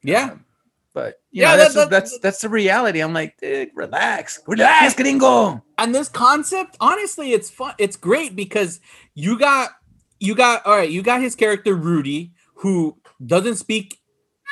Yeah. 0.04 0.32
Um, 0.32 0.46
but 0.94 1.22
you 1.32 1.42
Yeah, 1.42 1.52
know, 1.52 1.58
that- 1.58 1.64
that's 1.64 1.74
that- 1.76 1.90
that's 1.90 2.20
that's 2.20 2.42
the 2.42 2.50
reality. 2.50 3.00
I'm 3.02 3.14
like, 3.14 3.36
dude, 3.42 3.72
relax, 3.74 4.40
relax, 4.48 4.94
gringo. 4.94 5.64
and 5.78 5.94
this 5.96 6.08
concept 6.10 6.78
honestly 6.80 7.34
it's 7.34 7.50
fun 7.50 7.74
it's 7.80 7.96
great 7.96 8.36
because 8.36 8.80
you 9.16 9.40
got 9.40 9.72
you 10.20 10.36
got 10.36 10.66
all 10.66 10.78
right 10.78 10.90
you 10.92 11.02
got 11.02 11.22
his 11.22 11.36
character 11.36 11.74
rudy 11.74 12.32
who 12.56 12.96
doesn't 13.26 13.56
speak 13.56 13.98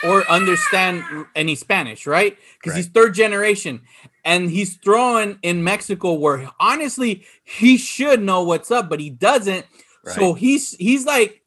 or 0.04 0.28
understand 0.32 1.04
any 1.36 1.54
spanish 1.56 2.08
right 2.08 2.38
because 2.60 2.76
he's 2.76 2.88
third 2.88 3.14
generation 3.14 3.82
and 4.26 4.50
he's 4.50 4.78
thrown 4.78 5.38
in 5.44 5.64
mexico 5.64 6.14
where 6.14 6.50
honestly 6.60 7.24
he 7.44 7.78
should 7.78 8.22
know 8.22 8.42
what's 8.44 8.72
up 8.72 8.90
but 8.90 9.00
he 9.00 9.10
doesn't 9.12 9.66
so 10.08 10.34
he's 10.34 10.76
he's 10.78 11.06
like 11.06 11.41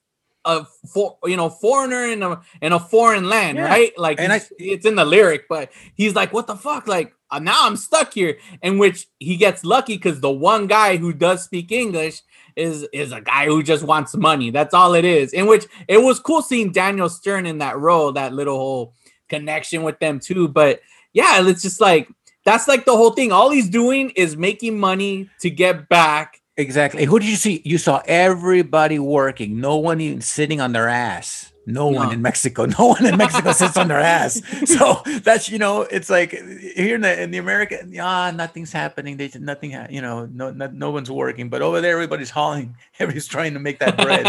a 0.44 0.64
for 0.92 1.16
you 1.24 1.36
know 1.36 1.48
foreigner 1.50 2.04
in 2.04 2.22
a 2.22 2.40
in 2.60 2.72
a 2.72 2.78
foreign 2.80 3.28
land 3.28 3.58
Yeah. 3.58 3.64
right? 3.64 3.92
Like 3.98 4.20
And 4.20 4.32
I- 4.32 4.42
it's 4.58 4.84
in 4.86 4.94
the 4.96 5.04
lyric 5.04 5.46
but 5.48 5.70
he's 5.94 6.14
like 6.14 6.32
what 6.32 6.46
the 6.46 6.56
fuck? 6.56 6.86
Like 6.86 7.14
uh, 7.30 7.38
now 7.38 7.66
i'm 7.66 7.76
stuck 7.76 8.12
here. 8.14 8.36
In 8.62 8.78
which 8.78 9.06
he 9.18 9.36
gets 9.36 9.64
lucky 9.64 9.96
because 9.96 10.20
the 10.20 10.30
one 10.30 10.66
guy 10.66 10.96
who 10.96 11.12
does 11.12 11.44
speak 11.44 11.72
english 11.72 12.20
is 12.56 12.86
is 12.92 13.10
a 13.12 13.20
guy 13.20 13.46
who 13.46 13.62
just 13.62 13.82
wants 13.84 14.14
money. 14.14 14.50
That's 14.50 14.74
all 14.74 14.94
it 14.94 15.04
is. 15.04 15.32
In 15.32 15.46
which 15.46 15.66
it 15.88 15.98
was 15.98 16.20
cool 16.20 16.42
seeing 16.42 16.70
daniel 16.72 17.08
stern 17.08 17.46
in 17.46 17.58
that 17.58 17.78
role 17.78 18.12
that 18.12 18.32
little 18.32 18.56
whole 18.58 18.94
connection 19.28 19.82
with 19.82 19.98
them 19.98 20.20
too. 20.20 20.46
But 20.48 20.80
yeah 21.12 21.46
it's 21.48 21.62
just 21.62 21.80
like 21.80 22.08
that's 22.44 22.68
like 22.68 22.84
the 22.84 22.94
whole 22.96 23.12
thing. 23.12 23.32
All 23.32 23.50
he's 23.50 23.70
doing 23.70 24.10
is 24.10 24.36
making 24.36 24.78
money 24.78 25.30
to 25.40 25.48
get 25.48 25.88
back 25.88 26.42
Exactly. 26.56 27.04
Who 27.04 27.18
did 27.18 27.28
you 27.28 27.36
see? 27.36 27.60
You 27.64 27.78
saw 27.78 28.00
everybody 28.06 28.98
working. 28.98 29.60
No 29.60 29.76
one 29.76 30.00
even 30.00 30.20
sitting 30.20 30.60
on 30.60 30.72
their 30.72 30.88
ass. 30.88 31.50
No, 31.66 31.88
one 31.88 32.12
in 32.12 32.20
Mexico. 32.20 32.66
No 32.78 32.88
one 32.88 33.06
in 33.06 33.16
Mexico 33.16 33.52
sits 33.52 33.76
on 33.78 33.88
their 33.88 33.98
ass. 33.98 34.40
So 34.66 35.02
that's 35.22 35.48
you 35.48 35.58
know, 35.58 35.82
it's 35.82 36.10
like 36.10 36.30
here 36.30 36.94
in 36.96 37.00
the 37.00 37.22
in 37.22 37.30
the 37.30 37.38
America, 37.38 37.78
ah, 38.00 38.30
nothing's 38.34 38.70
happening. 38.70 39.16
They 39.16 39.30
nothing, 39.40 39.72
you 39.88 40.02
know, 40.02 40.26
no, 40.26 40.50
no, 40.50 40.66
no 40.68 40.90
one's 40.90 41.10
working. 41.10 41.48
But 41.48 41.62
over 41.62 41.80
there, 41.80 41.92
everybody's 41.94 42.30
hauling. 42.30 42.76
Everybody's 43.00 43.26
trying 43.26 43.54
to 43.54 43.60
make 43.60 43.78
that 43.80 43.96
bread 43.96 44.24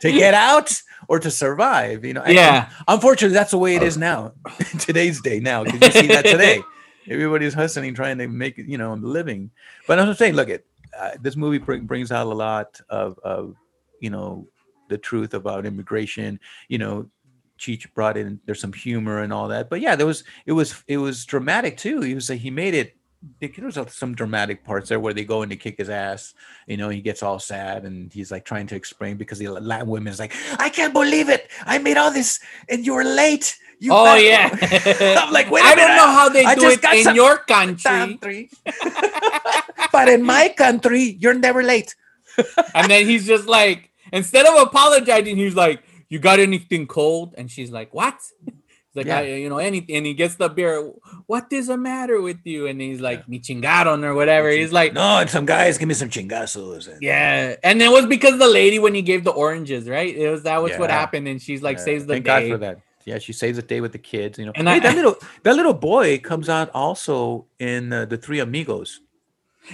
to 0.00 0.10
get 0.12 0.34
out 0.34 0.82
or 1.06 1.18
to 1.20 1.30
survive. 1.30 2.04
You 2.04 2.14
know. 2.14 2.22
And- 2.22 2.34
Yeah. 2.34 2.68
Unfortunately, 2.88 3.34
that's 3.34 3.52
the 3.52 3.58
way 3.58 3.76
it 3.76 3.82
is 3.84 3.96
now. 3.96 4.32
Today's 4.80 5.20
day 5.22 5.38
now, 5.40 5.62
because 5.64 5.94
you 5.94 6.00
see 6.02 6.06
that 6.08 6.24
today. 6.26 6.60
Everybody's 7.08 7.54
hustling, 7.54 7.94
trying 7.94 8.18
to 8.18 8.26
make 8.26 8.58
you 8.58 8.76
know 8.78 8.94
a 8.94 8.96
living. 8.96 9.50
But 9.86 9.98
I'm 10.00 10.12
saying, 10.14 10.34
look 10.34 10.50
at 10.50 10.64
uh, 10.98 11.16
this 11.20 11.36
movie 11.36 11.58
bring, 11.58 11.86
brings 11.86 12.12
out 12.12 12.26
a 12.26 12.34
lot 12.34 12.80
of, 12.88 13.18
of 13.24 13.54
you 14.00 14.10
know 14.10 14.46
the 14.88 14.98
truth 14.98 15.34
about 15.34 15.66
immigration. 15.66 16.40
You 16.68 16.78
know, 16.78 17.10
Cheech 17.58 17.92
brought 17.94 18.16
in 18.16 18.40
there's 18.46 18.60
some 18.60 18.72
humor 18.72 19.22
and 19.22 19.32
all 19.32 19.48
that. 19.48 19.68
But 19.68 19.80
yeah, 19.80 19.96
there 19.96 20.06
was 20.06 20.24
it 20.46 20.52
was 20.52 20.82
it 20.86 20.98
was 20.98 21.24
dramatic 21.24 21.76
too. 21.76 22.00
He 22.00 22.14
was 22.14 22.30
like 22.30 22.40
he 22.40 22.50
made 22.50 22.74
it. 22.74 22.94
There 23.40 23.50
was 23.58 23.76
some 23.88 24.14
dramatic 24.14 24.64
parts 24.64 24.88
there 24.88 25.00
where 25.00 25.12
they 25.12 25.24
go 25.24 25.42
in 25.42 25.48
to 25.48 25.56
kick 25.56 25.78
his 25.78 25.90
ass. 25.90 26.34
You 26.68 26.76
know, 26.76 26.88
he 26.88 27.00
gets 27.00 27.20
all 27.20 27.40
sad 27.40 27.84
and 27.84 28.12
he's 28.12 28.30
like 28.30 28.44
trying 28.44 28.68
to 28.68 28.76
explain 28.76 29.16
because 29.16 29.40
the 29.40 29.48
Latin 29.48 29.88
women 29.88 30.12
is 30.12 30.20
like, 30.20 30.32
I 30.60 30.68
can't 30.68 30.92
believe 30.92 31.28
it. 31.28 31.50
I 31.66 31.78
made 31.78 31.96
all 31.96 32.12
this 32.12 32.38
and 32.68 32.86
you 32.86 32.94
were 32.94 33.04
late. 33.04 33.58
You 33.80 33.92
oh 33.92 34.16
yeah 34.16 34.50
I'm 35.20 35.32
like, 35.32 35.50
wait 35.52 35.64
a 35.64 35.68
i 35.68 35.74
don't 35.76 35.96
know 35.96 36.06
how 36.06 36.28
they 36.28 36.44
I 36.44 36.56
do 36.56 36.68
it 36.68 36.82
in 36.82 37.04
some 37.04 37.14
your 37.14 37.38
country. 37.48 38.50
but 39.92 40.08
in 40.08 40.22
my 40.22 40.48
country, 40.56 41.16
you're 41.20 41.34
never 41.34 41.62
late. 41.62 41.94
and 42.74 42.90
then 42.90 43.06
he's 43.06 43.26
just 43.26 43.46
like, 43.46 43.90
instead 44.12 44.46
of 44.46 44.54
apologizing, 44.66 45.36
he's 45.36 45.54
like, 45.56 45.82
"You 46.08 46.18
got 46.18 46.38
anything 46.40 46.86
cold?" 46.86 47.34
And 47.36 47.50
she's 47.50 47.70
like, 47.70 47.92
"What?" 47.92 48.16
He's 48.44 48.54
like, 48.94 49.06
Yeah. 49.06 49.18
I, 49.18 49.22
you 49.22 49.48
know, 49.48 49.58
anything. 49.58 49.96
And 49.96 50.06
he 50.06 50.14
gets 50.14 50.36
the 50.36 50.48
beer. 50.48 50.92
What 51.26 51.52
is 51.52 51.66
the 51.66 51.76
matter 51.76 52.20
with 52.22 52.38
you? 52.44 52.66
And 52.66 52.80
he's 52.80 53.00
like, 53.00 53.28
"Mi 53.28 53.38
chingaron" 53.40 54.04
or 54.04 54.14
whatever. 54.14 54.48
He's 54.50 54.72
like, 54.72 54.92
No, 54.94 55.18
and 55.18 55.28
some 55.28 55.44
guys 55.46 55.76
give 55.78 55.88
me 55.88 55.94
some 55.94 56.08
chingazos. 56.10 56.86
And, 56.88 57.02
"Yeah." 57.02 57.56
And 57.62 57.82
it 57.82 57.90
was 57.90 58.06
because 58.06 58.38
the 58.38 58.48
lady 58.48 58.78
when 58.78 58.94
he 58.94 59.02
gave 59.02 59.24
the 59.24 59.30
oranges, 59.32 59.88
right? 59.88 60.14
It 60.14 60.30
was 60.30 60.44
that 60.44 60.62
was 60.62 60.72
what 60.78 60.90
happened, 60.90 61.28
and 61.28 61.40
she's 61.42 61.62
like, 61.62 61.78
Yeah, 61.78 61.84
saves 61.84 62.06
the 62.06 62.14
Thank 62.14 62.24
day. 62.26 62.48
God 62.48 62.52
for 62.54 62.58
that. 62.58 62.80
Yeah, 63.04 63.18
she 63.18 63.32
saves 63.32 63.56
the 63.56 63.62
day 63.62 63.80
with 63.80 63.92
the 63.92 63.98
kids. 63.98 64.38
You 64.38 64.46
know, 64.46 64.52
And 64.54 64.68
hey, 64.68 64.76
I- 64.76 64.80
that 64.80 64.94
little 65.00 65.16
that 65.42 65.56
little 65.56 65.74
boy 65.74 66.18
comes 66.18 66.48
out 66.48 66.70
also 66.72 67.46
in 67.58 67.92
uh, 67.92 68.04
the 68.04 68.16
Three 68.16 68.38
Amigos. 68.38 69.00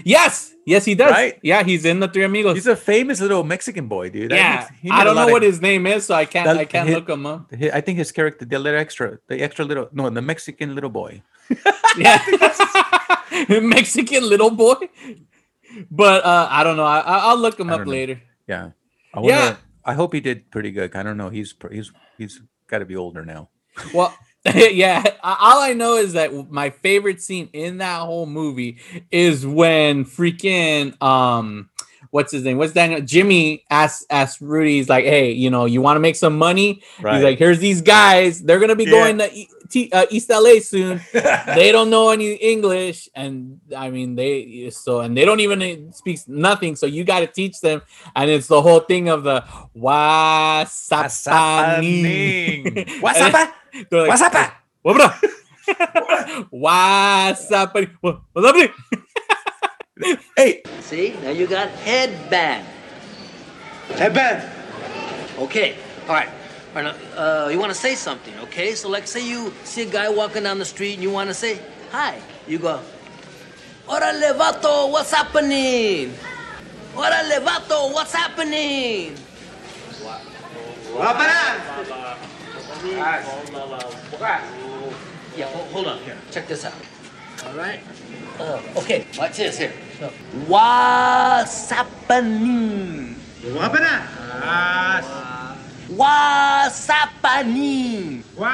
Yes, 0.03 0.53
yes, 0.67 0.85
he 0.85 0.95
does. 0.95 1.11
Right? 1.13 1.39
Yeah, 1.43 1.63
he's 1.63 1.85
in 1.85 2.01
the 2.01 2.09
Three 2.09 2.25
Amigos. 2.25 2.55
He's 2.57 2.67
a 2.67 2.75
famous 2.75 3.21
little 3.21 3.45
Mexican 3.45 3.87
boy, 3.87 4.11
dude. 4.11 4.33
I 4.33 4.37
yeah, 4.37 4.69
I 4.91 5.05
don't 5.05 5.15
know 5.15 5.29
what 5.29 5.43
of- 5.45 5.49
his 5.51 5.61
name 5.61 5.87
is, 5.87 6.07
so 6.07 6.15
I 6.15 6.25
can't. 6.25 6.47
That- 6.47 6.57
I 6.57 6.65
can't 6.65 6.89
his- 6.89 6.97
look 6.97 7.09
him 7.09 7.27
up. 7.27 7.53
hi- 7.57 7.71
I 7.75 7.81
think 7.81 7.99
his 7.99 8.11
character, 8.11 8.45
the 8.45 8.59
little 8.59 8.81
extra, 8.81 9.19
the 9.29 9.41
extra 9.41 9.65
little, 9.65 9.89
no, 9.93 10.11
the 10.11 10.23
Mexican 10.23 10.75
little 10.75 10.91
boy. 10.91 11.23
Yeah, 11.97 12.19
Mexican 13.61 14.29
little 14.29 14.51
boy. 14.51 14.75
but 15.91 16.25
uh, 16.25 16.49
I 16.51 16.65
don't 16.65 16.77
know. 16.77 16.85
I, 16.85 16.99
I- 17.01 17.19
I'll 17.31 17.39
look 17.39 17.59
him 17.59 17.71
I 17.71 17.75
up 17.75 17.87
later. 17.87 18.21
Yeah. 18.47 18.71
I 19.13 19.21
wonder, 19.21 19.31
Yeah. 19.35 19.57
I 19.85 19.95
hope 19.95 20.13
he 20.15 20.21
did 20.21 20.51
pretty 20.51 20.71
good. 20.73 20.95
I 20.97 21.03
don't 21.03 21.17
know. 21.17 21.29
He's 21.31 21.55
he's 21.71 21.93
he's 22.19 22.41
got 22.67 22.79
to 22.79 22.85
be 22.85 22.97
older 22.97 23.25
now. 23.25 23.51
Well, 23.93 24.17
yeah. 24.55 25.03
All 25.23 25.63
I 25.63 25.73
know 25.73 25.97
is 25.97 26.13
that 26.15 26.51
my 26.51 26.71
favorite 26.71 27.23
scene 27.23 27.49
in 27.53 27.79
that 27.79 28.01
whole 28.01 28.27
movie 28.27 28.79
is 29.11 29.47
when 29.47 30.05
freaking 30.05 31.01
um, 31.03 31.71
what's 32.15 32.31
his 32.31 32.45
name? 32.45 32.59
What's 32.59 32.73
Daniel? 32.73 33.01
Jimmy 33.01 33.65
asks 33.71 34.07
asks 34.09 34.41
Rudy. 34.41 34.77
He's 34.77 34.89
like, 34.89 35.05
hey, 35.05 35.33
you 35.33 35.51
know, 35.51 35.65
you 35.65 35.83
want 35.83 35.97
to 35.97 36.01
make 36.01 36.15
some 36.15 36.39
money? 36.39 36.81
Right. 37.03 37.17
He's 37.17 37.25
like, 37.25 37.39
here's 37.39 37.59
these 37.59 37.83
guys. 37.83 38.41
They're 38.41 38.61
gonna 38.61 38.77
be 38.77 38.85
Yeah. 38.85 38.91
going 38.93 39.19
to 39.19 39.35
E- 39.35 39.49
T- 39.69 39.91
uh, 39.91 40.07
East 40.11 40.31
LA 40.31 40.61
soon. 40.61 41.01
they 41.13 41.73
don't 41.73 41.91
know 41.91 42.11
any 42.11 42.35
English, 42.35 43.09
and 43.17 43.59
I 43.77 43.91
mean 43.91 44.15
they 44.15 44.71
so 44.71 45.01
and 45.01 45.17
they 45.17 45.25
don't 45.25 45.41
even 45.41 45.93
speak 45.93 46.21
nothing. 46.29 46.77
So 46.77 46.87
you 46.87 47.03
got 47.03 47.21
to 47.21 47.27
teach 47.27 47.61
them, 47.61 47.83
and 48.15 48.31
it's 48.31 48.47
the 48.47 48.63
whole 48.63 48.79
thing 48.81 49.09
of 49.09 49.25
the 49.25 49.43
wasapaning. 49.77 50.63
Wasapa? 53.03 53.51
They're 53.91 54.07
like, 54.07 54.21
Wasapa? 54.21 54.53
What 54.83 55.01
up? 55.01 55.17
Wasapaning. 56.55 57.91
What 58.03 58.21
what's 58.33 58.47
happening? 58.47 58.71
Hey, 60.37 60.63
See, 60.81 61.15
now 61.23 61.31
you 61.31 61.47
got 61.47 61.69
headband. 61.87 62.67
Headband. 63.95 64.51
Okay, 65.39 65.77
all 66.09 66.15
right. 66.15 66.29
All 66.75 66.83
right, 66.83 66.97
now, 67.15 67.45
uh, 67.47 67.49
you 67.49 67.61
want 67.61 67.71
to 67.71 67.79
say 67.79 67.95
something, 67.95 68.35
okay? 68.41 68.75
So, 68.75 68.89
like, 68.89 69.07
say 69.07 69.25
you 69.25 69.55
see 69.63 69.83
a 69.83 69.87
guy 69.87 70.09
walking 70.09 70.43
down 70.43 70.59
the 70.59 70.65
street 70.65 70.95
and 70.95 71.03
you 71.03 71.11
want 71.13 71.31
to 71.31 71.35
say 71.35 71.61
hi. 71.93 72.21
You 72.49 72.59
go, 72.59 72.81
Órale, 73.87 74.35
vato, 74.37 74.91
what's 74.91 75.13
happening? 75.13 76.13
Órale, 76.95 77.39
vato, 77.39 77.93
what's 77.95 78.13
happening? 78.13 79.15
Yeah, 85.37 85.47
hold, 85.47 85.69
hold 85.71 85.87
on 85.87 85.99
here. 86.01 86.19
Check 86.33 86.49
this 86.49 86.65
out. 86.65 86.75
All 87.47 87.55
right. 87.55 87.81
Uh, 88.39 88.61
okay, 88.77 89.07
watch 89.17 89.37
this 89.37 89.59
here. 89.59 89.73
What's 90.47 91.71
happening? 91.71 93.15
What's 95.89 96.87
happening? 96.89 98.25
What's 98.35 98.51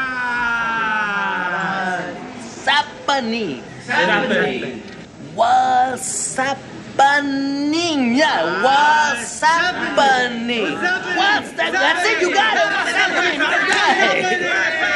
happening? 2.66 3.62
What's 5.34 6.36
happening? 6.36 6.66
Yeah, 8.16 8.62
what's 8.62 9.40
happening? 9.40 10.72
What's 11.16 11.52
that? 11.56 11.72
That's 11.72 12.04
it, 12.04 12.20
you 12.20 12.34
got 12.34 12.52
it. 12.52 12.68
What's 12.68 12.92
happening? 12.92 13.40
What's 13.40 13.72
happening? 13.72 14.44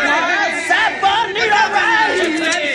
All 0.04 1.72
right. 1.72 2.73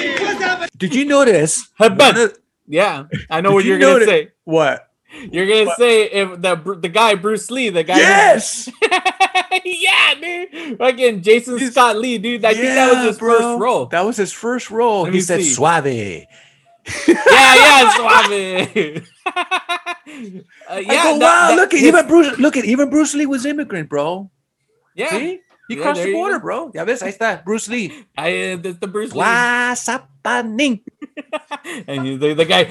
Did 0.80 0.96
you 0.96 1.06
notice? 1.06 1.68
Of- 1.80 2.38
Yeah, 2.68 3.06
I 3.30 3.42
know 3.42 3.52
what 3.54 3.64
you 3.66 3.72
you're 3.76 3.80
gonna 3.80 4.06
say. 4.06 4.32
What? 4.46 4.88
You're 5.32 5.48
gonna 5.48 5.76
say 5.76 6.04
if 6.10 6.42
the 6.42 6.56
the 6.82 6.90
guy 6.90 7.16
Bruce 7.16 7.50
Lee, 7.52 7.70
the 7.70 7.84
guy. 7.84 7.98
Yes. 7.98 8.70
yeah, 9.66 10.14
dude. 10.22 10.78
Fucking 10.78 11.22
Jason 11.22 11.60
Scott 11.60 11.98
Lee, 11.98 12.18
dude. 12.20 12.46
I 12.46 12.54
think 12.54 12.66
that 12.66 12.94
was 12.94 13.06
his 13.08 13.18
bro. 13.18 13.38
first 13.38 13.60
role. 13.62 13.86
That 13.88 14.06
was 14.06 14.18
his 14.18 14.32
first 14.32 14.70
role. 14.72 15.04
Let 15.04 15.14
he 15.14 15.22
said 15.22 15.42
see. 15.42 15.50
suave. 15.50 15.86
yeah, 15.88 16.26
yeah, 17.08 17.94
suave. 17.96 19.08
Uh, 20.10 20.74
I 20.76 20.84
go, 20.86 21.14
wow, 21.14 21.20
that- 21.20 21.56
look 21.56 21.74
at 21.74 21.80
even 21.82 22.08
Bruce. 22.08 22.38
Look 22.40 22.58
at 22.58 22.66
even 22.66 22.90
Bruce 22.90 23.14
Lee 23.14 23.26
was 23.28 23.46
immigrant, 23.46 23.90
bro. 23.90 24.30
Yeah, 24.96 25.10
See? 25.12 25.40
He 25.70 25.76
Yeah, 25.78 25.84
crossed 25.84 26.02
the 26.02 26.10
you 26.10 26.16
border, 26.16 26.40
bro. 26.40 26.72
Ya 26.74 26.84
ves, 26.84 27.02
ahí 27.04 27.14
está, 27.16 27.44
Bruce 27.46 27.70
Lee. 27.70 28.06
I, 28.18 28.54
uh, 28.54 28.58
that's 28.58 28.80
the 28.80 28.88
Bruce 28.88 29.14
Lee. 29.14 29.20
What's 29.20 29.86
happening? 29.88 30.82
and 31.88 32.06
you, 32.08 32.18
the, 32.18 32.34
the 32.34 32.46
guy. 32.46 32.70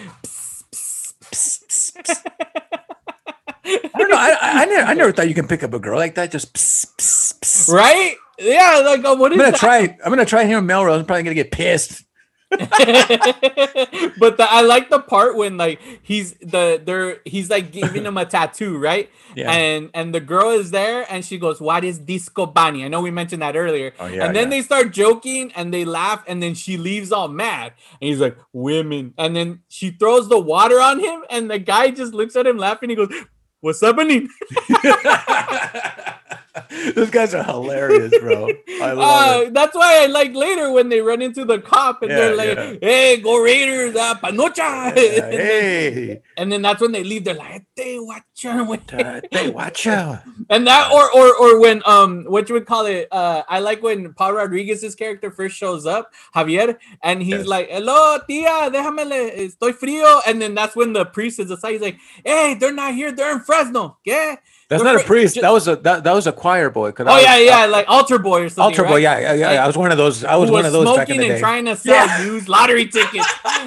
I 3.65 3.99
don't 3.99 4.11
know. 4.11 4.17
I, 4.17 4.31
I, 4.31 4.63
I 4.63 4.65
never, 4.67 4.83
I 4.91 4.95
never 4.95 5.13
thought 5.13 5.29
you 5.29 5.35
can 5.35 5.47
pick 5.49 5.63
up 5.63 5.73
a 5.75 5.79
girl 5.79 5.99
like 5.99 6.17
that. 6.17 6.31
Just, 6.33 6.53
pss, 6.55 6.87
pss, 6.99 7.39
pss. 7.41 7.73
Right? 7.73 8.17
Yeah, 8.39 8.83
like 8.85 9.03
what 9.03 9.33
is 9.33 9.39
I'm 9.39 9.39
gonna 9.39 9.51
that? 9.53 9.57
try. 9.61 9.81
I'm 10.05 10.11
gonna 10.11 10.25
try 10.25 10.45
here 10.45 10.59
in 10.59 10.67
Melrose. 10.67 11.01
I'm 11.01 11.07
probably 11.07 11.25
gonna 11.25 11.35
get 11.35 11.51
pissed. 11.53 12.03
but 12.51 14.39
the, 14.39 14.47
I 14.49 14.63
like 14.63 14.89
the 14.89 15.01
part 15.01 15.37
when 15.37 15.59
like 15.59 15.81
he's 16.03 16.33
the 16.41 16.81
they're 16.83 17.19
he's 17.27 17.51
like 17.51 17.73
giving 17.73 18.05
him 18.05 18.17
a 18.17 18.25
tattoo, 18.27 18.79
right? 18.79 19.11
Yeah. 19.37 19.53
And 19.53 19.91
and 19.93 20.15
the 20.15 20.21
girl 20.21 20.51
is 20.51 20.71
there 20.71 21.05
and 21.13 21.23
she 21.23 21.37
goes, 21.37 21.61
"What 21.61 21.85
is 21.85 21.99
disco 21.99 22.47
bunny?" 22.47 22.87
I 22.87 22.89
know 22.89 23.03
we 23.03 23.11
mentioned 23.11 23.43
that 23.43 23.55
earlier. 23.55 23.93
Oh, 24.01 24.07
yeah, 24.07 24.25
and 24.25 24.35
then 24.35 24.45
yeah. 24.45 24.51
they 24.51 24.63
start 24.63 24.93
joking 24.93 25.53
and 25.57 25.75
they 25.75 25.85
laugh 25.85 26.25
and 26.27 26.43
then 26.43 26.55
she 26.55 26.79
leaves 26.79 27.13
all 27.13 27.29
mad 27.29 27.75
and 28.01 28.09
he's 28.09 28.21
like, 28.21 28.39
"Women." 28.55 29.13
And 29.19 29.37
then 29.37 29.61
she 29.69 29.91
throws 29.91 30.31
the 30.31 30.41
water 30.41 30.81
on 30.81 31.01
him 31.01 31.25
and 31.29 31.51
the 31.51 31.59
guy 31.59 31.91
just 31.91 32.15
looks 32.15 32.35
at 32.35 32.47
him 32.47 32.57
laughing. 32.57 32.89
He 32.89 32.97
goes, 32.97 33.13
"What's 33.61 33.83
happening?" 33.83 34.31
Those 36.95 37.11
guys 37.11 37.35
are 37.35 37.43
hilarious, 37.45 38.17
bro. 38.19 38.49
I 38.81 38.93
love 38.93 39.47
Uh, 39.47 39.51
that's 39.51 39.75
why 39.77 40.03
I 40.03 40.07
like 40.07 40.35
later 40.35 40.73
when 40.73 40.89
they 40.89 41.01
run 41.01 41.23
into 41.23 41.45
the 41.45 41.61
cop 41.61 42.03
and 42.03 42.11
they're 42.11 42.35
Yeah, 42.35 42.55
like, 42.71 42.83
"Hey, 42.83 43.21
go 43.21 43.39
Raiders, 43.43 43.95
uh, 43.97 44.15
panocha!" 44.17 44.95
Yeah, 44.97 45.25
and, 45.31 45.33
then, 45.33 45.33
hey, 45.33 46.23
and 46.37 46.53
then 46.53 46.63
that's 46.63 46.81
when 46.81 46.93
they 46.93 47.05
leave. 47.05 47.25
They're 47.25 47.35
like, 47.35 47.65
"Hey, 47.77 47.99
watch 47.99 48.45
out!" 48.45 48.71
uh, 48.93 49.21
hey, 49.31 49.51
watch 49.51 49.87
out. 49.87 50.23
and 50.51 50.67
that, 50.67 50.91
or 50.93 51.11
or 51.13 51.35
or 51.37 51.61
when 51.61 51.83
um, 51.87 52.25
what 52.25 52.49
you 52.49 52.55
would 52.55 52.67
call 52.67 52.87
it? 52.87 53.09
Uh, 53.13 53.43
I 53.49 53.61
like 53.61 53.83
when 53.83 54.13
Paul 54.15 54.33
Rodriguez's 54.35 54.95
character 54.95 55.31
first 55.31 55.57
shows 55.57 55.87
up, 55.87 56.13
Javier, 56.35 56.79
and 57.03 57.23
he's 57.23 57.45
Yes. 57.45 57.47
like, 57.47 57.69
"Hello, 57.71 58.19
tia, 58.29 58.71
déjame, 58.71 59.07
estoy 59.37 59.73
frío," 59.73 60.21
and 60.27 60.41
then 60.43 60.55
that's 60.55 60.75
when 60.75 60.93
the 60.93 61.05
priest 61.05 61.39
is 61.39 61.51
aside. 61.51 61.73
He's 61.73 61.83
like, 61.83 61.99
"Hey, 62.25 62.55
they're 62.59 62.73
not 62.73 62.95
here. 62.95 63.13
They're 63.13 63.33
in 63.33 63.41
Fresno. 63.41 63.99
Yeah." 64.05 64.37
That's 64.69 64.83
not 64.83 64.97
a 65.01 65.05
priest. 65.05 65.35
ju- 65.37 65.41
That 65.41 65.51
was 65.53 65.67
a 65.67 65.77
that, 65.77 66.05
that 66.05 66.13
was 66.15 66.27
a 66.27 66.33
choir 66.33 66.69
boy. 66.69 66.93
'cause 66.93 67.07
oh, 67.07 67.11
I 67.11 67.13
Oh 67.13 67.17
was- 67.17 67.25
yeah, 67.25 67.37
yeah, 67.39 67.59
I- 67.61 67.67
like 67.67 67.87
altar 67.89 68.19
boy 68.19 68.43
or 68.43 68.49
something. 68.51 68.65
altar 68.65 68.85
boy. 68.85 68.97
Yeah, 68.99 69.19
yeah, 69.19 69.33
yeah. 69.33 69.49
Like, 69.51 69.59
I 69.61 69.67
was 69.67 69.77
one 69.79 69.91
of 69.93 69.97
those. 69.97 70.25
I 70.25 70.37
was 70.37 70.51
who 70.51 70.55
one 70.57 70.67
of 70.67 70.73
those 70.73 70.85
back 70.95 71.09
in 71.09 71.15
smoking 71.17 71.21
the 71.21 71.27
and 71.29 71.35
day. 71.37 71.41
trying 71.41 71.65
to 71.65 71.77
sell 71.77 71.95
Yeah. 72.07 72.23
used 72.25 72.49
lottery 72.51 72.87
tickets. 72.87 73.27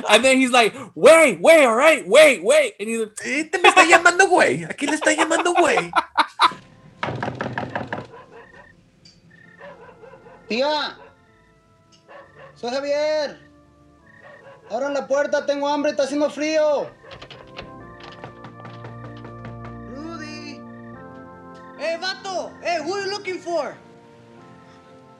and 0.09 0.23
then 0.23 0.37
he's 0.37 0.51
like, 0.51 0.75
wait, 0.93 1.41
wait, 1.41 1.65
all 1.65 1.75
right, 1.75 2.07
wait, 2.07 2.43
wait. 2.43 2.75
And 2.79 2.87
he's 2.87 2.99
like, 2.99 3.17
Este 3.25 3.57
me 3.63 3.69
está 3.69 3.83
llamando 3.83 4.27
güey. 4.29 4.63
Aquí 4.69 4.85
le 4.85 4.95
está 4.95 5.11
llamando 5.15 5.53
güey. 5.55 5.91
Tía. 10.47 10.97
Soy 12.55 12.69
Javier. 12.69 13.39
Abran 14.69 14.93
la 14.93 15.07
puerta, 15.07 15.45
tengo 15.45 15.67
hambre, 15.67 15.91
está 15.91 16.03
haciendo 16.03 16.29
frío. 16.29 16.87
Hey, 21.81 21.97
vato! 21.99 22.51
Hey, 22.61 22.77
who 22.83 22.93
are 22.93 23.01
you 23.01 23.09
looking 23.09 23.39
for? 23.39 23.75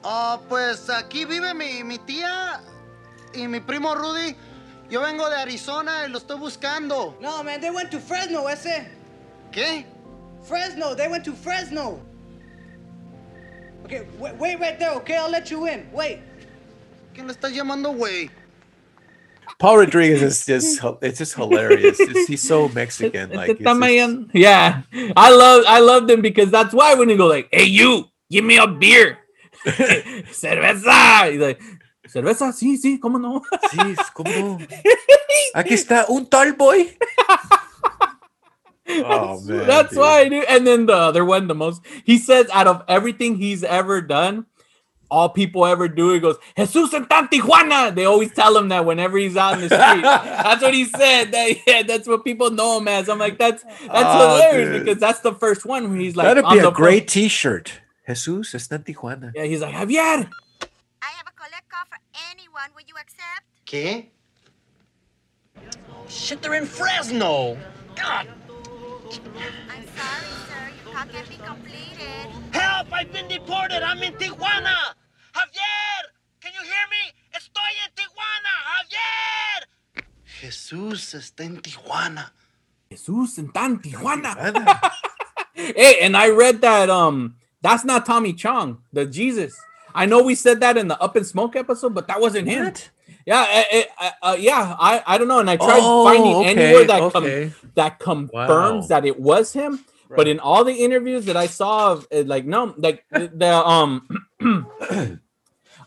Ah, 0.04 0.38
pues 0.48 0.88
aquí 0.88 1.24
vive 1.24 1.52
mi, 1.54 1.82
mi 1.82 1.98
tía 1.98 2.60
y 3.34 3.48
mi 3.48 3.58
primo 3.58 3.96
Rudy. 3.96 4.36
Yo 4.88 5.00
vengo 5.00 5.28
de 5.28 5.38
Arizona 5.38 6.04
y 6.06 6.08
lo 6.08 6.18
estoy 6.18 6.38
buscando. 6.38 7.16
No, 7.20 7.42
man, 7.42 7.60
they 7.60 7.70
went 7.72 7.90
to 7.90 7.98
Fresno, 7.98 8.46
ese. 8.46 8.86
¿Qué? 9.50 9.86
Fresno, 10.44 10.94
they 10.94 11.08
went 11.08 11.24
to 11.24 11.32
Fresno. 11.32 11.98
Okay, 13.84 14.06
wait, 14.20 14.36
wait 14.38 14.60
right 14.60 14.78
there, 14.78 14.92
okay? 14.92 15.16
I'll 15.16 15.28
let 15.28 15.50
you 15.50 15.66
in. 15.66 15.88
Wait. 15.92 16.20
¿Quién 17.12 17.26
le 17.26 17.32
estás 17.34 17.52
llamando, 17.52 17.92
güey? 17.92 18.30
Paul 19.58 19.78
Rodriguez 19.78 20.22
is 20.22 20.44
just 20.46 20.80
it's 21.02 21.18
just 21.18 21.34
hilarious. 21.34 22.00
It's- 22.00 22.26
he's 22.26 22.42
so 22.42 22.68
Mexican. 22.68 23.30
Like 23.30 23.50
"Este 23.50 23.60
it's 23.60 23.64
just- 23.64 24.34
yeah, 24.34 24.82
I 25.16 25.30
love, 25.30 25.64
I 25.68 25.78
love 25.80 26.06
them 26.08 26.20
because 26.20 26.50
that's 26.50 26.74
why 26.74 26.94
when 26.94 27.08
you 27.08 27.16
go 27.16 27.26
like, 27.26 27.48
hey, 27.52 27.64
you, 27.64 28.06
give 28.30 28.44
me 28.44 28.56
a 28.58 28.66
beer, 28.66 29.18
cerveza. 30.32 31.30
He's 31.30 31.40
like, 31.40 31.60
cerveza, 32.08 32.52
sí, 32.52 32.76
sí, 32.76 32.98
cómo 32.98 33.20
no. 33.20 33.42
Sí, 33.70 33.94
¿cómo 34.14 34.30
no? 34.58 34.58
Aquí 35.54 35.74
está 35.74 36.06
un 36.08 36.26
tall 36.26 36.54
boy. 36.54 36.96
Oh 39.04 39.40
man, 39.46 39.66
That's 39.66 39.96
why, 39.96 40.28
dude. 40.28 40.44
And 40.48 40.66
then 40.66 40.86
the 40.86 40.94
other 40.94 41.24
one, 41.24 41.46
the 41.46 41.54
most 41.54 41.80
he 42.04 42.18
says 42.18 42.50
out 42.52 42.66
of 42.66 42.82
everything 42.88 43.36
he's 43.36 43.62
ever 43.62 44.02
done, 44.02 44.44
all 45.12 45.28
people 45.28 45.66
ever 45.66 45.88
do, 45.88 46.10
he 46.14 46.20
goes, 46.20 46.36
Jesus 46.56 46.94
en 46.94 47.06
tan 47.06 47.28
Tijuana. 47.28 47.94
They 47.94 48.06
always 48.06 48.32
tell 48.32 48.56
him 48.56 48.68
that 48.70 48.86
whenever 48.86 49.18
he's 49.18 49.36
out 49.36 49.54
in 49.54 49.60
the 49.60 49.66
street. 49.68 50.02
that's 50.02 50.62
what 50.62 50.72
he 50.72 50.86
said. 50.86 51.32
That, 51.32 51.54
yeah, 51.66 51.82
that's 51.82 52.08
what 52.08 52.24
people 52.24 52.50
know 52.50 52.78
him 52.78 52.88
as. 52.88 53.10
I'm 53.10 53.18
like, 53.18 53.36
that's 53.38 53.62
that's 53.62 53.78
Oh, 53.92 54.36
hilarious 54.36 54.70
dude. 54.70 54.84
because 54.86 54.98
that's 55.00 55.20
the 55.20 55.34
first 55.34 55.66
one 55.66 55.90
where 55.90 55.98
he's 56.00 56.16
like, 56.16 56.28
That'd 56.28 56.48
be 56.48 56.58
a 56.58 56.70
great 56.70 57.08
T-shirt. 57.08 57.80
Jesus 58.08 58.54
está 58.54 58.72
en 58.76 58.84
Tijuana. 58.84 59.32
Yeah, 59.34 59.44
he's 59.44 59.60
like, 59.60 59.74
Javier. 59.74 60.28
I 61.02 61.10
have 61.18 61.26
a 61.28 61.32
collect 61.36 61.68
call 61.68 61.84
for 61.90 61.98
anyone. 62.32 62.70
Will 62.74 62.82
you 62.88 62.94
accept? 62.98 63.44
¿Qué? 63.66 64.06
Shit, 66.08 66.40
they're 66.42 66.54
in 66.54 66.66
Fresno. 66.66 67.56
God! 67.96 68.28
I'm 69.70 69.84
sorry, 69.98 70.32
sir. 70.48 70.64
Your 70.84 70.94
call 70.94 71.06
can't 71.06 71.28
be 71.28 71.36
completed. 71.36 72.26
Help! 72.52 72.92
I've 72.92 73.12
been 73.12 73.28
deported. 73.28 73.82
I'm 73.82 74.02
in 74.02 74.12
Tijuana. 74.14 74.74
Javier, 75.34 76.02
can 76.40 76.52
you 76.54 76.62
hear 76.62 76.86
me? 76.90 77.12
Estoy 77.34 77.74
en 77.84 77.90
Tijuana. 77.96 78.52
Javier. 78.72 80.04
Jesús 80.40 81.14
está 81.14 81.44
en 81.44 81.60
Tijuana. 81.60 82.32
Jesus 82.90 83.38
and 83.38 83.52
Dan 83.52 83.78
Tijuana. 83.78 84.92
hey, 85.54 85.98
and 86.02 86.16
I 86.16 86.28
read 86.30 86.60
that 86.60 86.90
um 86.90 87.36
that's 87.62 87.84
not 87.84 88.04
Tommy 88.04 88.32
Chong, 88.34 88.78
the 88.92 89.06
Jesus. 89.06 89.54
I 89.94 90.06
know 90.06 90.22
we 90.22 90.34
said 90.34 90.60
that 90.60 90.76
in 90.76 90.88
the 90.88 91.00
Up 91.00 91.16
in 91.16 91.24
Smoke 91.24 91.54
episode, 91.56 91.94
but 91.94 92.08
that 92.08 92.20
wasn't 92.20 92.48
him. 92.48 92.64
What? 92.66 92.90
Yeah, 93.26 93.46
eh, 93.48 93.64
eh, 93.70 93.84
uh, 94.00 94.10
uh, 94.22 94.36
yeah. 94.38 94.74
I, 94.78 95.02
I 95.06 95.18
don't 95.18 95.28
know, 95.28 95.38
and 95.38 95.48
I 95.48 95.56
tried 95.56 95.80
Oh, 95.82 96.04
finding 96.04 96.34
okay, 96.36 96.50
anywhere 96.50 96.84
that 96.86 97.12
com- 97.12 97.54
that 97.74 97.98
confirms 98.00 98.32
Wow. 98.84 98.86
that 98.88 99.04
it 99.06 99.20
was 99.20 99.52
him. 99.52 99.84
But 100.16 100.28
in 100.28 100.40
all 100.40 100.64
the 100.64 100.74
interviews 100.74 101.24
that 101.26 101.36
I 101.36 101.46
saw, 101.46 101.92
of 101.92 102.06
like 102.10 102.44
no, 102.44 102.74
like 102.76 103.04
the, 103.10 103.30
the 103.34 103.54
um, 103.54 104.08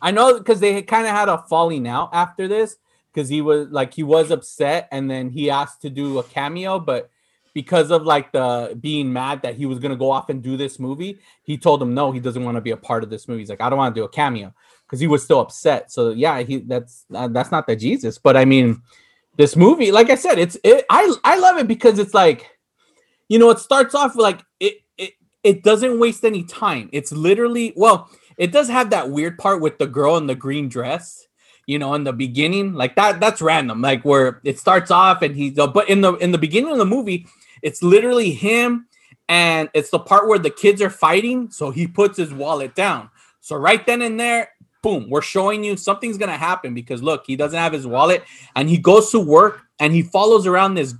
I 0.02 0.12
know 0.12 0.38
because 0.38 0.60
they 0.60 0.82
kind 0.82 1.06
of 1.06 1.12
had 1.12 1.30
a 1.30 1.40
falling 1.50 1.88
out 1.88 2.10
after 2.14 2.48
this 2.48 2.78
because 3.14 3.30
he 3.30 3.42
was 3.42 3.70
like 3.70 3.94
he 3.94 4.04
was 4.04 4.32
upset 4.32 4.88
and 4.92 5.10
then 5.10 5.30
he 5.30 5.50
asked 5.50 5.82
to 5.84 5.90
do 5.90 6.20
a 6.20 6.24
cameo, 6.24 6.80
but 6.80 7.10
because 7.54 7.90
of 7.90 8.04
like 8.04 8.34
the 8.34 8.78
being 8.82 9.12
mad 9.12 9.42
that 9.44 9.56
he 9.56 9.66
was 9.66 9.80
gonna 9.80 9.96
go 9.96 10.12
off 10.12 10.30
and 10.30 10.44
do 10.44 10.58
this 10.58 10.78
movie, 10.80 11.20
he 11.44 11.58
told 11.58 11.82
him 11.82 11.94
no, 11.94 12.12
he 12.12 12.20
doesn't 12.20 12.44
want 12.44 12.56
to 12.56 12.62
be 12.62 12.72
a 12.72 12.78
part 12.78 13.04
of 13.04 13.10
this 13.10 13.28
movie. 13.28 13.42
He's 13.42 13.50
like, 13.50 13.62
I 13.62 13.70
don't 13.70 13.78
want 13.78 13.96
to 13.96 14.02
do 14.02 14.06
a 14.06 14.10
cameo 14.10 14.54
because 14.86 15.00
he 15.00 15.08
was 15.08 15.24
still 15.24 15.40
upset. 15.40 15.92
So 15.92 16.10
yeah, 16.10 16.42
he 16.42 16.58
that's 16.58 17.06
uh, 17.14 17.30
that's 17.30 17.52
not 17.52 17.66
the 17.66 17.76
Jesus, 17.76 18.18
but 18.18 18.36
I 18.36 18.46
mean, 18.46 18.82
this 19.38 19.56
movie, 19.56 19.92
like 19.92 20.10
I 20.10 20.16
said, 20.16 20.38
it's 20.38 20.58
it, 20.64 20.86
I 20.90 21.14
I 21.24 21.38
love 21.38 21.58
it 21.58 21.68
because 21.68 22.00
it's 22.00 22.14
like, 22.14 22.55
you 23.30 23.40
know, 23.40 23.50
it 23.50 23.60
starts 23.60 23.96
off 23.96 24.16
like 24.16 24.44
it 24.60 24.76
it 24.98 25.14
it 25.44 25.64
doesn't 25.64 26.00
waste 26.00 26.26
any 26.26 26.44
time. 26.44 26.90
It's 26.92 27.12
literally 27.12 27.74
well, 27.76 28.10
it 28.38 28.52
does 28.52 28.70
have 28.70 28.90
that 28.92 29.10
weird 29.10 29.38
part 29.38 29.62
with 29.62 29.78
the 29.78 29.88
girl 29.88 30.18
in 30.18 30.28
the 30.28 30.36
green 30.36 30.70
dress 30.70 31.26
you 31.68 31.80
know 31.80 31.94
in 31.94 32.04
the 32.04 32.14
beginning 32.14 32.74
like 32.74 32.96
that 32.96 33.20
that's 33.20 33.42
random 33.42 33.82
like 33.82 34.04
where 34.04 34.42
it 34.44 34.60
starts 34.60 34.92
off 34.92 35.22
and 35.22 35.36
he's 35.36 35.54
but 35.54 35.90
in 35.90 36.02
the 36.02 36.14
in 36.16 36.32
the 36.32 36.38
beginning 36.38 36.72
of 36.72 36.78
the 36.78 36.86
movie 36.86 37.26
it's 37.62 37.82
literally 37.82 38.32
him 38.32 38.88
and 39.28 39.70
it's 39.74 39.90
the 39.90 40.00
part 40.00 40.28
where 40.28 40.40
the 40.40 40.50
kids 40.50 40.82
are 40.82 40.90
fighting 40.90 41.50
so 41.50 41.72
he 41.72 41.88
puts 41.88 42.18
his 42.18 42.34
wallet 42.34 42.76
down 42.76 43.10
so 43.42 43.56
right 43.56 43.86
then 43.86 44.02
and 44.02 44.20
there 44.20 44.50
boom 44.84 45.10
we're 45.10 45.22
showing 45.22 45.64
you 45.64 45.76
something's 45.76 46.18
gonna 46.18 46.38
happen 46.38 46.74
because 46.74 47.02
look 47.02 47.24
he 47.26 47.36
doesn't 47.36 47.60
have 47.60 47.74
his 47.74 47.88
wallet 47.88 48.24
and 48.56 48.70
he 48.70 48.78
goes 48.78 49.10
to 49.10 49.20
work 49.20 49.62
and 49.80 49.94
he 49.94 50.04
follows 50.04 50.46
around 50.46 50.76
this 50.76 50.94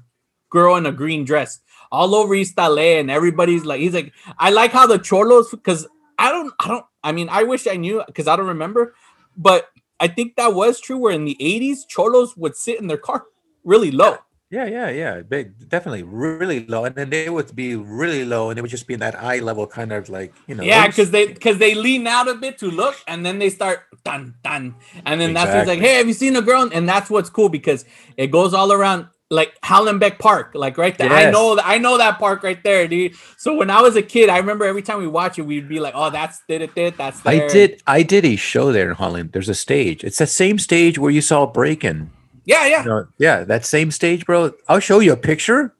girl 0.50 0.76
in 0.76 0.86
a 0.86 0.92
green 0.92 1.24
dress 1.24 1.60
all 1.96 2.14
over 2.14 2.36
East 2.36 2.58
LA 2.58 3.00
and 3.02 3.10
everybody's 3.10 3.66
like 3.66 3.80
he's 3.80 3.94
like 3.94 4.12
I 4.38 4.50
like 4.50 4.72
how 4.72 4.86
the 4.86 5.00
cholos 5.00 5.50
because 5.52 5.88
I 6.18 6.32
don't 6.32 6.54
I 6.60 6.68
don't 6.68 6.86
I 7.04 7.12
mean 7.18 7.30
I 7.30 7.44
wish 7.44 7.68
I 7.68 7.78
knew 7.84 8.04
because 8.06 8.28
I 8.28 8.36
don't 8.36 8.48
remember 8.48 8.94
but 9.38 9.70
I 10.00 10.08
think 10.08 10.36
that 10.36 10.54
was 10.54 10.82
true 10.82 10.98
where 10.98 11.14
in 11.14 11.26
the 11.26 11.38
80s 11.40 11.88
cholos 11.88 12.36
would 12.36 12.56
sit 12.56 12.80
in 12.82 12.88
their 12.88 12.98
car 12.98 13.26
really 13.64 13.92
low 13.92 14.18
Yeah, 14.52 14.68
yeah, 14.78 14.90
yeah. 14.90 15.22
Big, 15.22 15.46
definitely 15.68 16.04
really 16.04 16.60
low, 16.68 16.86
and 16.86 16.94
then 16.96 17.10
they 17.10 17.30
would 17.36 17.50
be 17.56 17.76
really 17.76 18.24
low, 18.24 18.50
and 18.50 18.56
it 18.58 18.62
would 18.62 18.70
just 18.70 18.86
be 18.86 18.94
in 18.94 19.02
that 19.02 19.16
eye 19.18 19.40
level, 19.40 19.66
kind 19.66 19.92
of 19.92 20.08
like 20.08 20.32
you 20.48 20.54
know. 20.56 20.64
yeah 20.64 20.86
because 20.88 21.10
they 21.10 21.26
because 21.28 21.58
they 21.58 21.74
lean 21.74 22.06
out 22.06 22.28
a 22.30 22.36
bit 22.36 22.58
to 22.62 22.70
look 22.70 22.96
and 23.08 23.26
then 23.26 23.40
they 23.42 23.50
start 23.50 23.80
dun 24.06 24.36
dun 24.44 24.76
and 25.06 25.20
then 25.20 25.34
that's 25.34 25.68
like 25.68 25.80
hey 25.80 25.96
have 25.96 26.08
you 26.08 26.14
seen 26.14 26.36
a 26.36 26.42
girl 26.42 26.70
and 26.72 26.88
that's 26.88 27.10
what's 27.10 27.30
cool 27.30 27.50
because 27.50 27.86
it 28.18 28.28
goes 28.28 28.54
all 28.54 28.72
around 28.72 29.08
like 29.32 29.60
Hollenbeck 29.62 30.20
Park 30.20 30.52
like 30.54 30.78
right 30.78 30.96
there 30.98 31.10
I 31.10 31.32
know 31.32 31.56
that 31.56 31.66
I 31.66 31.80
know 31.80 31.98
that 31.98 32.20
park 32.20 32.44
right 32.44 32.62
there 32.64 32.88
dude 32.88 33.16
so 33.38 33.56
when 33.56 33.72
I 33.72 33.82
was 33.82 33.96
a 33.96 34.04
kid 34.04 34.30
I 34.30 34.38
remember 34.38 34.66
every 34.66 34.84
time 34.84 35.00
we 35.00 35.08
watch 35.08 35.40
it 35.40 35.44
we'd 35.44 35.68
be 35.68 35.80
like 35.80 35.94
oh 35.96 36.12
that's 36.12 36.42
did 36.48 36.62
it 36.62 36.76
did 36.76 36.96
that's 36.96 37.22
there. 37.22 37.46
I 37.46 37.48
did. 37.48 37.82
I 37.88 38.04
did 38.04 38.24
a 38.24 38.36
show 38.36 38.72
there 38.72 38.90
in 38.90 38.96
Holland. 38.96 39.32
There's 39.34 39.50
a 39.50 39.56
stage. 39.56 40.04
It's 40.04 40.20
the 40.20 40.28
same 40.28 40.60
stage 40.60 41.00
where 41.00 41.12
you 41.12 41.22
saw 41.22 41.48
Breakin'. 41.48 42.12
yeah 42.46 42.68
yeah 42.68 42.84
You 42.84 42.90
know, 42.90 43.08
yeah, 43.18 43.44
that 43.46 43.66
same 43.66 43.90
stage, 43.90 44.26
bro. 44.26 44.54
I'll 44.68 44.80
show 44.80 45.00
you 45.00 45.14
a 45.14 45.18
picture. 45.18 45.74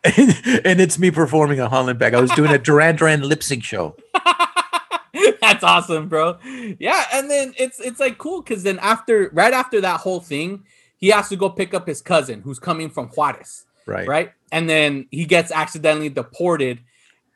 and 0.04 0.80
it's 0.80 0.98
me 0.98 1.10
performing 1.10 1.60
a 1.60 1.68
Hollenbeck. 1.68 2.14
I 2.14 2.20
was 2.20 2.30
doing 2.32 2.50
a 2.52 2.58
Duran 2.58 2.96
Duran 2.96 3.22
lip 3.22 3.42
sync 3.42 3.64
show. 3.64 3.96
That's 5.40 5.64
awesome, 5.64 6.08
bro. 6.08 6.38
Yeah, 6.78 7.04
and 7.12 7.30
then 7.30 7.54
it's 7.58 7.80
it's 7.80 7.98
like 8.00 8.18
cool 8.18 8.42
because 8.42 8.62
then 8.62 8.78
after 8.78 9.30
right 9.32 9.52
after 9.52 9.80
that 9.80 10.00
whole 10.00 10.20
thing, 10.20 10.64
he 10.98 11.08
has 11.08 11.28
to 11.30 11.36
go 11.36 11.48
pick 11.48 11.72
up 11.74 11.86
his 11.86 12.02
cousin 12.02 12.42
who's 12.42 12.58
coming 12.58 12.90
from 12.90 13.08
Juarez, 13.08 13.64
Right. 13.86 14.06
right? 14.06 14.32
And 14.52 14.68
then 14.68 15.06
he 15.10 15.24
gets 15.24 15.50
accidentally 15.50 16.10
deported, 16.10 16.80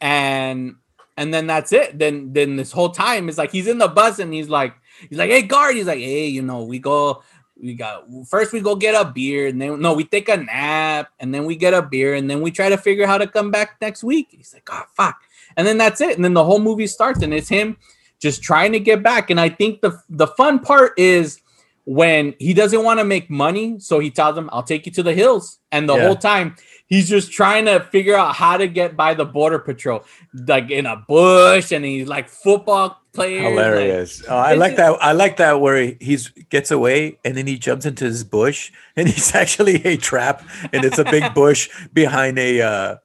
and 0.01 0.77
and 1.17 1.33
then 1.33 1.47
that's 1.47 1.73
it. 1.73 1.99
Then 1.99 2.33
then 2.33 2.57
this 2.57 2.73
whole 2.73 2.91
time 2.91 3.29
is 3.29 3.39
like 3.39 3.51
he's 3.53 3.69
in 3.69 3.79
the 3.79 3.89
bus 3.89 4.19
and 4.19 4.33
he's 4.33 4.49
like 4.49 4.75
he's 5.09 5.19
like, 5.19 5.31
hey 5.31 5.43
guard, 5.43 5.77
he's 5.77 5.87
like, 5.87 5.99
hey, 5.99 6.27
you 6.27 6.43
know, 6.43 6.65
we 6.65 6.79
go. 6.79 7.23
We 7.61 7.75
got 7.75 8.07
first 8.29 8.53
we 8.53 8.61
go 8.61 8.75
get 8.75 9.01
a 9.01 9.05
beer 9.09 9.47
and 9.47 9.61
then 9.63 9.81
no 9.81 9.95
we 9.95 10.03
take 10.03 10.29
a 10.29 10.37
nap 10.39 11.11
and 11.21 11.33
then 11.33 11.45
we 11.45 11.55
get 11.55 11.75
a 11.75 11.83
beer 11.83 12.15
and 12.15 12.29
then 12.29 12.41
we 12.41 12.51
try 12.51 12.69
to 12.69 12.77
figure 12.77 13.05
out 13.05 13.11
how 13.11 13.19
to 13.19 13.27
come 13.29 13.53
back 13.53 13.77
next 13.81 14.03
week. 14.03 14.29
He's 14.31 14.53
like, 14.53 14.69
oh 14.73 14.83
fuck. 14.97 15.21
And 15.57 15.65
then 15.65 15.79
that's 15.79 16.01
it. 16.01 16.17
And 16.17 16.25
then 16.25 16.35
the 16.35 16.43
whole 16.43 16.59
movie 16.59 16.89
starts 16.89 17.23
and 17.23 17.33
it's 17.33 17.49
him 17.49 17.77
just 18.19 18.43
trying 18.43 18.73
to 18.73 18.81
get 18.81 19.05
back. 19.05 19.31
And 19.31 19.39
I 19.39 19.49
think 19.49 19.81
the 19.81 19.97
the 20.09 20.27
fun 20.29 20.59
part 20.59 20.99
is 20.99 21.41
when 21.85 22.35
he 22.39 22.55
doesn't 22.55 22.85
want 22.85 23.01
to 23.01 23.05
make 23.05 23.29
money, 23.31 23.79
so 23.81 23.99
he 23.99 24.11
tells 24.11 24.35
them, 24.37 24.49
"I'll 24.53 24.63
take 24.63 24.87
you 24.87 24.93
to 24.93 25.03
the 25.03 25.13
hills." 25.15 25.59
And 25.73 25.89
the 25.89 25.97
Yeah. 25.97 26.07
whole 26.07 26.17
time 26.17 26.57
he's 26.87 27.09
just 27.09 27.33
trying 27.33 27.65
to 27.65 27.81
figure 27.91 28.15
out 28.15 28.35
how 28.35 28.57
to 28.59 28.67
get 28.69 28.95
by 28.97 29.15
the 29.15 29.25
border 29.25 29.59
patrol, 29.59 30.05
like 30.47 30.71
in 30.71 30.85
a 30.87 30.97
bush, 31.09 31.73
and 31.73 31.85
he's 31.85 32.07
like 32.07 32.29
football 32.29 33.01
players. 33.15 33.43
like- 33.45 33.51
Hilarious. 33.53 34.23
oh, 34.29 34.37
I 34.37 34.55
like 34.55 34.77
that. 34.77 34.99
I 35.01 35.13
like 35.13 35.37
that 35.39 35.61
where 35.61 35.81
he- 35.83 35.97
he's 36.01 36.29
gets 36.51 36.71
away 36.71 37.19
and 37.25 37.35
then 37.37 37.47
he 37.47 37.59
jumps 37.59 37.85
into 37.87 38.05
his 38.05 38.25
bush 38.25 38.71
and 38.97 39.09
he's 39.13 39.35
actually 39.35 39.77
a 39.87 39.97
trap 39.97 40.43
and 40.73 40.85
it's 40.85 40.99
a 40.99 41.05
big 41.05 41.33
bush 41.35 41.69
behind 41.95 42.39
a 42.39 42.61
uh, 42.61 42.97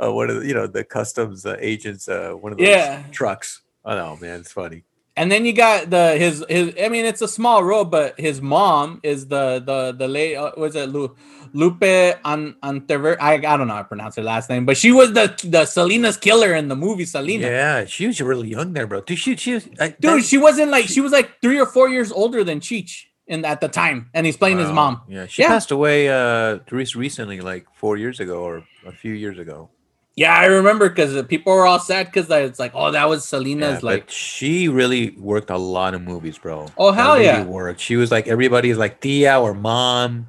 uh 0.00 0.12
one 0.12 0.30
of 0.30 0.40
the, 0.40 0.46
you 0.46 0.54
know 0.54 0.66
the 0.68 0.82
customs 0.84 1.44
uh, 1.46 1.56
agents 1.60 2.08
uh 2.08 2.30
one 2.32 2.52
of 2.52 2.58
those 2.58 2.68
Yeah. 2.68 3.02
trucks. 3.12 3.62
Oh 3.84 3.94
no, 3.96 4.16
man, 4.20 4.40
it's 4.40 4.52
funny. 4.52 4.84
And 5.16 5.30
then 5.30 5.44
you 5.46 5.52
got 5.52 5.90
the 5.90 6.16
his 6.18 6.44
his. 6.48 6.74
I 6.82 6.88
mean, 6.88 7.04
it's 7.04 7.22
a 7.22 7.28
small 7.28 7.62
role, 7.62 7.84
but 7.84 8.18
his 8.18 8.42
mom 8.42 8.98
is 9.04 9.28
the 9.28 9.62
the 9.64 9.92
the 9.96 10.08
late. 10.08 10.34
Uh, 10.34 10.50
was 10.56 10.74
it 10.74 10.88
Lu, 10.88 11.14
Lupe 11.52 11.84
An 11.84 12.56
Antever? 12.64 13.16
I 13.22 13.34
I 13.34 13.56
don't 13.56 13.68
know 13.68 13.74
how 13.74 13.82
to 13.82 13.88
pronounce 13.88 14.16
her 14.16 14.22
last 14.24 14.50
name, 14.50 14.66
but 14.66 14.76
she 14.76 14.90
was 14.90 15.12
the 15.12 15.32
the 15.44 15.66
Selena's 15.66 16.16
killer 16.16 16.52
in 16.54 16.66
the 16.66 16.74
movie 16.74 17.04
Selena. 17.04 17.46
Yeah, 17.46 17.84
she 17.84 18.08
was 18.08 18.20
really 18.20 18.48
young 18.48 18.72
there, 18.72 18.88
bro. 18.88 19.02
Dude, 19.02 19.18
she, 19.20 19.36
she 19.36 19.54
was, 19.54 19.68
I, 19.78 19.90
Dude, 19.90 20.00
that- 20.18 20.24
she 20.24 20.36
wasn't 20.36 20.72
like 20.72 20.86
she 20.86 21.00
was 21.00 21.12
like 21.12 21.40
three 21.40 21.60
or 21.60 21.66
four 21.66 21.88
years 21.88 22.10
older 22.10 22.42
than 22.42 22.58
Cheech 22.58 23.04
in 23.28 23.44
at 23.44 23.60
the 23.60 23.68
time, 23.68 24.10
and 24.14 24.26
he's 24.26 24.36
playing 24.36 24.58
his 24.58 24.72
mom. 24.72 25.02
Yeah, 25.08 25.26
she 25.26 25.42
Yeah. 25.42 25.48
passed 25.48 25.70
away 25.70 26.08
uh 26.08 26.58
re- 26.72 26.86
recently, 26.96 27.40
like 27.40 27.66
four 27.74 27.96
years 27.96 28.18
ago 28.18 28.42
or 28.42 28.64
a 28.84 28.90
few 28.92 29.12
years 29.12 29.38
ago. 29.38 29.70
Yeah, 30.16 30.32
I 30.32 30.44
remember 30.46 30.88
because 30.88 31.20
people 31.26 31.52
were 31.52 31.66
all 31.66 31.80
sad 31.80 32.06
because 32.06 32.30
it's 32.30 32.60
like, 32.60 32.70
oh, 32.74 32.92
that 32.92 33.08
was 33.08 33.24
Selena's 33.24 33.82
Yeah, 33.82 33.88
like 33.90 34.08
she 34.10 34.68
really 34.68 35.10
worked 35.18 35.50
a 35.50 35.58
lot 35.58 35.92
of 35.94 36.02
movies, 36.02 36.38
bro. 36.38 36.68
Oh, 36.78 36.92
hell 36.92 37.14
lady 37.14 37.24
yeah. 37.24 37.42
Worked. 37.44 37.80
She 37.80 37.96
was 37.96 38.12
like 38.12 38.28
everybody's 38.28 38.78
like 38.78 39.00
Tia 39.00 39.40
or 39.40 39.54
mom, 39.54 40.28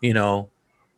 you 0.00 0.14
know. 0.14 0.48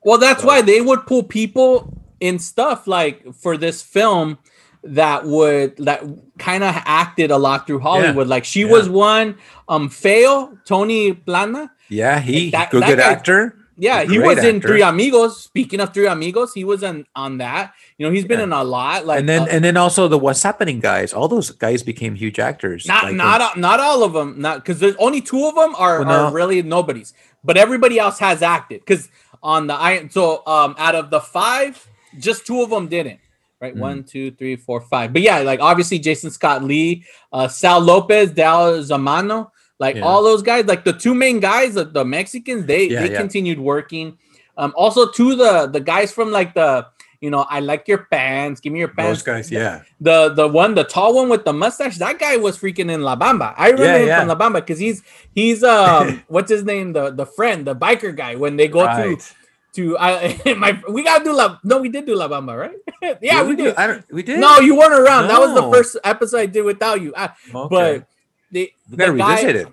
Well, 0.05 0.19
that's 0.19 0.43
So- 0.43 0.47
why 0.47 0.63
they 0.63 0.81
would 0.81 1.07
pull 1.07 1.25
people 1.25 1.93
in 2.21 2.39
stuff 2.39 2.87
like 2.87 3.35
for 3.35 3.57
this 3.57 3.83
film 3.83 4.39
that 4.85 5.27
would 5.27 5.77
that 5.79 6.03
kind 6.39 6.63
of 6.63 6.75
acted 6.87 7.31
a 7.33 7.37
lot 7.37 7.67
through 7.67 7.81
Hollywood. 7.81 8.29
Like 8.29 8.45
she 8.45 8.61
yeah. 8.61 8.71
was 8.71 8.89
one, 8.89 9.39
um, 9.69 9.89
Feo 9.89 10.57
Tony 10.65 11.13
Plana. 11.15 11.73
Yeah, 11.89 12.21
he 12.21 12.51
That- 12.51 12.71
good, 12.71 12.83
that 12.85 12.89
good 12.91 12.99
guy- 12.99 13.11
actor. 13.13 13.57
Yeah, 13.81 14.05
he 14.05 14.19
was 14.19 14.39
in. 14.45 14.61
Three 14.61 14.83
Amigos. 14.83 15.43
Speaking 15.43 15.81
of 15.81 15.95
Three 15.95 16.07
Amigos, 16.07 16.53
he 16.53 16.65
was 16.65 16.83
in 16.83 17.07
on 17.17 17.39
that. 17.39 17.73
You 17.99 18.07
know, 18.07 18.13
he's 18.13 18.25
been 18.27 18.39
Yeah. 18.39 18.45
in 18.45 18.53
a 18.53 18.63
lot. 18.63 19.07
Like 19.07 19.21
and 19.21 19.29
then 19.29 19.43
uh, 19.43 19.47
and 19.51 19.65
then 19.65 19.77
also 19.77 20.07
the 20.07 20.19
What's 20.19 20.43
Happening 20.43 20.81
guys. 20.81 21.13
All 21.15 21.29
those 21.29 21.51
guys 21.51 21.83
became 21.83 22.15
huge 22.15 22.39
actors. 22.39 22.87
not 22.87 23.05
like, 23.05 23.15
not 23.15 23.41
all- 23.41 23.57
not 23.57 23.81
all 23.81 24.05
of 24.05 24.13
them. 24.13 24.41
Not 24.41 24.59
because 24.59 24.81
there's 24.81 24.97
only 24.99 25.21
two 25.23 25.47
of 25.47 25.55
them 25.55 25.75
are, 25.77 26.01
Well, 26.01 26.09
no. 26.09 26.25
are 26.27 26.33
really 26.33 26.63
nobodies, 26.63 27.15
but 27.43 27.57
everybody 27.57 27.99
else 27.99 28.19
has 28.19 28.43
acted. 28.43 28.81
Because 28.81 29.09
on 29.43 29.67
the 29.67 29.75
iron, 29.75 30.11
so 30.11 30.47
um, 30.47 30.75
out 30.79 30.95
of 30.95 31.09
the 31.11 31.21
five, 31.21 31.89
just 32.19 32.47
two 32.47 32.61
of 32.63 32.69
them 32.71 32.87
didn't. 32.89 33.21
Right, 33.63 33.75
Mm. 33.75 33.79
one, 33.81 34.05
two, 34.05 34.31
three, 34.33 34.57
four, 34.57 34.81
five. 34.81 35.13
But 35.13 35.21
yeah, 35.23 35.39
like 35.41 35.61
obviously 35.61 35.99
Jason 35.99 36.31
Scott 36.31 36.65
Lee, 36.65 37.05
uh, 37.33 37.47
Sal 37.49 37.81
Lopez, 37.81 38.31
Del 38.31 38.83
Zamora, 38.83 39.49
like 39.81 39.97
Yeah. 39.97 40.03
all 40.03 40.23
those 40.23 40.43
guys, 40.43 40.67
like 40.67 40.85
the 40.85 40.93
two 40.93 41.15
main 41.15 41.41
guys, 41.41 41.75
the, 41.75 41.85
the 41.85 42.05
Mexicans, 42.05 42.67
they 42.67 42.89
Yeah, 42.89 43.01
they 43.03 43.11
yeah. 43.13 43.19
continued 43.19 43.59
working. 43.59 44.17
Um, 44.57 44.73
also 44.77 45.11
to 45.11 45.35
the 45.35 45.67
the 45.67 45.81
guys 45.81 46.13
from 46.13 46.31
like 46.31 46.55
the 46.55 46.87
you 47.21 47.29
know 47.31 47.45
I 47.49 47.61
like 47.61 47.89
your 47.89 48.07
pants, 48.11 48.61
give 48.61 48.73
me 48.73 48.79
your 48.79 48.89
pants. 48.89 49.21
those 49.21 49.27
guys. 49.27 49.51
Yeah, 49.51 49.83
The 50.01 50.31
the 50.31 50.47
one, 50.49 50.75
the 50.75 50.85
tall 50.85 51.15
one 51.17 51.29
with 51.29 51.45
the 51.45 51.53
mustache, 51.53 51.97
that 51.99 52.19
guy 52.19 52.37
was 52.37 52.57
freaking 52.59 52.91
in 52.93 53.03
La 53.03 53.17
Bamba. 53.17 53.55
I 53.57 53.71
remember 53.71 53.85
Yeah, 53.85 53.97
him 54.03 54.09
yeah. 54.09 54.19
from 54.21 54.29
La 54.29 54.37
Bamba 54.37 54.55
because 54.65 54.79
he's 54.79 55.03
he's 55.35 55.63
um 55.65 56.23
what's 56.29 56.51
his 56.51 56.65
name? 56.65 56.93
The 56.93 57.11
the 57.11 57.27
friend, 57.27 57.67
the 57.67 57.75
biker 57.75 58.15
guy. 58.17 58.37
When 58.37 58.57
they 58.57 58.69
go 58.69 58.81
to 58.81 58.87
Right. 58.87 59.35
to 59.77 59.97
I 59.99 60.37
my 60.65 60.81
we 60.91 61.05
gotta 61.05 61.23
do 61.25 61.33
La 61.33 61.57
no 61.65 61.79
we 61.81 61.89
did 61.89 62.05
do 62.05 62.15
La 62.17 62.29
Bamba 62.29 62.59
right 62.59 62.79
yeah 63.23 63.41
Did 63.41 63.49
we 63.49 63.57
do- 63.57 63.65
did 63.71 63.77
I 63.77 63.87
don't, 63.87 64.05
we 64.13 64.23
did. 64.25 64.41
no 64.41 64.59
you 64.59 64.75
weren't 64.77 64.93
around 64.99 65.29
that 65.29 65.39
was 65.41 65.55
the 65.55 65.63
first 65.71 65.97
episode 66.05 66.39
I 66.41 66.47
did 66.47 66.63
without 66.65 67.01
you 67.01 67.15
I, 67.17 67.31
Okay. 67.55 67.69
but 67.71 68.10
the, 68.51 68.73
we 68.91 68.97
guy- 68.97 69.09
revisit 69.09 69.57
it. 69.57 69.69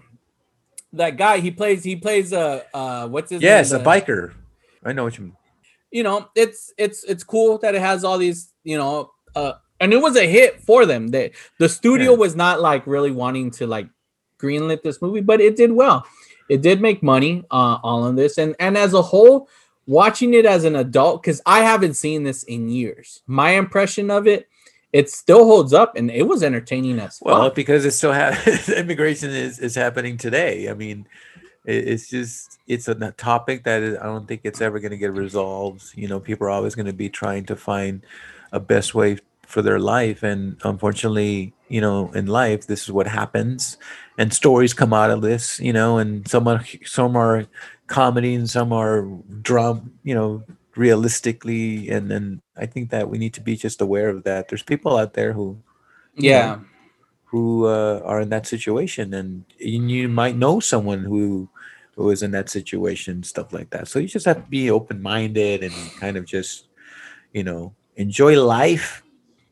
that 0.94 1.18
guy 1.18 1.40
he 1.40 1.52
plays 1.52 1.84
he 1.84 1.96
plays 1.96 2.32
uh 2.34 2.64
uh 2.74 3.08
what's 3.08 3.30
his 3.32 3.42
name? 3.42 3.48
Yes, 3.48 3.72
a 3.72 3.80
biker. 3.80 4.34
I 4.86 4.94
know 4.94 5.04
what 5.04 5.18
you 5.18 5.26
mean. 5.26 5.38
you 5.92 6.04
know 6.04 6.30
it's 6.36 6.74
it's 6.78 7.04
it's 7.04 7.24
cool 7.24 7.58
that 7.60 7.76
it 7.76 7.82
has 7.82 8.04
all 8.04 8.18
these 8.18 8.54
you 8.64 8.78
know 8.78 9.12
uh 9.36 9.54
and 9.80 9.94
it 9.94 10.02
was 10.02 10.16
a 10.16 10.26
hit 10.28 10.62
for 10.62 10.86
them 10.86 11.10
the 11.10 11.32
the 11.60 11.68
studio 11.70 12.12
Yeah. 12.12 12.18
was 12.18 12.36
not 12.36 12.62
like 12.62 12.88
really 12.88 13.12
wanting 13.12 13.52
to 13.52 13.68
like 13.68 13.88
greenlit 14.40 14.82
this 14.84 15.02
movie 15.02 15.22
but 15.22 15.42
it 15.42 15.56
did 15.56 15.72
well 15.72 16.06
it 16.50 16.62
did 16.62 16.80
make 16.82 17.02
money 17.04 17.44
uh 17.52 17.78
all 17.84 18.04
on 18.04 18.16
this 18.16 18.38
and 18.38 18.56
and 18.60 18.78
as 18.78 18.94
a 18.94 19.02
whole 19.02 19.50
watching 19.88 20.34
it 20.34 20.46
as 20.46 20.64
an 20.64 20.76
adult 20.76 21.22
because 21.24 21.42
i 21.46 21.60
haven't 21.62 21.96
seen 21.96 22.24
this 22.24 22.44
in 22.44 22.70
years 22.70 23.22
my 23.28 23.52
impression 23.52 24.12
of 24.12 24.28
it 24.28 24.48
it 24.94 25.10
still 25.10 25.46
holds 25.46 25.74
up 25.74 25.96
and 25.96 26.10
it 26.10 26.24
was 26.28 26.44
entertaining 26.44 27.00
as 27.00 27.20
Well, 27.22 27.44
fuck. 27.44 27.56
because 27.56 27.86
it's 27.86 27.96
still 27.98 28.14
ha- 28.14 28.42
immigration 28.76 29.30
is, 29.32 29.60
is 29.60 29.76
happening 29.76 30.18
today. 30.18 30.70
I 30.70 30.74
mean, 30.74 31.08
it, 31.66 31.88
it's 31.90 32.10
just 32.10 32.58
it's 32.68 32.88
a 32.88 33.12
topic 33.12 33.64
that 33.66 33.84
is, 33.84 33.98
I 33.98 34.04
don't 34.04 34.28
think 34.28 34.42
it's 34.44 34.62
ever 34.62 34.80
going 34.80 34.92
to 34.92 34.98
get 34.98 35.14
resolved. 35.14 35.84
You 35.96 36.08
know, 36.08 36.20
people 36.20 36.48
are 36.48 36.52
always 36.52 36.76
going 36.76 36.86
to 36.86 36.94
be 36.94 37.10
trying 37.10 37.46
to 37.46 37.56
find 37.56 38.02
a 38.52 38.60
best 38.60 38.96
way 38.96 39.18
for 39.46 39.62
their 39.62 39.80
life, 39.80 40.24
and 40.24 40.58
unfortunately, 40.64 41.54
you 41.70 41.80
know, 41.80 42.12
in 42.14 42.28
life, 42.28 42.68
this 42.68 42.84
is 42.84 42.92
what 42.92 43.08
happens, 43.08 43.78
and 44.18 44.34
stories 44.34 44.74
come 44.74 44.94
out 44.94 45.10
of 45.10 45.22
this. 45.22 45.60
You 45.60 45.74
know, 45.74 45.98
and 45.98 46.28
some 46.28 46.48
are 46.48 46.64
some 46.86 47.16
are 47.16 47.46
comedy 47.88 48.36
and 48.36 48.50
some 48.50 48.72
are 48.74 49.04
drum. 49.42 49.94
You 50.04 50.16
know, 50.16 50.44
realistically, 50.78 51.90
and 51.90 52.12
and 52.12 52.42
I 52.56 52.66
think 52.66 52.90
that 52.92 53.10
we 53.10 53.18
need 53.18 53.34
to 53.36 53.42
be 53.42 53.56
just 53.56 53.82
aware 53.82 54.10
of 54.10 54.24
that. 54.24 54.48
There's 54.48 54.64
people 54.64 54.98
out 54.98 55.14
there 55.14 55.34
who 55.34 55.58
you 56.16 56.32
know, 56.32 56.38
yeah. 56.38 56.60
who 57.26 57.66
uh, 57.66 58.02
are 58.04 58.22
in 58.22 58.30
that 58.30 58.48
situation 58.48 59.14
and 59.14 59.46
you 59.58 59.82
you 59.88 60.08
might 60.08 60.36
know 60.36 60.60
someone 60.60 61.04
who 61.04 61.50
who 61.96 62.10
is 62.12 62.22
in 62.22 62.32
that 62.32 62.50
situation 62.50 63.24
stuff 63.24 63.54
like 63.54 63.70
that. 63.72 63.88
So 63.88 64.00
you 64.00 64.08
just 64.08 64.26
have 64.26 64.44
to 64.44 64.50
be 64.50 64.70
open-minded 64.70 65.64
and 65.64 65.74
kind 66.00 66.18
of 66.18 66.26
just 66.26 66.68
you 67.34 67.44
know 67.44 67.74
enjoy 67.96 68.42
life 68.42 69.04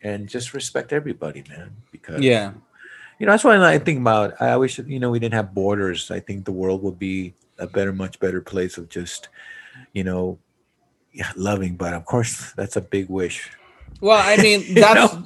and 0.02 0.30
just 0.30 0.54
respect 0.54 0.94
everybody 0.94 1.44
man 1.50 1.76
because 1.92 2.22
yeah. 2.22 2.54
you 3.20 3.26
know 3.26 3.32
that's 3.32 3.44
why 3.44 3.58
i 3.58 3.80
think 3.80 4.00
about 4.00 4.40
i 4.40 4.56
wish 4.56 4.78
you 4.78 5.00
know 5.00 5.10
we 5.10 5.20
didn't 5.20 5.34
have 5.34 5.54
borders. 5.54 6.12
I 6.12 6.20
think 6.20 6.46
the 6.46 6.52
world 6.52 6.84
would 6.84 7.00
be 7.00 7.34
a 7.58 7.66
better 7.66 7.92
much 7.92 8.20
better 8.20 8.42
place 8.42 8.78
of 8.78 8.88
just 8.90 9.30
you 9.94 10.04
know 10.04 10.38
yeah, 11.16 11.32
loving 11.36 11.76
but 11.76 11.94
of 11.94 12.06
course 12.06 12.52
that's 12.58 12.76
a 12.76 12.82
big 12.82 13.08
wish 13.10 13.50
well 14.02 14.22
i 14.24 14.36
mean 14.42 14.74
that's 14.76 15.14
know? 15.14 15.24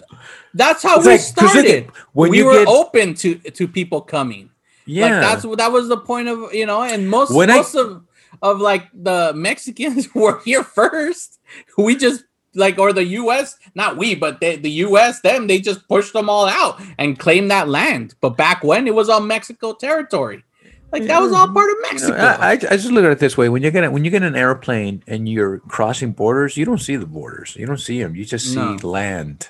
that's 0.54 0.84
how 0.84 0.98
It's 0.98 1.06
we 1.06 1.12
like, 1.14 1.20
'cause 1.20 1.56
look 1.56 1.66
at- 1.66 1.66
started 1.66 1.92
when 2.14 2.32
we 2.32 2.38
you 2.40 2.46
were 2.46 2.60
get- 2.66 2.68
open 2.68 3.14
to 3.16 3.36
to 3.58 3.68
people 3.68 4.02
coming 4.02 4.50
yeah 4.86 5.04
Like 5.06 5.22
that's 5.22 5.46
what 5.46 5.58
that 5.58 5.72
was 5.72 5.88
the 5.88 5.98
point 5.98 6.28
of 6.28 6.54
you 6.54 6.66
know, 6.66 6.82
and 6.84 7.10
most 7.10 7.32
When 7.34 7.50
I- 7.52 7.58
most 7.58 7.76
of 7.76 8.04
of 8.42 8.60
like 8.62 8.88
the 8.94 9.34
Mexicans 9.36 10.08
were 10.16 10.40
here 10.46 10.64
first. 10.64 11.40
We 11.78 11.96
just 11.96 12.24
like 12.56 12.80
or 12.80 12.94
the 12.94 13.04
U.S. 13.22 13.58
Not 13.76 13.98
we, 13.98 14.16
but 14.16 14.40
they, 14.40 14.56
the 14.56 14.72
U.S. 14.88 15.20
Them 15.22 15.46
they 15.48 15.60
just 15.60 15.88
pushed 15.88 16.14
them 16.14 16.30
all 16.30 16.48
out 16.48 16.80
and 16.98 17.20
claimed 17.20 17.50
that 17.52 17.68
land. 17.70 18.16
But 18.22 18.38
back 18.38 18.64
when 18.64 18.88
it 18.88 18.96
was 18.96 19.10
all 19.10 19.22
Mexico 19.22 19.74
territory, 19.74 20.44
like 20.92 21.04
that 21.06 21.20
was 21.22 21.32
all 21.32 21.46
mm-hmm. 21.46 21.54
part 21.54 21.70
of 21.70 21.76
You 21.78 21.82
know, 21.84 21.90
Mexico. 21.92 22.18
I, 22.18 22.50
I, 22.50 22.52
I 22.52 22.78
just 22.78 22.92
look 22.92 23.06
at 23.06 23.12
it 23.12 23.20
this 23.20 23.38
way: 23.38 23.50
when 23.50 23.64
you 23.64 23.72
get 23.72 23.92
when 23.92 24.04
you 24.06 24.12
get 24.12 24.24
an 24.24 24.36
airplane 24.36 25.04
and 25.08 25.28
you're 25.30 25.60
crossing 25.60 26.12
borders, 26.12 26.58
you 26.58 26.66
don't 26.66 26.80
see 26.82 26.96
the 26.96 27.06
borders. 27.06 27.56
You 27.56 27.66
don't 27.66 27.80
see 27.80 28.02
them. 28.02 28.16
You 28.16 28.26
just 28.26 28.48
see 28.50 28.56
No. 28.56 28.78
land, 28.84 29.50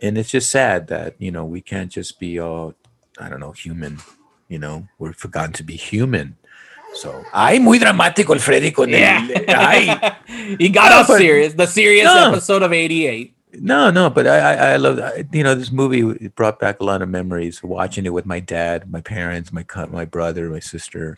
and 0.00 0.16
it's 0.18 0.30
just 0.30 0.50
sad 0.50 0.88
that 0.88 1.14
you 1.18 1.30
know 1.30 1.44
we 1.44 1.60
can't 1.60 1.90
just 1.90 2.18
be 2.20 2.38
all 2.38 2.74
I 3.18 3.28
don't 3.28 3.40
know 3.40 3.52
human. 3.52 3.98
You 4.48 4.58
know, 4.58 4.88
we're 4.98 5.12
forgotten 5.12 5.52
to 5.54 5.62
be 5.62 5.76
human. 5.76 6.36
So 6.94 7.22
Ay, 7.32 7.60
muy 7.60 7.78
dramático 7.78 8.32
el 8.34 8.40
Freddy 8.40 8.72
con 8.72 8.88
el. 8.92 8.98
yeah, 9.28 10.16
he 10.58 10.68
got 10.70 10.90
No, 10.90 11.00
us 11.00 11.06
serious. 11.18 11.54
The 11.54 11.66
serious 11.66 12.04
No. 12.04 12.30
episode 12.32 12.62
of 12.64 12.72
'88. 12.72 13.34
No, 13.54 13.90
no, 13.90 14.10
but 14.10 14.26
I 14.26 14.38
I, 14.38 14.54
I 14.72 14.76
love 14.76 14.98
I- 14.98 15.24
you 15.32 15.42
know 15.42 15.54
this 15.54 15.72
movie. 15.72 16.00
It 16.24 16.34
brought 16.34 16.58
back 16.58 16.80
a 16.80 16.84
lot 16.84 17.02
of 17.02 17.08
memories. 17.08 17.62
Watching 17.62 18.06
it 18.06 18.12
with 18.12 18.26
my 18.26 18.40
dad, 18.40 18.90
my 18.90 19.00
parents, 19.00 19.52
my 19.52 19.64
my 19.90 20.04
brother, 20.04 20.48
my 20.50 20.60
sister, 20.60 21.16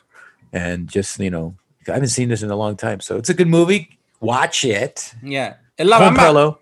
and 0.53 0.89
just 0.89 1.19
you 1.19 1.31
know 1.31 1.55
I 1.89 1.93
haven't 1.93 2.09
seen 2.09 2.29
this 2.29 2.43
in 2.43 2.51
a 2.51 2.57
long 2.57 2.77
time. 2.77 3.01
So 3.01 3.17
it's 3.17 3.29
a 3.31 3.35
good 3.35 3.49
movie. 3.49 3.99
Watch 4.21 4.65
it. 4.65 5.15
Yeah, 5.23 5.55
la 5.79 5.99
bamba. 6.17 6.59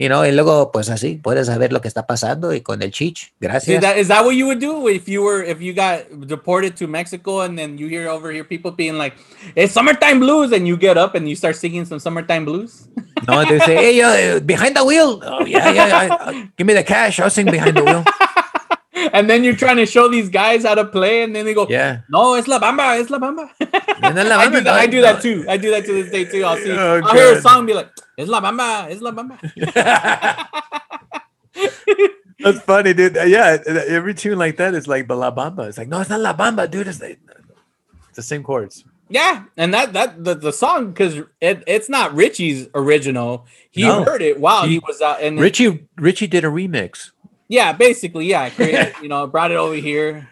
Cómpralo. 0.00 0.04
Y 0.04 0.08
no, 0.08 0.26
y 0.26 0.32
luego, 0.32 0.72
pues 0.72 0.88
así, 0.88 1.20
puedes 1.22 1.46
saber 1.46 1.72
lo 1.72 1.80
que 1.80 1.88
está 1.88 2.06
pasando 2.06 2.54
y 2.54 2.62
con 2.62 2.82
el 2.82 2.90
chich. 2.90 3.32
Gracias. 3.40 3.82
that, 3.82 3.96
is 3.98 4.08
that 4.08 4.24
what 4.24 4.32
you 4.34 4.46
would 4.46 4.60
do 4.60 4.88
if 4.88 5.06
you 5.06 5.22
were 5.22 5.44
if 5.44 5.60
you 5.60 5.74
got 5.74 6.26
deported 6.26 6.74
to 6.76 6.86
Mexico 6.86 7.42
and 7.42 7.58
then 7.58 7.76
you 7.76 7.86
hear 7.88 8.08
over 8.08 8.32
here 8.32 8.44
people 8.44 8.70
being 8.70 8.96
like, 8.96 9.14
"It's 9.54 9.72
summertime 9.72 10.18
blues," 10.20 10.52
and 10.52 10.66
you 10.66 10.76
get 10.76 10.96
up 10.96 11.14
and 11.14 11.28
you 11.28 11.36
start 11.36 11.56
singing 11.56 11.84
some 11.84 11.98
summertime 12.00 12.44
blues? 12.44 12.88
No, 13.28 13.44
they 13.44 13.58
say, 13.60 13.76
hey, 13.76 13.98
yo, 13.98 14.08
eh, 14.08 14.38
behind 14.40 14.74
the 14.74 14.82
wheel. 14.82 15.20
Oh, 15.22 15.44
yeah, 15.44 15.70
yeah. 15.70 16.08
I- 16.10 16.48
give 16.56 16.66
me 16.66 16.72
the 16.72 16.82
cash. 16.82 17.20
I'll 17.20 17.28
sing 17.28 17.44
behind 17.44 17.76
the 17.76 17.84
wheel. 17.84 18.02
and 19.12 19.28
then 19.30 19.44
you're 19.44 19.56
trying 19.56 19.76
to 19.76 19.86
show 19.86 20.08
these 20.08 20.28
guys 20.28 20.64
how 20.64 20.74
to 20.74 20.84
play, 20.84 21.22
and 21.22 21.34
then 21.34 21.44
they 21.44 21.54
go, 21.54 21.66
Yeah. 21.68 22.00
"No, 22.08 22.34
it's 22.34 22.48
la 22.48 22.58
bamba, 22.58 23.00
it's 23.00 23.10
la 23.10 23.18
bamba." 23.18 23.48
And 24.02 24.16
then 24.16 24.30
I 24.32 24.48
do 24.50 24.60
that. 24.60 24.74
I 24.74 24.86
do 24.86 25.00
that 25.02 25.22
too. 25.22 25.44
I 25.48 25.56
do 25.56 25.70
that 25.70 25.84
to 25.86 25.92
this 25.92 26.10
day 26.10 26.24
too. 26.24 26.44
I'll 26.44 26.56
see. 26.56 26.70
Oh, 26.72 27.00
I'll 27.04 27.14
hear 27.14 27.32
a 27.36 27.40
song 27.40 27.66
be 27.66 27.74
like, 27.74 27.88
"It's 28.16 28.28
la 28.30 28.40
bamba, 28.40 28.90
it's 28.90 29.00
la 29.02 29.12
bamba." 29.12 29.38
That's 32.42 32.60
funny, 32.60 32.94
dude. 32.94 33.18
Uh, 33.18 33.24
Yeah, 33.24 33.58
every 33.66 34.14
tune 34.14 34.38
like 34.38 34.56
that 34.56 34.74
is 34.74 34.88
like 34.88 35.08
the 35.08 35.14
La 35.14 35.30
Bamba. 35.30 35.68
It's 35.68 35.76
like, 35.76 35.88
no, 35.88 36.00
it's 36.00 36.08
not 36.08 36.20
La 36.20 36.32
Bamba, 36.34 36.70
dude. 36.70 36.88
It's, 36.88 37.00
like, 37.00 37.20
it's 38.08 38.16
the 38.16 38.22
same 38.22 38.42
chords. 38.42 38.84
Yeah, 39.10 39.44
and 39.56 39.74
that 39.74 39.92
that 39.92 40.22
the, 40.24 40.34
the 40.36 40.52
song 40.52 40.92
because 40.92 41.16
it, 41.40 41.64
it's 41.66 41.88
not 41.88 42.14
Richie's 42.14 42.68
original. 42.76 43.44
He 43.72 43.82
No. 43.82 44.04
heard 44.04 44.22
it 44.22 44.38
while 44.40 44.62
he, 44.64 44.74
He- 44.74 44.78
was 44.86 45.02
out, 45.02 45.20
and 45.20 45.38
Richie 45.38 45.88
Richie 45.96 46.28
did 46.28 46.44
a 46.44 46.48
remix. 46.48 47.10
Yeah, 47.50 47.72
basically, 47.72 48.26
yeah, 48.26 48.48
created, 48.56 48.94
you 49.02 49.08
know, 49.08 49.26
brought 49.26 49.50
it 49.50 49.56
over 49.56 49.74
here. 49.74 50.28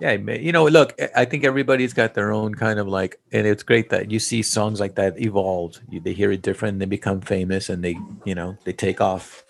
Yeah, 0.00 0.12
you 0.12 0.52
know, 0.52 0.66
look, 0.66 0.94
I- 1.00 1.22
I 1.22 1.24
think 1.24 1.44
everybody's 1.44 1.92
got 1.92 2.14
their 2.14 2.30
own 2.32 2.54
kind 2.54 2.78
of 2.78 2.86
like, 2.86 3.18
and 3.32 3.46
it's 3.46 3.62
great 3.64 3.90
that 3.90 4.10
you 4.10 4.18
see 4.20 4.42
songs 4.42 4.78
like 4.78 4.94
that 4.94 5.18
evolved. 5.20 5.80
You, 5.90 6.00
they 6.00 6.12
hear 6.12 6.30
it 6.30 6.42
different, 6.42 6.78
they 6.78 6.86
become 6.86 7.20
famous, 7.20 7.68
and 7.68 7.82
they, 7.82 7.98
you 8.24 8.34
know, 8.34 8.56
they 8.64 8.72
take 8.72 9.00
off. 9.00 9.42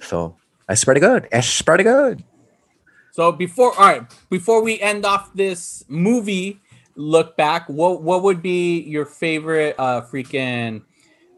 So 0.00 0.36
that's 0.68 0.84
pretty 0.84 1.00
good. 1.00 1.26
That's 1.32 1.60
pretty 1.62 1.84
good. 1.84 2.22
So 3.12 3.32
before, 3.32 3.72
all 3.78 3.86
right, 3.86 4.02
before 4.30 4.62
we 4.62 4.78
end 4.78 5.04
off 5.06 5.32
this 5.34 5.84
movie 5.88 6.60
look 6.94 7.36
back, 7.36 7.66
what 7.68 8.02
what 8.02 8.22
would 8.22 8.42
be 8.42 8.80
your 8.80 9.06
favorite 9.06 9.74
uh 9.78 10.02
freaking 10.02 10.82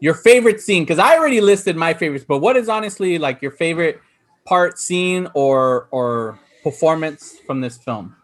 your 0.01 0.13
favorite 0.13 0.59
scene? 0.61 0.83
Because 0.83 0.99
I 0.99 1.17
already 1.17 1.39
listed 1.41 1.75
my 1.77 1.93
favorites, 1.93 2.25
but 2.27 2.39
what 2.39 2.57
is 2.57 2.67
honestly 2.69 3.17
like 3.17 3.41
your 3.41 3.51
favorite 3.51 4.01
part, 4.49 4.79
scene, 4.79 5.27
or 5.35 5.87
or 5.91 6.39
performance 6.63 7.37
from 7.45 7.61
this 7.61 7.77
film? 7.77 8.15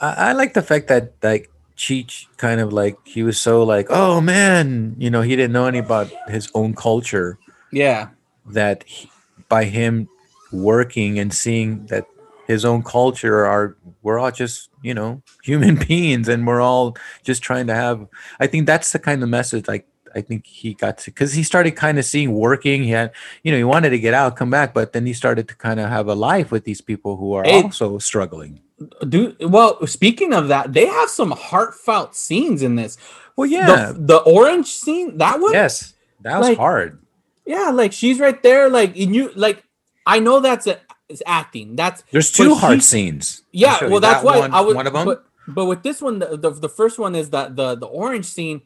I, 0.00 0.30
I 0.30 0.32
like 0.32 0.54
the 0.54 0.62
fact 0.62 0.88
that 0.88 1.12
like 1.22 1.50
Cheech 1.76 2.26
kind 2.38 2.60
of 2.60 2.72
like 2.72 2.96
he 3.04 3.22
was 3.22 3.38
so 3.38 3.62
like, 3.62 3.86
oh 3.90 4.20
man, 4.20 4.96
you 4.98 5.10
know, 5.10 5.20
he 5.20 5.36
didn't 5.36 5.52
know 5.52 5.66
any 5.66 5.78
about 5.78 6.10
his 6.28 6.50
own 6.54 6.74
culture. 6.74 7.38
Yeah, 7.70 8.08
That 8.46 8.82
he, 8.84 9.10
by 9.48 9.64
him 9.64 10.08
working 10.50 11.18
and 11.18 11.32
seeing 11.32 11.84
that 11.86 12.06
his 12.46 12.64
own 12.64 12.82
culture 12.82 13.44
are 13.44 13.76
we're 14.02 14.18
all 14.18 14.30
just 14.32 14.70
you 14.82 14.94
know 14.94 15.20
human 15.44 15.76
beings 15.76 16.28
and 16.28 16.46
we're 16.46 16.62
all 16.62 16.96
just 17.22 17.42
trying 17.42 17.66
to 17.66 17.74
have. 17.74 18.08
I 18.40 18.46
think 18.46 18.66
that's 18.66 18.92
the 18.92 18.98
kind 18.98 19.22
of 19.22 19.28
message 19.28 19.68
like. 19.68 19.86
I 20.14 20.20
think 20.20 20.46
he 20.46 20.74
got 20.74 20.98
to 20.98 21.10
because 21.10 21.32
he 21.32 21.42
started 21.42 21.72
kind 21.76 21.98
of 21.98 22.04
seeing 22.04 22.32
working. 22.32 22.82
He 22.84 22.90
had, 22.90 23.12
you 23.42 23.52
know, 23.52 23.58
he 23.58 23.64
wanted 23.64 23.90
to 23.90 23.98
get 23.98 24.14
out, 24.14 24.36
come 24.36 24.50
back, 24.50 24.74
but 24.74 24.92
then 24.92 25.06
he 25.06 25.12
started 25.12 25.48
to 25.48 25.54
kind 25.54 25.78
of 25.80 25.88
have 25.88 26.08
a 26.08 26.14
life 26.14 26.50
with 26.50 26.64
these 26.64 26.80
people 26.80 27.16
who 27.16 27.32
are 27.34 27.44
Hey. 27.44 27.62
also 27.62 27.98
struggling. 27.98 28.60
Do 29.08 29.34
Well, 29.40 29.86
speaking 29.86 30.32
of 30.32 30.48
that, 30.48 30.72
they 30.72 30.86
have 30.86 31.08
some 31.10 31.32
heartfelt 31.32 32.14
scenes 32.14 32.62
in 32.62 32.76
this. 32.76 32.96
Well, 33.36 33.46
yeah, 33.46 33.92
The, 33.92 33.98
the 33.98 34.16
orange 34.18 34.66
scene, 34.66 35.18
that 35.18 35.40
one. 35.40 35.52
yes, 35.52 35.94
that 36.22 36.38
was 36.38 36.48
Like, 36.48 36.58
hard. 36.58 36.98
Yeah, 37.46 37.70
like 37.70 37.92
she's 37.92 38.18
right 38.20 38.40
there. 38.42 38.68
Like 38.68 38.96
and 38.96 39.14
you, 39.14 39.32
like 39.34 39.62
I 40.06 40.20
know 40.20 40.40
that's 40.40 40.66
a, 40.66 40.78
it's 41.08 41.22
acting. 41.26 41.74
That's 41.76 42.02
There's 42.10 42.30
two 42.30 42.54
hard 42.54 42.82
scenes. 42.82 43.42
Yeah, 43.52 43.86
well, 43.86 44.00
that's 44.00 44.20
that 44.22 44.24
why 44.24 44.38
one, 44.40 44.52
I 44.52 44.60
was 44.60 44.74
one 44.74 44.86
of 44.86 44.92
them. 44.92 45.06
But, 45.06 45.24
but 45.48 45.64
with 45.64 45.82
this 45.82 46.02
one, 46.02 46.18
the, 46.18 46.36
the 46.36 46.50
the 46.50 46.68
first 46.68 46.98
one 46.98 47.14
is 47.14 47.30
that 47.30 47.56
the 47.56 47.74
the 47.74 47.86
orange 47.86 48.26
scene. 48.26 48.60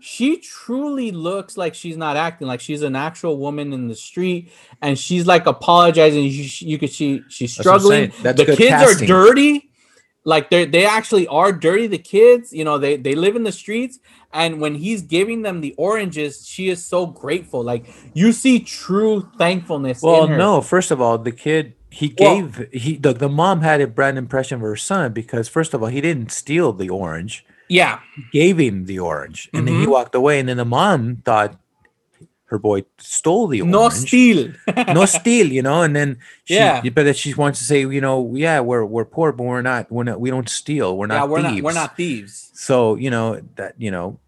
She 0.00 0.36
truly 0.38 1.10
looks 1.10 1.56
like 1.56 1.74
she's 1.74 1.96
not 1.96 2.16
acting, 2.16 2.46
like 2.46 2.60
she's 2.60 2.82
an 2.82 2.94
actual 2.94 3.38
woman 3.38 3.72
in 3.72 3.88
the 3.88 3.94
street, 3.94 4.52
and 4.82 4.98
she's 4.98 5.26
like 5.26 5.46
apologizing. 5.46 6.22
You, 6.24 6.48
you 6.60 6.78
could 6.78 6.90
see 6.90 7.22
she's 7.28 7.56
That's 7.56 7.66
what 7.66 7.74
I'm 7.74 7.80
struggling. 8.12 8.36
the 8.36 8.44
kids 8.56 8.58
casting. 8.68 9.04
are 9.04 9.06
dirty. 9.06 9.70
like 10.24 10.50
they 10.50 10.64
they 10.66 10.84
actually 10.84 11.26
are 11.28 11.50
dirty. 11.50 11.86
The 11.86 11.98
kids, 11.98 12.52
you 12.52 12.64
know, 12.64 12.78
they 12.78 12.96
they 12.96 13.14
live 13.14 13.36
in 13.36 13.42
the 13.44 13.52
streets, 13.52 13.98
and 14.32 14.60
when 14.60 14.74
he's 14.74 15.02
giving 15.02 15.42
them 15.42 15.60
the 15.60 15.74
oranges, 15.78 16.46
she 16.46 16.68
is 16.68 16.84
so 16.84 17.06
grateful. 17.06 17.64
Like 17.64 17.86
you 18.12 18.32
see 18.32 18.60
true 18.60 19.28
thankfulness. 19.38 20.02
Well, 20.02 20.24
in 20.24 20.30
her. 20.32 20.36
no. 20.36 20.60
First 20.60 20.90
of 20.90 21.00
all, 21.00 21.16
the 21.18 21.32
kid 21.32 21.72
he 21.90 22.14
Well- 22.18 22.42
gave 22.42 22.68
he 22.72 22.96
the, 22.96 23.12
the 23.14 23.28
mom 23.30 23.62
had 23.62 23.80
a 23.80 23.86
bad 23.86 24.16
impression 24.18 24.56
of 24.56 24.60
her 24.60 24.76
son 24.76 25.12
because 25.12 25.48
first 25.48 25.72
of 25.74 25.82
all 25.82 25.88
he 25.88 26.00
didn't 26.02 26.30
steal 26.30 26.72
the 26.72 26.90
orange. 26.90 27.44
Yeah, 27.68 28.00
gave 28.32 28.58
him 28.58 28.84
the 28.86 28.98
orange, 28.98 29.50
and 29.54 29.66
then 29.66 29.74
he 29.80 29.86
Mhm. 29.86 29.90
walked 29.90 30.14
away. 30.14 30.38
And 30.40 30.48
then 30.48 30.56
the 30.56 30.64
mom 30.64 31.16
thought 31.24 31.58
her 32.46 32.58
boy 32.58 32.84
stole 32.98 33.48
the 33.48 33.60
orange. 33.60 33.72
no 33.72 33.88
steal. 33.88 34.52
no 34.94 35.04
steal, 35.04 35.48
you 35.48 35.62
know. 35.62 35.82
And 35.82 35.96
then 35.96 36.18
she, 36.44 36.54
Yeah. 36.54 36.80
but 36.94 37.02
then 37.04 37.14
she 37.14 37.34
wants 37.34 37.58
to 37.58 37.64
say, 37.64 37.80
you 37.80 38.00
know, 38.00 38.32
yeah, 38.34 38.60
we're 38.60 38.84
we're 38.84 39.04
poor, 39.04 39.32
but 39.32 39.44
we're 39.44 39.62
not, 39.62 39.90
we're 39.90 40.04
not, 40.04 40.20
we 40.20 40.30
don't 40.30 40.48
steal, 40.48 40.96
we're 40.96 41.08
not 41.08 41.14
yeah, 41.14 41.24
we're 41.24 41.42
thieves. 41.42 41.54
not 41.56 41.64
we're 41.64 41.72
not 41.74 41.96
thieves. 41.96 42.50
So 42.54 42.94
you 42.96 43.10
know 43.10 43.40
that 43.56 43.74
you 43.78 43.90
know 43.90 44.20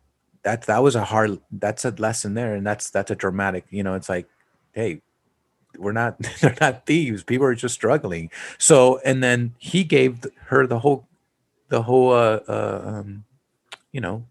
that 0.43 0.63
that 0.67 0.83
was 0.83 0.95
a 0.97 1.05
hard 1.05 1.39
that's 1.53 1.85
a 1.85 1.91
lesson 1.93 2.35
there, 2.35 2.55
and 2.55 2.67
that's 2.67 2.91
that's 2.91 3.11
a 3.11 3.15
dramatic. 3.15 3.67
You 3.71 3.83
know, 3.85 3.95
it's 3.95 4.09
like, 4.09 4.27
hey, 4.73 5.01
we're 5.79 5.93
not 5.93 6.19
they're 6.41 6.57
not 6.61 6.87
thieves. 6.87 7.23
People 7.23 7.47
are 7.47 7.55
just 7.55 7.75
struggling. 7.75 8.31
So 8.59 8.99
and 9.05 9.23
then 9.23 9.55
he 9.59 9.85
gave 9.85 10.27
her 10.47 10.67
the 10.67 10.81
whole 10.81 11.07
the 11.69 11.83
whole 11.83 12.11
uh, 12.13 12.41
uh 12.49 12.83
um 12.85 13.25
you 13.93 14.01
know 14.01 14.27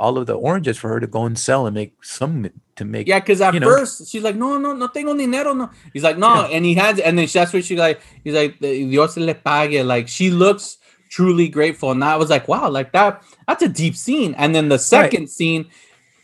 all 0.00 0.16
of 0.16 0.26
the 0.26 0.32
oranges 0.32 0.78
for 0.78 0.88
her 0.88 0.98
to 0.98 1.06
go 1.06 1.26
and 1.26 1.38
sell 1.38 1.66
and 1.66 1.74
make 1.74 2.02
some 2.02 2.48
to 2.74 2.84
make 2.86 3.06
Yeah, 3.06 3.20
because 3.20 3.42
at 3.42 3.52
you 3.52 3.60
know, 3.60 3.68
first 3.68 4.08
she's 4.08 4.22
like, 4.22 4.34
no, 4.34 4.56
no, 4.56 4.72
no 4.72 4.88
tengo 4.88 5.14
dinero, 5.14 5.52
no. 5.52 5.70
He's 5.92 6.02
like, 6.02 6.16
no, 6.16 6.46
and 6.46 6.64
he 6.64 6.74
has, 6.74 6.98
and 6.98 7.18
then 7.18 7.28
that's 7.30 7.52
what 7.52 7.64
she 7.64 7.76
like. 7.76 8.00
He's 8.24 8.34
like, 8.34 8.58
Dios 8.60 9.18
le 9.18 9.34
pague. 9.34 9.84
Like 9.84 10.08
she 10.08 10.30
looks 10.30 10.78
truly 11.10 11.48
grateful, 11.48 11.90
and 11.90 12.02
I 12.02 12.16
was 12.16 12.30
like, 12.30 12.48
wow, 12.48 12.70
like 12.70 12.92
that. 12.92 13.22
That's 13.46 13.62
a 13.62 13.68
deep 13.68 13.94
scene. 13.94 14.34
And 14.38 14.54
then 14.54 14.70
the 14.70 14.78
second 14.78 15.28
scene, 15.28 15.68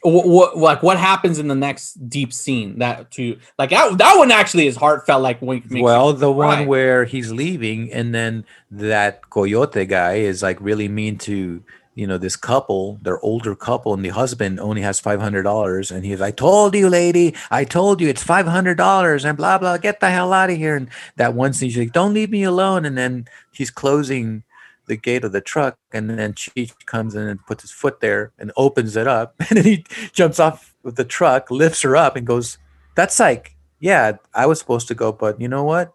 what, 0.00 0.26
what, 0.26 0.56
like 0.56 0.82
what 0.82 0.96
happens 0.96 1.38
in 1.38 1.48
the 1.48 1.54
next 1.54 2.08
deep 2.08 2.32
scene? 2.32 2.78
That 2.78 3.10
to 3.12 3.38
like 3.58 3.70
that, 3.70 3.98
that 3.98 4.16
one 4.16 4.30
actually 4.30 4.68
is 4.68 4.76
heartfelt. 4.76 5.20
Like 5.20 5.42
when 5.42 5.62
well 5.70 6.14
the 6.14 6.32
cry. 6.32 6.56
one 6.56 6.66
where 6.66 7.04
he's 7.04 7.30
leaving 7.30 7.92
and 7.92 8.14
then 8.14 8.46
that 8.70 9.28
coyote 9.28 9.84
guy 9.84 10.14
is 10.14 10.42
like 10.42 10.58
really 10.62 10.88
mean 10.88 11.18
to 11.18 11.62
you 11.96 12.06
know 12.06 12.18
this 12.18 12.36
couple 12.36 12.98
their 13.02 13.18
older 13.20 13.56
couple 13.56 13.94
and 13.94 14.04
the 14.04 14.10
husband 14.10 14.60
only 14.60 14.82
has 14.82 15.00
$500 15.00 15.90
and 15.90 16.04
he's 16.04 16.20
i 16.20 16.30
told 16.30 16.74
you 16.76 16.88
lady. 16.88 17.34
I 17.50 17.64
told 17.64 18.00
you 18.00 18.08
it's 18.08 18.22
$500 18.22 19.24
and 19.24 19.36
blah 19.36 19.58
blah. 19.58 19.78
Get 19.78 19.98
the 19.98 20.10
hell 20.10 20.32
out 20.32 20.50
of 20.50 20.56
here. 20.56 20.76
And 20.76 20.88
that 21.16 21.34
one 21.34 21.52
scene 21.52 21.70
she's 21.70 21.78
like 21.78 21.92
don't 21.92 22.14
leave 22.14 22.30
me 22.30 22.44
alone. 22.44 22.84
And 22.84 22.96
then 22.96 23.26
he's 23.50 23.70
closing 23.70 24.44
the 24.86 24.96
gate 24.96 25.24
of 25.24 25.32
the 25.32 25.40
truck 25.40 25.76
and 25.92 26.08
then 26.10 26.34
she 26.34 26.70
comes 26.84 27.16
in 27.16 27.26
and 27.26 27.44
puts 27.46 27.62
his 27.62 27.72
foot 27.72 28.00
there 28.00 28.30
and 28.38 28.52
opens 28.56 28.94
it 28.94 29.08
up 29.08 29.34
and 29.48 29.56
then 29.56 29.64
he 29.64 29.84
jumps 30.12 30.38
off 30.38 30.74
of 30.84 30.94
the 30.94 31.04
truck 31.04 31.50
lifts 31.50 31.82
her 31.82 31.96
up 31.96 32.14
and 32.14 32.24
goes 32.24 32.58
that's 32.94 33.18
like 33.18 33.56
yeah 33.80 34.12
i 34.32 34.46
was 34.46 34.60
supposed 34.60 34.86
to 34.86 34.94
go 34.94 35.10
but 35.10 35.40
you 35.40 35.48
know 35.48 35.64
what? 35.64 35.92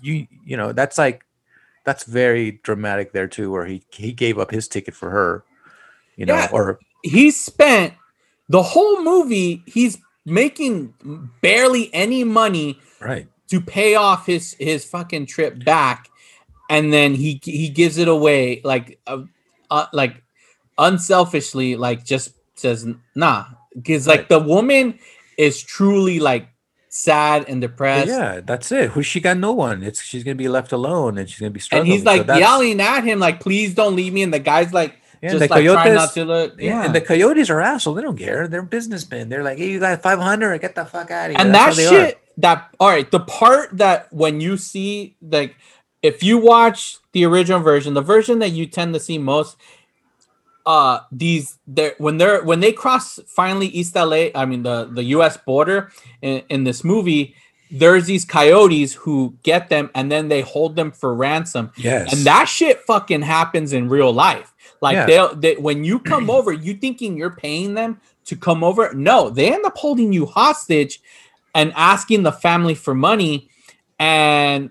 You 0.00 0.26
you 0.46 0.56
know 0.56 0.72
that's 0.72 0.98
like 0.98 1.24
that's 1.84 2.04
very 2.04 2.52
dramatic 2.62 3.12
there 3.12 3.28
too 3.28 3.50
where 3.50 3.66
he 3.66 3.82
he 3.90 4.12
gave 4.12 4.38
up 4.38 4.50
his 4.50 4.68
ticket 4.68 4.94
for 4.94 5.10
her 5.10 5.44
you 6.16 6.26
know 6.26 6.34
Yeah. 6.34 6.48
or 6.52 6.78
he 7.02 7.30
spent 7.30 7.94
the 8.48 8.62
whole 8.62 9.02
movie. 9.02 9.62
He's 9.66 9.98
making 10.24 10.94
barely 11.42 11.92
any 11.92 12.24
money 12.24 12.78
right 13.00 13.26
to 13.48 13.60
pay 13.60 13.94
off 13.94 14.26
his 14.26 14.54
his 14.58 14.84
fucking 14.84 15.26
trip 15.26 15.62
back 15.64 16.08
and 16.70 16.92
then 16.92 17.14
he 17.14 17.40
he 17.44 17.68
gives 17.68 17.98
it 17.98 18.08
away 18.08 18.62
like 18.64 18.98
uh, 19.06 19.22
uh, 19.70 19.86
like 19.92 20.22
unselfishly 20.78 21.76
like 21.76 22.04
just 22.04 22.32
says 22.54 22.86
nah 23.14 23.44
because 23.74 24.06
like 24.06 24.28
the 24.28 24.38
woman 24.38 24.98
is 25.36 25.62
truly 25.62 26.18
like 26.20 26.48
sad 26.94 27.46
and 27.48 27.60
depressed. 27.60 28.06
yeah 28.08 28.40
that's 28.40 28.70
it. 28.70 28.90
Who 28.90 29.02
she 29.02 29.20
got 29.20 29.36
no 29.36 29.52
one. 29.52 29.82
It's 29.82 30.00
she's 30.00 30.22
gonna 30.22 30.34
be 30.36 30.48
left 30.48 30.70
alone 30.72 31.18
and 31.18 31.28
she's 31.28 31.40
gonna 31.40 31.50
be 31.50 31.58
struggling. 31.60 31.90
and 31.90 31.92
he's 31.92 32.04
like 32.06 32.26
that's- 32.26 32.40
yelling 32.40 32.80
at 32.80 33.02
him 33.02 33.18
like 33.18 33.40
please 33.40 33.74
don't 33.74 33.96
leave 33.96 34.12
me. 34.12 34.22
And 34.22 34.32
the 34.32 34.38
guy's 34.38 34.72
like 34.72 34.96
Yeah, 35.20 35.30
just 35.32 35.40
the 35.40 35.48
like 35.54 35.64
trying 35.64 35.76
coyotes- 35.76 35.94
not 35.96 36.12
to 36.14 36.24
look. 36.24 36.60
Yeah, 36.60 36.84
and 36.84 36.94
the 36.94 37.00
coyotes 37.00 37.50
are 37.50 37.60
assholes. 37.60 37.96
They 37.96 38.02
don't 38.02 38.16
care. 38.18 38.46
They're 38.46 38.62
businessmen. 38.62 39.28
They're 39.28 39.42
like 39.42 39.58
hey 39.58 39.70
you 39.72 39.80
got 39.80 40.00
500 40.02 40.60
get 40.60 40.74
the 40.76 40.84
fuck 40.84 41.10
out 41.10 41.30
of 41.30 41.36
here. 41.36 41.44
And 41.44 41.52
That's 41.54 41.76
that 41.76 41.84
how 41.84 41.90
they 41.90 41.96
are. 41.96 42.06
shit 42.06 42.18
that 42.38 42.68
all 42.80 42.88
right 42.88 43.10
the 43.10 43.20
part 43.20 43.76
that 43.78 44.12
when 44.12 44.40
you 44.40 44.56
see 44.56 45.16
like 45.20 45.56
if 46.02 46.22
you 46.22 46.38
watch 46.38 46.98
the 47.12 47.24
original 47.24 47.60
version 47.60 47.94
the 47.94 48.02
version 48.02 48.38
that 48.40 48.50
you 48.50 48.66
tend 48.66 48.92
to 48.94 49.00
see 49.00 49.18
most 49.18 49.56
uh 50.66 51.00
these 51.12 51.58
they're 51.66 51.94
when 51.98 52.16
they're 52.16 52.42
when 52.44 52.60
they 52.60 52.72
cross 52.72 53.20
finally 53.26 53.66
east 53.68 53.94
la 53.94 54.26
i 54.34 54.44
mean 54.46 54.62
the 54.62 54.86
the 54.92 55.02
us 55.04 55.36
border 55.36 55.90
in, 56.22 56.42
in 56.48 56.64
this 56.64 56.82
movie 56.82 57.34
there's 57.70 58.06
these 58.06 58.24
coyotes 58.24 58.92
who 58.94 59.34
get 59.42 59.68
them 59.68 59.90
and 59.94 60.10
then 60.10 60.28
they 60.28 60.40
hold 60.42 60.76
them 60.76 60.90
for 60.92 61.14
ransom 61.14 61.70
Yes. 61.76 62.12
and 62.12 62.24
that 62.26 62.44
shit 62.48 62.80
fucking 62.82 63.22
happens 63.22 63.72
in 63.72 63.88
real 63.88 64.12
life 64.12 64.54
like 64.80 64.94
Yeah. 64.94 65.06
they'll 65.06 65.34
they, 65.34 65.56
when 65.56 65.84
you 65.84 65.98
come 65.98 66.30
over 66.30 66.52
you 66.52 66.74
thinking 66.74 67.16
you're 67.18 67.36
paying 67.36 67.74
them 67.74 68.00
to 68.24 68.34
come 68.36 68.64
over 68.64 68.92
no 68.94 69.28
they 69.28 69.52
end 69.52 69.66
up 69.66 69.76
holding 69.76 70.12
you 70.14 70.24
hostage 70.24 71.00
and 71.54 71.72
asking 71.76 72.22
the 72.22 72.32
family 72.32 72.74
for 72.74 72.94
money 72.94 73.48
and 73.98 74.70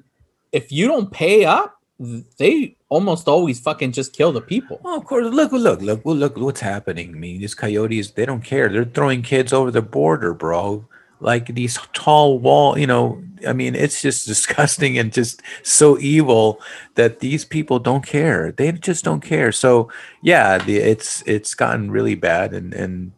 if 0.51 0.71
you 0.71 0.87
don't 0.87 1.11
pay 1.11 1.45
up 1.45 1.79
they 1.99 2.75
almost 2.89 3.27
always 3.27 3.59
fucking 3.59 3.91
just 3.91 4.13
kill 4.13 4.31
the 4.31 4.41
people 4.41 4.81
of 4.85 5.05
course. 5.05 5.33
Look, 5.33 5.51
look, 5.51 5.81
look, 5.81 6.03
look, 6.05 6.15
look 6.15 6.37
what's 6.37 6.59
happening. 6.59 7.09
I 7.09 7.17
mean, 7.17 7.39
these 7.39 7.55
coyotes, 7.55 8.11
they 8.11 8.25
don't 8.25 8.43
care. 8.43 8.69
They're 8.69 8.85
throwing 8.85 9.21
kids 9.21 9.53
over 9.53 9.71
the 9.71 9.81
border, 9.81 10.33
bro. 10.33 10.85
Like 11.19 11.55
these 11.55 11.77
tall 11.93 12.39
wall, 12.39 12.77
you 12.77 12.87
know, 12.87 13.23
I 13.47 13.53
mean, 13.53 13.75
it's 13.75 14.01
just 14.01 14.27
disgusting 14.33 14.97
and 14.97 15.13
just 15.13 15.41
so 15.63 15.97
evil 15.99 16.59
that 16.95 17.19
these 17.19 17.45
people 17.45 17.79
don't 17.79 18.05
care. 18.05 18.51
They 18.51 18.71
just 18.73 19.05
don't 19.05 19.21
care. 19.21 19.51
So 19.51 19.89
yeah, 20.21 20.57
the, 20.57 20.77
it's 20.77 21.23
it's 21.25 21.53
gotten 21.53 21.91
really 21.91 22.15
bad 22.15 22.53
and 22.53 22.73
and 22.73 23.13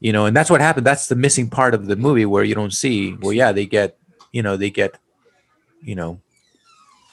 you 0.00 0.12
know, 0.12 0.26
and 0.26 0.36
that's 0.36 0.50
what 0.50 0.60
happened. 0.60 0.86
That's 0.86 1.08
the 1.08 1.16
missing 1.16 1.48
part 1.48 1.74
of 1.74 1.86
the 1.86 1.96
movie 1.96 2.26
where 2.26 2.44
you 2.44 2.54
don't 2.54 2.72
see. 2.72 3.14
Well, 3.14 3.32
yeah, 3.32 3.52
they 3.52 3.66
get, 3.66 3.96
you 4.30 4.42
know, 4.42 4.56
they 4.56 4.70
get, 4.70 4.98
you 5.80 5.94
know, 5.94 6.20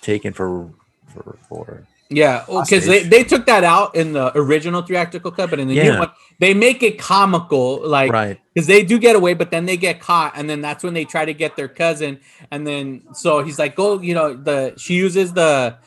taken 0.02 0.34
for 0.34 0.70
for 1.14 1.38
for 1.47 1.84
Yeah, 2.09 2.45
oh, 2.47 2.64
because 2.64 2.86
they, 2.86 3.03
they 3.03 3.24
took 3.24 3.45
that 3.47 3.64
out 3.64 3.95
in 3.95 4.14
the 4.14 4.32
original 4.38 4.82
theatrical 4.82 5.32
cut, 5.32 5.49
but 5.49 5.59
in 5.59 5.68
the 5.68 5.76
new 5.76 5.97
one, 5.99 6.11
they 6.39 6.53
make 6.53 6.84
it 6.84 6.99
comical, 6.99 7.82
like 7.88 8.11
Right. 8.11 8.39
because 8.53 8.68
they 8.68 8.84
do 8.84 8.99
get 8.99 9.16
away, 9.16 9.34
but 9.34 9.49
then 9.51 9.66
they 9.66 9.78
get 9.78 9.99
caught, 9.99 10.34
and 10.36 10.49
then 10.49 10.61
that's 10.61 10.84
when 10.84 10.93
they 10.93 11.05
try 11.05 11.26
to 11.26 11.34
get 11.34 11.55
their 11.55 11.68
cousin, 11.68 12.20
and 12.51 12.68
then 12.68 13.03
so 13.14 13.43
he's 13.43 13.57
like, 13.57 13.76
go, 13.76 13.99
you 14.01 14.14
know, 14.14 14.34
the 14.34 14.74
she 14.78 14.93
uses 14.95 15.34
the 15.34 15.78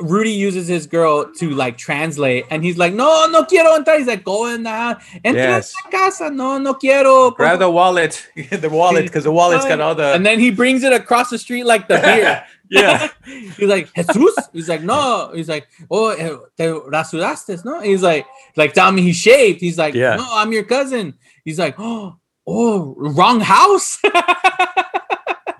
Rudy 0.00 0.30
uses 0.30 0.66
his 0.66 0.86
girl 0.86 1.30
to 1.34 1.50
like 1.50 1.76
translate, 1.76 2.46
and 2.50 2.64
he's 2.64 2.78
like, 2.78 2.94
no, 2.94 3.26
no 3.30 3.44
quiero 3.44 3.76
entrar. 3.78 3.98
He's 3.98 4.06
like, 4.06 4.24
go 4.24 4.46
in 4.46 4.62
now, 4.62 4.94
entra 5.22 5.34
Yes. 5.34 5.74
a 5.86 5.90
casa, 5.90 6.30
no, 6.30 6.56
no 6.56 6.72
quiero. 6.72 7.30
grab 7.32 7.58
the 7.58 7.68
wallet, 7.70 8.26
the 8.50 8.70
wallet, 8.70 9.04
because 9.04 9.24
the 9.24 9.30
wallet's 9.30 9.66
got 9.66 9.80
all 9.80 9.94
the 9.94 10.14
and 10.14 10.24
then 10.24 10.40
he 10.40 10.50
brings 10.50 10.82
it 10.84 10.92
across 10.94 11.28
the 11.28 11.38
street 11.38 11.64
like 11.64 11.86
the 11.86 11.98
beer. 11.98 12.42
yeah. 12.74 13.08
He's 13.24 13.68
like, 13.68 13.92
Jesus. 13.94 14.48
He's 14.52 14.68
like, 14.68 14.82
no. 14.82 15.30
He's 15.34 15.48
like, 15.48 15.68
oh, 15.90 16.08
eh, 16.10 16.36
te 16.56 16.64
rasuraste, 16.64 17.64
no? 17.64 17.80
He's 17.80 18.02
like, 18.02 18.26
like, 18.56 18.72
tell 18.74 18.90
me 18.92 19.02
he 19.02 19.12
shaved. 19.12 19.60
He's 19.60 19.78
like, 19.78 19.94
Yeah. 19.94 20.16
no, 20.16 20.26
I'm 20.30 20.52
your 20.52 20.64
cousin. 20.64 21.14
He's 21.44 21.58
like, 21.58 21.76
oh, 21.78 22.16
oh, 22.46 22.94
wrong 22.98 23.40
house. 23.40 23.98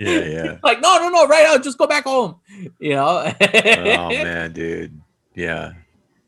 Yeah, 0.01 0.25
yeah. 0.25 0.59
like, 0.62 0.81
no, 0.83 0.99
no, 0.99 1.09
no, 1.09 1.27
right 1.29 1.47
out. 1.47 1.62
Just 1.62 1.79
go 1.79 1.87
back 1.87 2.05
home. 2.05 2.37
You 2.81 2.95
know? 2.97 3.33
oh 3.41 4.09
man, 4.11 4.53
dude. 4.53 5.01
Yeah. 5.35 5.73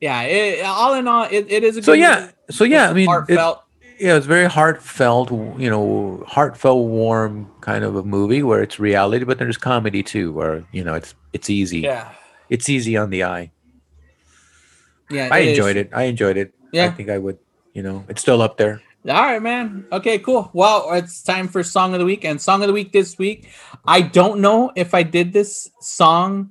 Yeah. 0.00 0.22
It, 0.22 0.64
all 0.64 0.94
in 0.94 1.08
all, 1.08 1.24
it, 1.24 1.50
it 1.50 1.64
is 1.64 1.76
a 1.76 1.80
good. 1.80 1.84
So 1.84 1.92
good 1.92 2.00
yeah, 2.00 2.30
so 2.48 2.62
yeah, 2.64 2.88
I 2.88 2.92
mean, 2.92 3.02
it- 3.02 3.06
heartfelt. 3.08 3.64
Yeah, 3.98 4.16
it's 4.16 4.26
very 4.26 4.46
heartfelt, 4.46 5.30
you 5.30 5.70
know, 5.70 6.22
heartfelt, 6.26 6.86
warm 6.88 7.50
kind 7.60 7.84
of 7.84 7.96
a 7.96 8.02
movie 8.02 8.42
where 8.42 8.62
it's 8.62 8.78
reality, 8.78 9.24
but 9.24 9.38
there's 9.38 9.56
comedy 9.56 10.02
too, 10.02 10.32
where 10.32 10.64
you 10.72 10.84
know 10.84 10.94
it's 10.94 11.14
it's 11.32 11.50
easy. 11.50 11.80
Yeah. 11.80 12.12
It's 12.48 12.68
easy 12.68 12.96
on 12.96 13.10
the 13.10 13.24
eye. 13.24 13.50
Yeah. 15.10 15.28
I 15.32 15.38
it 15.38 15.48
is. 15.48 15.58
enjoyed 15.58 15.76
it. 15.76 15.90
I 15.92 16.02
enjoyed 16.04 16.36
it. 16.36 16.54
Yeah, 16.72 16.86
I 16.86 16.90
think 16.90 17.10
I 17.10 17.18
would. 17.18 17.38
You 17.72 17.82
know, 17.82 18.04
it's 18.08 18.22
still 18.22 18.40
up 18.40 18.56
there. 18.56 18.80
All 19.08 19.14
right, 19.14 19.40
man. 19.40 19.86
Okay, 19.92 20.18
cool. 20.18 20.50
Well, 20.52 20.92
it's 20.94 21.22
time 21.22 21.46
for 21.46 21.62
song 21.62 21.92
of 21.92 22.00
the 22.00 22.04
week. 22.04 22.24
And 22.24 22.40
song 22.40 22.62
of 22.62 22.66
the 22.66 22.72
week 22.72 22.92
this 22.92 23.16
week, 23.18 23.48
I 23.84 24.00
don't 24.00 24.40
know 24.40 24.72
if 24.74 24.94
I 24.94 25.04
did 25.04 25.32
this 25.32 25.70
song 25.80 26.50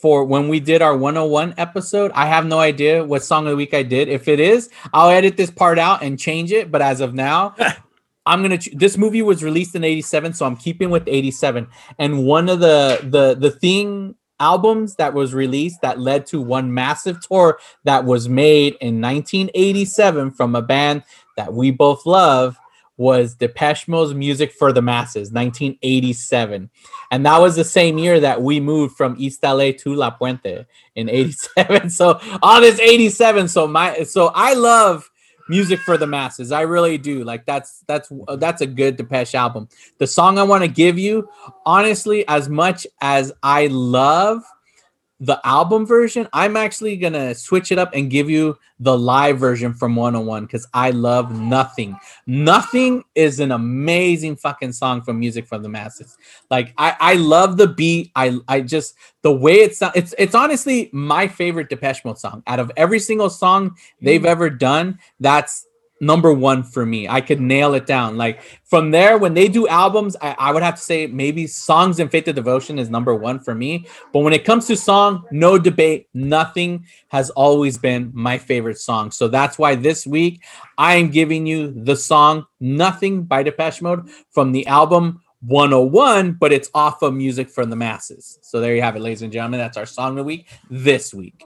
for 0.00 0.24
when 0.24 0.48
we 0.48 0.60
did 0.60 0.82
our 0.82 0.96
101 0.96 1.54
episode. 1.58 2.10
I 2.14 2.26
have 2.26 2.46
no 2.46 2.58
idea 2.58 3.04
what 3.04 3.24
song 3.24 3.46
of 3.46 3.50
the 3.50 3.56
week 3.56 3.74
I 3.74 3.82
did. 3.82 4.08
If 4.08 4.28
it 4.28 4.40
is, 4.40 4.70
I'll 4.92 5.10
edit 5.10 5.36
this 5.36 5.50
part 5.50 5.78
out 5.78 6.02
and 6.02 6.18
change 6.18 6.52
it. 6.52 6.70
But 6.70 6.82
as 6.82 7.00
of 7.00 7.14
now, 7.14 7.54
I'm 8.26 8.42
gonna. 8.42 8.58
Ch- 8.58 8.74
this 8.74 8.96
movie 8.96 9.22
was 9.22 9.42
released 9.42 9.74
in 9.74 9.84
'87, 9.84 10.34
so 10.34 10.46
I'm 10.46 10.56
keeping 10.56 10.90
with 10.90 11.04
'87. 11.06 11.66
And 11.98 12.26
one 12.26 12.48
of 12.48 12.60
the 12.60 13.00
the 13.02 13.34
the 13.34 13.50
thing 13.50 14.14
albums 14.40 14.94
that 14.96 15.14
was 15.14 15.34
released 15.34 15.80
that 15.80 15.98
led 15.98 16.26
to 16.26 16.40
one 16.40 16.72
massive 16.72 17.20
tour 17.26 17.58
that 17.84 18.04
was 18.04 18.28
made 18.28 18.74
in 18.80 19.00
1987 19.00 20.30
from 20.30 20.54
a 20.54 20.62
band 20.62 21.02
that 21.36 21.52
we 21.52 21.70
both 21.70 22.06
love 22.06 22.56
was 22.98 23.34
Depeche 23.34 23.88
Mode's 23.88 24.12
Music 24.12 24.52
for 24.52 24.72
the 24.72 24.82
Masses, 24.82 25.32
1987. 25.32 26.68
And 27.10 27.24
that 27.24 27.38
was 27.38 27.56
the 27.56 27.64
same 27.64 27.96
year 27.96 28.20
that 28.20 28.42
we 28.42 28.60
moved 28.60 28.96
from 28.96 29.14
East 29.18 29.42
LA 29.42 29.72
to 29.78 29.94
La 29.94 30.10
Puente 30.10 30.66
in 30.94 31.08
87. 31.08 31.88
So 31.98 32.20
all 32.42 32.60
this 32.60 32.78
87. 32.78 33.48
So 33.48 33.66
my 33.66 34.02
so 34.02 34.30
I 34.34 34.54
love 34.54 35.10
music 35.48 35.80
for 35.80 35.96
the 35.96 36.06
masses. 36.06 36.52
I 36.52 36.62
really 36.62 36.98
do. 36.98 37.24
Like 37.24 37.46
that's 37.46 37.82
that's 37.86 38.12
that's 38.36 38.60
a 38.60 38.66
good 38.66 38.96
Depeche 38.96 39.34
album. 39.34 39.68
The 39.98 40.06
song 40.06 40.38
I 40.38 40.42
want 40.42 40.64
to 40.64 40.68
give 40.68 40.98
you, 40.98 41.28
honestly, 41.64 42.26
as 42.28 42.48
much 42.48 42.86
as 43.00 43.32
I 43.42 43.68
love 43.68 44.42
the 45.20 45.40
album 45.44 45.84
version, 45.84 46.28
I'm 46.32 46.56
actually 46.56 46.96
gonna 46.96 47.34
switch 47.34 47.72
it 47.72 47.78
up 47.78 47.90
and 47.92 48.10
give 48.10 48.30
you 48.30 48.56
the 48.78 48.96
live 48.96 49.38
version 49.38 49.74
from 49.74 49.96
101 49.96 50.46
because 50.46 50.66
I 50.72 50.90
love 50.90 51.36
nothing. 51.36 51.98
Nothing 52.26 53.02
is 53.16 53.40
an 53.40 53.50
amazing 53.50 54.36
fucking 54.36 54.72
song 54.72 55.02
from 55.02 55.18
music 55.18 55.48
for 55.48 55.58
the 55.58 55.68
masses. 55.68 56.16
Like 56.50 56.72
I, 56.78 56.96
I 57.00 57.14
love 57.14 57.56
the 57.56 57.66
beat. 57.66 58.12
I 58.14 58.38
I 58.46 58.60
just 58.60 58.94
the 59.22 59.32
way 59.32 59.54
it's 59.54 59.82
it's 59.94 60.14
it's 60.18 60.36
honestly 60.36 60.88
my 60.92 61.26
favorite 61.26 61.68
Depeche 61.68 62.04
Mode 62.04 62.18
song. 62.18 62.44
Out 62.46 62.60
of 62.60 62.70
every 62.76 63.00
single 63.00 63.30
song 63.30 63.76
they've 64.00 64.22
mm. 64.22 64.26
ever 64.26 64.48
done, 64.48 65.00
that's 65.18 65.66
number 66.00 66.32
one 66.32 66.62
for 66.62 66.86
me. 66.86 67.08
I 67.08 67.20
could 67.20 67.40
nail 67.40 67.74
it 67.74 67.86
down. 67.86 68.16
Like 68.16 68.42
from 68.64 68.90
there, 68.90 69.18
when 69.18 69.34
they 69.34 69.48
do 69.48 69.66
albums, 69.68 70.16
I, 70.20 70.34
I 70.38 70.52
would 70.52 70.62
have 70.62 70.76
to 70.76 70.80
say 70.80 71.06
maybe 71.06 71.46
songs 71.46 71.98
and 71.98 72.10
faith 72.10 72.28
of 72.28 72.34
devotion 72.34 72.78
is 72.78 72.90
number 72.90 73.14
one 73.14 73.40
for 73.40 73.54
me. 73.54 73.86
But 74.12 74.20
when 74.20 74.32
it 74.32 74.44
comes 74.44 74.66
to 74.66 74.76
song, 74.76 75.24
no 75.30 75.58
debate, 75.58 76.08
nothing 76.14 76.86
has 77.08 77.30
always 77.30 77.78
been 77.78 78.10
my 78.14 78.38
favorite 78.38 78.78
song. 78.78 79.10
So 79.10 79.28
that's 79.28 79.58
why 79.58 79.74
this 79.74 80.06
week 80.06 80.44
I 80.76 80.96
am 80.96 81.10
giving 81.10 81.46
you 81.46 81.72
the 81.72 81.96
song 81.96 82.46
Nothing 82.60 83.22
by 83.22 83.42
Depeche 83.42 83.82
Mode 83.82 84.08
from 84.30 84.52
the 84.52 84.66
album 84.66 85.20
101, 85.42 86.32
but 86.32 86.52
it's 86.52 86.70
off 86.74 87.02
of 87.02 87.14
music 87.14 87.48
for 87.48 87.64
the 87.64 87.76
masses. 87.76 88.38
So 88.42 88.60
there 88.60 88.74
you 88.74 88.82
have 88.82 88.96
it, 88.96 89.00
ladies 89.00 89.22
and 89.22 89.32
gentlemen. 89.32 89.60
That's 89.60 89.76
our 89.76 89.86
song 89.86 90.10
of 90.10 90.16
the 90.16 90.24
week 90.24 90.48
this 90.68 91.14
week. 91.14 91.44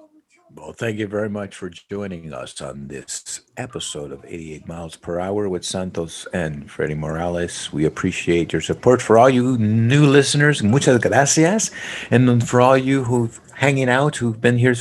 Well, 0.54 0.74
thank 0.74 0.98
you 0.98 1.06
very 1.06 1.30
much 1.30 1.56
for 1.56 1.70
joining 1.70 2.32
us 2.34 2.60
on 2.60 2.88
this 2.88 3.40
episode 3.56 4.12
of 4.12 4.22
88 4.24 4.68
Miles 4.68 4.96
Per 4.96 5.18
Hour 5.18 5.48
with 5.48 5.64
Santos 5.64 6.26
and 6.34 6.70
Freddie 6.70 6.94
Morales. 6.94 7.72
We 7.72 7.86
appreciate 7.86 8.52
your 8.52 8.60
support. 8.60 9.00
For 9.00 9.16
all 9.16 9.30
you 9.30 9.56
new 9.56 10.06
listeners, 10.06 10.62
muchas 10.62 10.98
gracias. 10.98 11.70
And 12.10 12.46
for 12.46 12.60
all 12.60 12.76
you 12.76 13.04
who've 13.04 13.40
hanging 13.54 13.88
out, 13.88 14.16
who've 14.16 14.40
been 14.40 14.58
here 14.58 14.74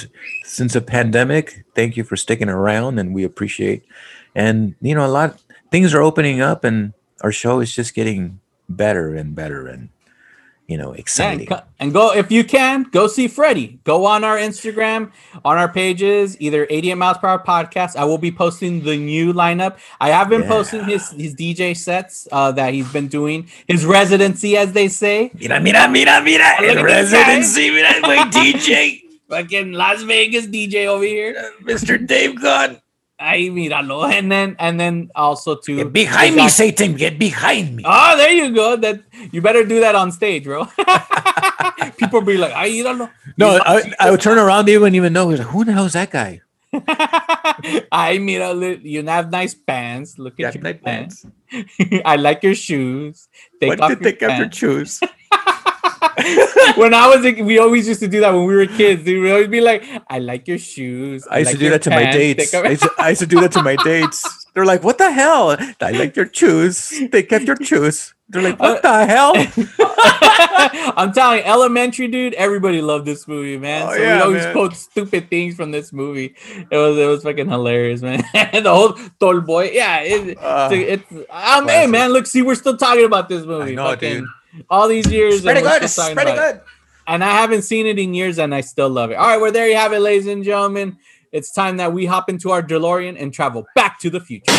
since 0.44 0.74
the 0.74 0.82
pandemic, 0.82 1.64
thank 1.74 1.96
you 1.96 2.04
for 2.04 2.18
sticking 2.18 2.50
around 2.50 3.00
and 3.00 3.14
we 3.14 3.24
appreciate. 3.24 3.86
And, 4.36 4.76
you 4.82 4.94
know, 4.94 5.06
a 5.06 5.08
lot, 5.08 5.42
things 5.72 5.94
are 5.94 6.02
opening 6.02 6.42
up 6.42 6.66
and 6.66 6.94
our 7.22 7.32
show 7.32 7.62
is 7.62 7.74
just 7.74 7.94
getting 7.94 8.42
better 8.68 9.16
and 9.16 9.34
better 9.36 9.68
and, 9.68 9.88
you 10.72 10.78
know, 10.82 10.92
exciting. 10.94 11.48
co- 11.52 11.62
and 11.80 11.92
go 11.92 12.14
if 12.22 12.32
you 12.32 12.44
can 12.56 12.84
go 12.98 13.08
see 13.16 13.28
Freddie. 13.28 13.80
Go 13.84 14.06
on 14.06 14.24
our 14.24 14.38
Instagram, 14.38 15.12
on 15.44 15.58
our 15.62 15.68
pages, 15.68 16.40
either 16.40 16.66
88 16.70 16.96
miles 16.96 17.18
per 17.20 17.28
hour 17.28 17.44
podcast. 17.54 17.96
I 17.96 18.06
will 18.06 18.18
be 18.28 18.32
posting 18.32 18.74
the 18.90 18.96
new 18.96 19.34
lineup. 19.34 19.74
I 20.00 20.10
have 20.18 20.30
been 20.30 20.44
Yeah. 20.44 20.56
posting 20.56 20.84
his 20.86 21.04
his 21.12 21.36
DJ 21.36 21.74
sets 21.76 22.28
uh, 22.32 22.52
that 22.54 22.74
he's 22.74 22.92
been 22.98 23.10
doing, 23.10 23.40
his 23.68 23.86
residency, 23.86 24.56
as 24.56 24.72
they 24.72 24.88
say. 24.88 25.18
Mira, 25.36 25.60
mira, 25.60 25.90
mira, 25.90 26.22
mira. 26.24 26.50
Look 26.62 26.70
at 26.72 26.78
El 26.78 26.84
this 26.86 27.12
guy. 27.12 27.20
residency, 27.20 27.66
mira, 27.76 27.94
my 28.02 28.18
DJ. 28.32 29.02
Fucking 29.32 29.72
Las 29.74 30.02
Vegas 30.04 30.46
DJ 30.48 30.88
over 30.88 31.06
here, 31.06 31.34
Mr. 31.64 31.96
Dave 32.06 32.36
Gahan. 32.36 32.82
Ay, 33.22 33.54
míralo. 33.54 34.10
And 34.10 34.32
then 34.32 34.56
and 34.58 34.80
then 34.82 35.12
also 35.14 35.56
to 35.56 35.78
Get 35.78 35.94
behind 35.94 36.36
me, 36.36 36.50
Satan. 36.50 36.98
Get 36.98 37.20
behind 37.22 37.76
me. 37.78 37.84
Oh, 37.86 38.18
there 38.18 38.34
you 38.34 38.50
go. 38.50 38.76
That 38.76 39.06
you 39.32 39.42
better 39.46 39.64
do 39.64 39.80
that 39.80 39.94
on 39.94 40.12
stage, 40.12 40.44
bro. 40.44 40.66
People 42.02 42.22
be 42.26 42.38
like, 42.38 42.52
I 42.54 42.82
don't 42.82 42.98
know. 42.98 43.10
No, 43.38 43.62
I, 43.62 43.94
I 44.00 44.10
would 44.10 44.22
turn 44.22 44.40
around. 44.42 44.66
They 44.66 44.78
wouldn't 44.78 44.96
even 44.98 45.14
know. 45.14 45.28
Like, 45.30 45.54
Who 45.54 45.64
the 45.64 45.72
hell 45.72 45.86
is 45.86 45.94
that 45.94 46.10
guy? 46.10 46.42
I 47.94 48.18
míralo. 48.18 48.82
You 48.82 49.06
have 49.06 49.30
nice 49.30 49.54
pants. 49.54 50.18
Look 50.18 50.40
at 50.40 50.56
your 50.56 50.64
nice 50.64 50.82
pants. 50.84 51.26
I 52.06 52.16
like 52.16 52.42
your 52.42 52.56
shoes. 52.56 53.30
Take 53.62 53.78
did 53.78 53.82
off 53.82 53.90
they 54.00 54.02
your 54.02 54.02
take 54.02 54.24
off 54.24 54.38
your 54.40 54.50
pants. 54.50 54.58
shoes? 54.58 55.00
when 56.76 56.94
I 56.94 57.08
was, 57.08 57.26
a, 57.26 57.42
we 57.42 57.60
always 57.60 57.88
used 57.88 58.00
to 58.02 58.08
do 58.08 58.20
that 58.22 58.34
when 58.34 58.46
we 58.46 58.56
were 58.56 58.68
kids. 58.68 59.04
They 59.04 59.18
would 59.18 59.32
always 59.32 59.48
be 59.48 59.62
like, 59.62 59.84
"I 60.10 60.20
like 60.20 60.48
your 60.48 60.58
shoes." 60.58 61.28
I 61.30 61.40
used 61.40 61.50
like 61.50 61.58
to 61.58 61.60
do 61.60 61.70
that 61.70 61.82
to 61.84 61.90
my 61.90 62.12
dates. 62.12 62.54
I 62.54 62.70
used 62.70 62.84
to, 62.84 62.92
I 62.98 63.10
used 63.10 63.22
to 63.22 63.28
do 63.28 63.40
that 63.42 63.52
to 63.54 63.64
my 63.64 63.76
dates. 63.78 64.42
They're 64.54 64.66
like, 64.66 64.84
What 64.84 64.98
the 64.98 65.12
hell? 65.12 65.56
I 65.80 65.92
like 65.92 66.16
your 66.16 66.32
shoes. 66.32 66.92
They 67.12 67.24
kept 67.24 67.46
your 67.46 67.56
shoes. 67.64 68.14
They're 68.28 68.42
like, 68.42 68.60
What 68.60 68.82
the 68.82 69.06
hell? 69.06 69.34
I'm 70.98 71.14
telling 71.14 71.40
you, 71.40 71.46
Elementary, 71.46 72.08
dude. 72.10 72.34
Everybody 72.34 72.82
loved 72.82 73.06
this 73.06 73.28
movie, 73.28 73.58
man. 73.58 73.88
Oh, 73.88 73.92
so 73.94 73.98
yeah, 73.98 74.16
we 74.18 74.22
always 74.22 74.44
man. 74.44 74.54
quote 74.54 74.76
stupid 74.76 75.30
things 75.30 75.56
from 75.56 75.72
this 75.72 75.94
movie. 75.94 76.36
It 76.70 76.78
was 76.78 76.98
it 76.98 77.06
was 77.06 77.24
fucking 77.24 77.50
hilarious, 77.50 78.02
man. 78.02 78.24
the 78.34 78.64
whole 78.74 78.98
Tall 79.20 79.40
Boy, 79.40 79.72
yeah. 79.72 80.00
It, 80.02 80.38
Uh, 80.38 80.70
it's, 80.72 81.04
it's 81.04 81.12
um, 81.12 81.68
hey, 81.68 81.88
classic. 81.88 81.90
man. 81.92 82.12
Look, 82.12 82.28
see, 82.28 82.42
we're 82.42 82.56
still 82.56 82.78
talking 82.78 83.06
about 83.06 83.30
this 83.30 83.46
movie. 83.46 83.76
know, 83.76 83.86
fucking 83.86 84.20
dude. 84.22 84.28
All 84.70 84.88
these 84.88 85.08
years, 85.08 85.36
It's 85.36 85.44
pretty 85.44 85.62
good. 85.62 85.84
It's 85.84 85.96
pretty 86.14 86.32
it. 86.32 86.36
good. 86.36 86.62
And 87.08 87.24
I 87.24 87.32
haven't 87.32 87.64
seen 87.64 87.88
it 87.88 87.98
in 88.00 88.14
years, 88.14 88.38
and 88.40 88.54
I 88.54 88.62
still 88.62 88.90
love 88.90 89.12
it. 89.12 89.16
All 89.16 89.28
right, 89.28 89.42
well, 89.42 89.52
there 89.52 89.68
you 89.68 89.76
have 89.76 89.94
it, 89.94 90.00
ladies 90.00 90.28
and 90.28 90.44
gentlemen. 90.44 90.98
It's 91.32 91.52
time 91.52 91.78
that 91.78 91.94
we 91.94 92.06
hop 92.06 92.30
into 92.30 92.52
our 92.52 92.62
DeLorean 92.62 93.22
and 93.22 93.34
travel 93.34 93.66
back 93.76 94.00
to 94.02 94.10
the 94.10 94.20
future. 94.20 94.52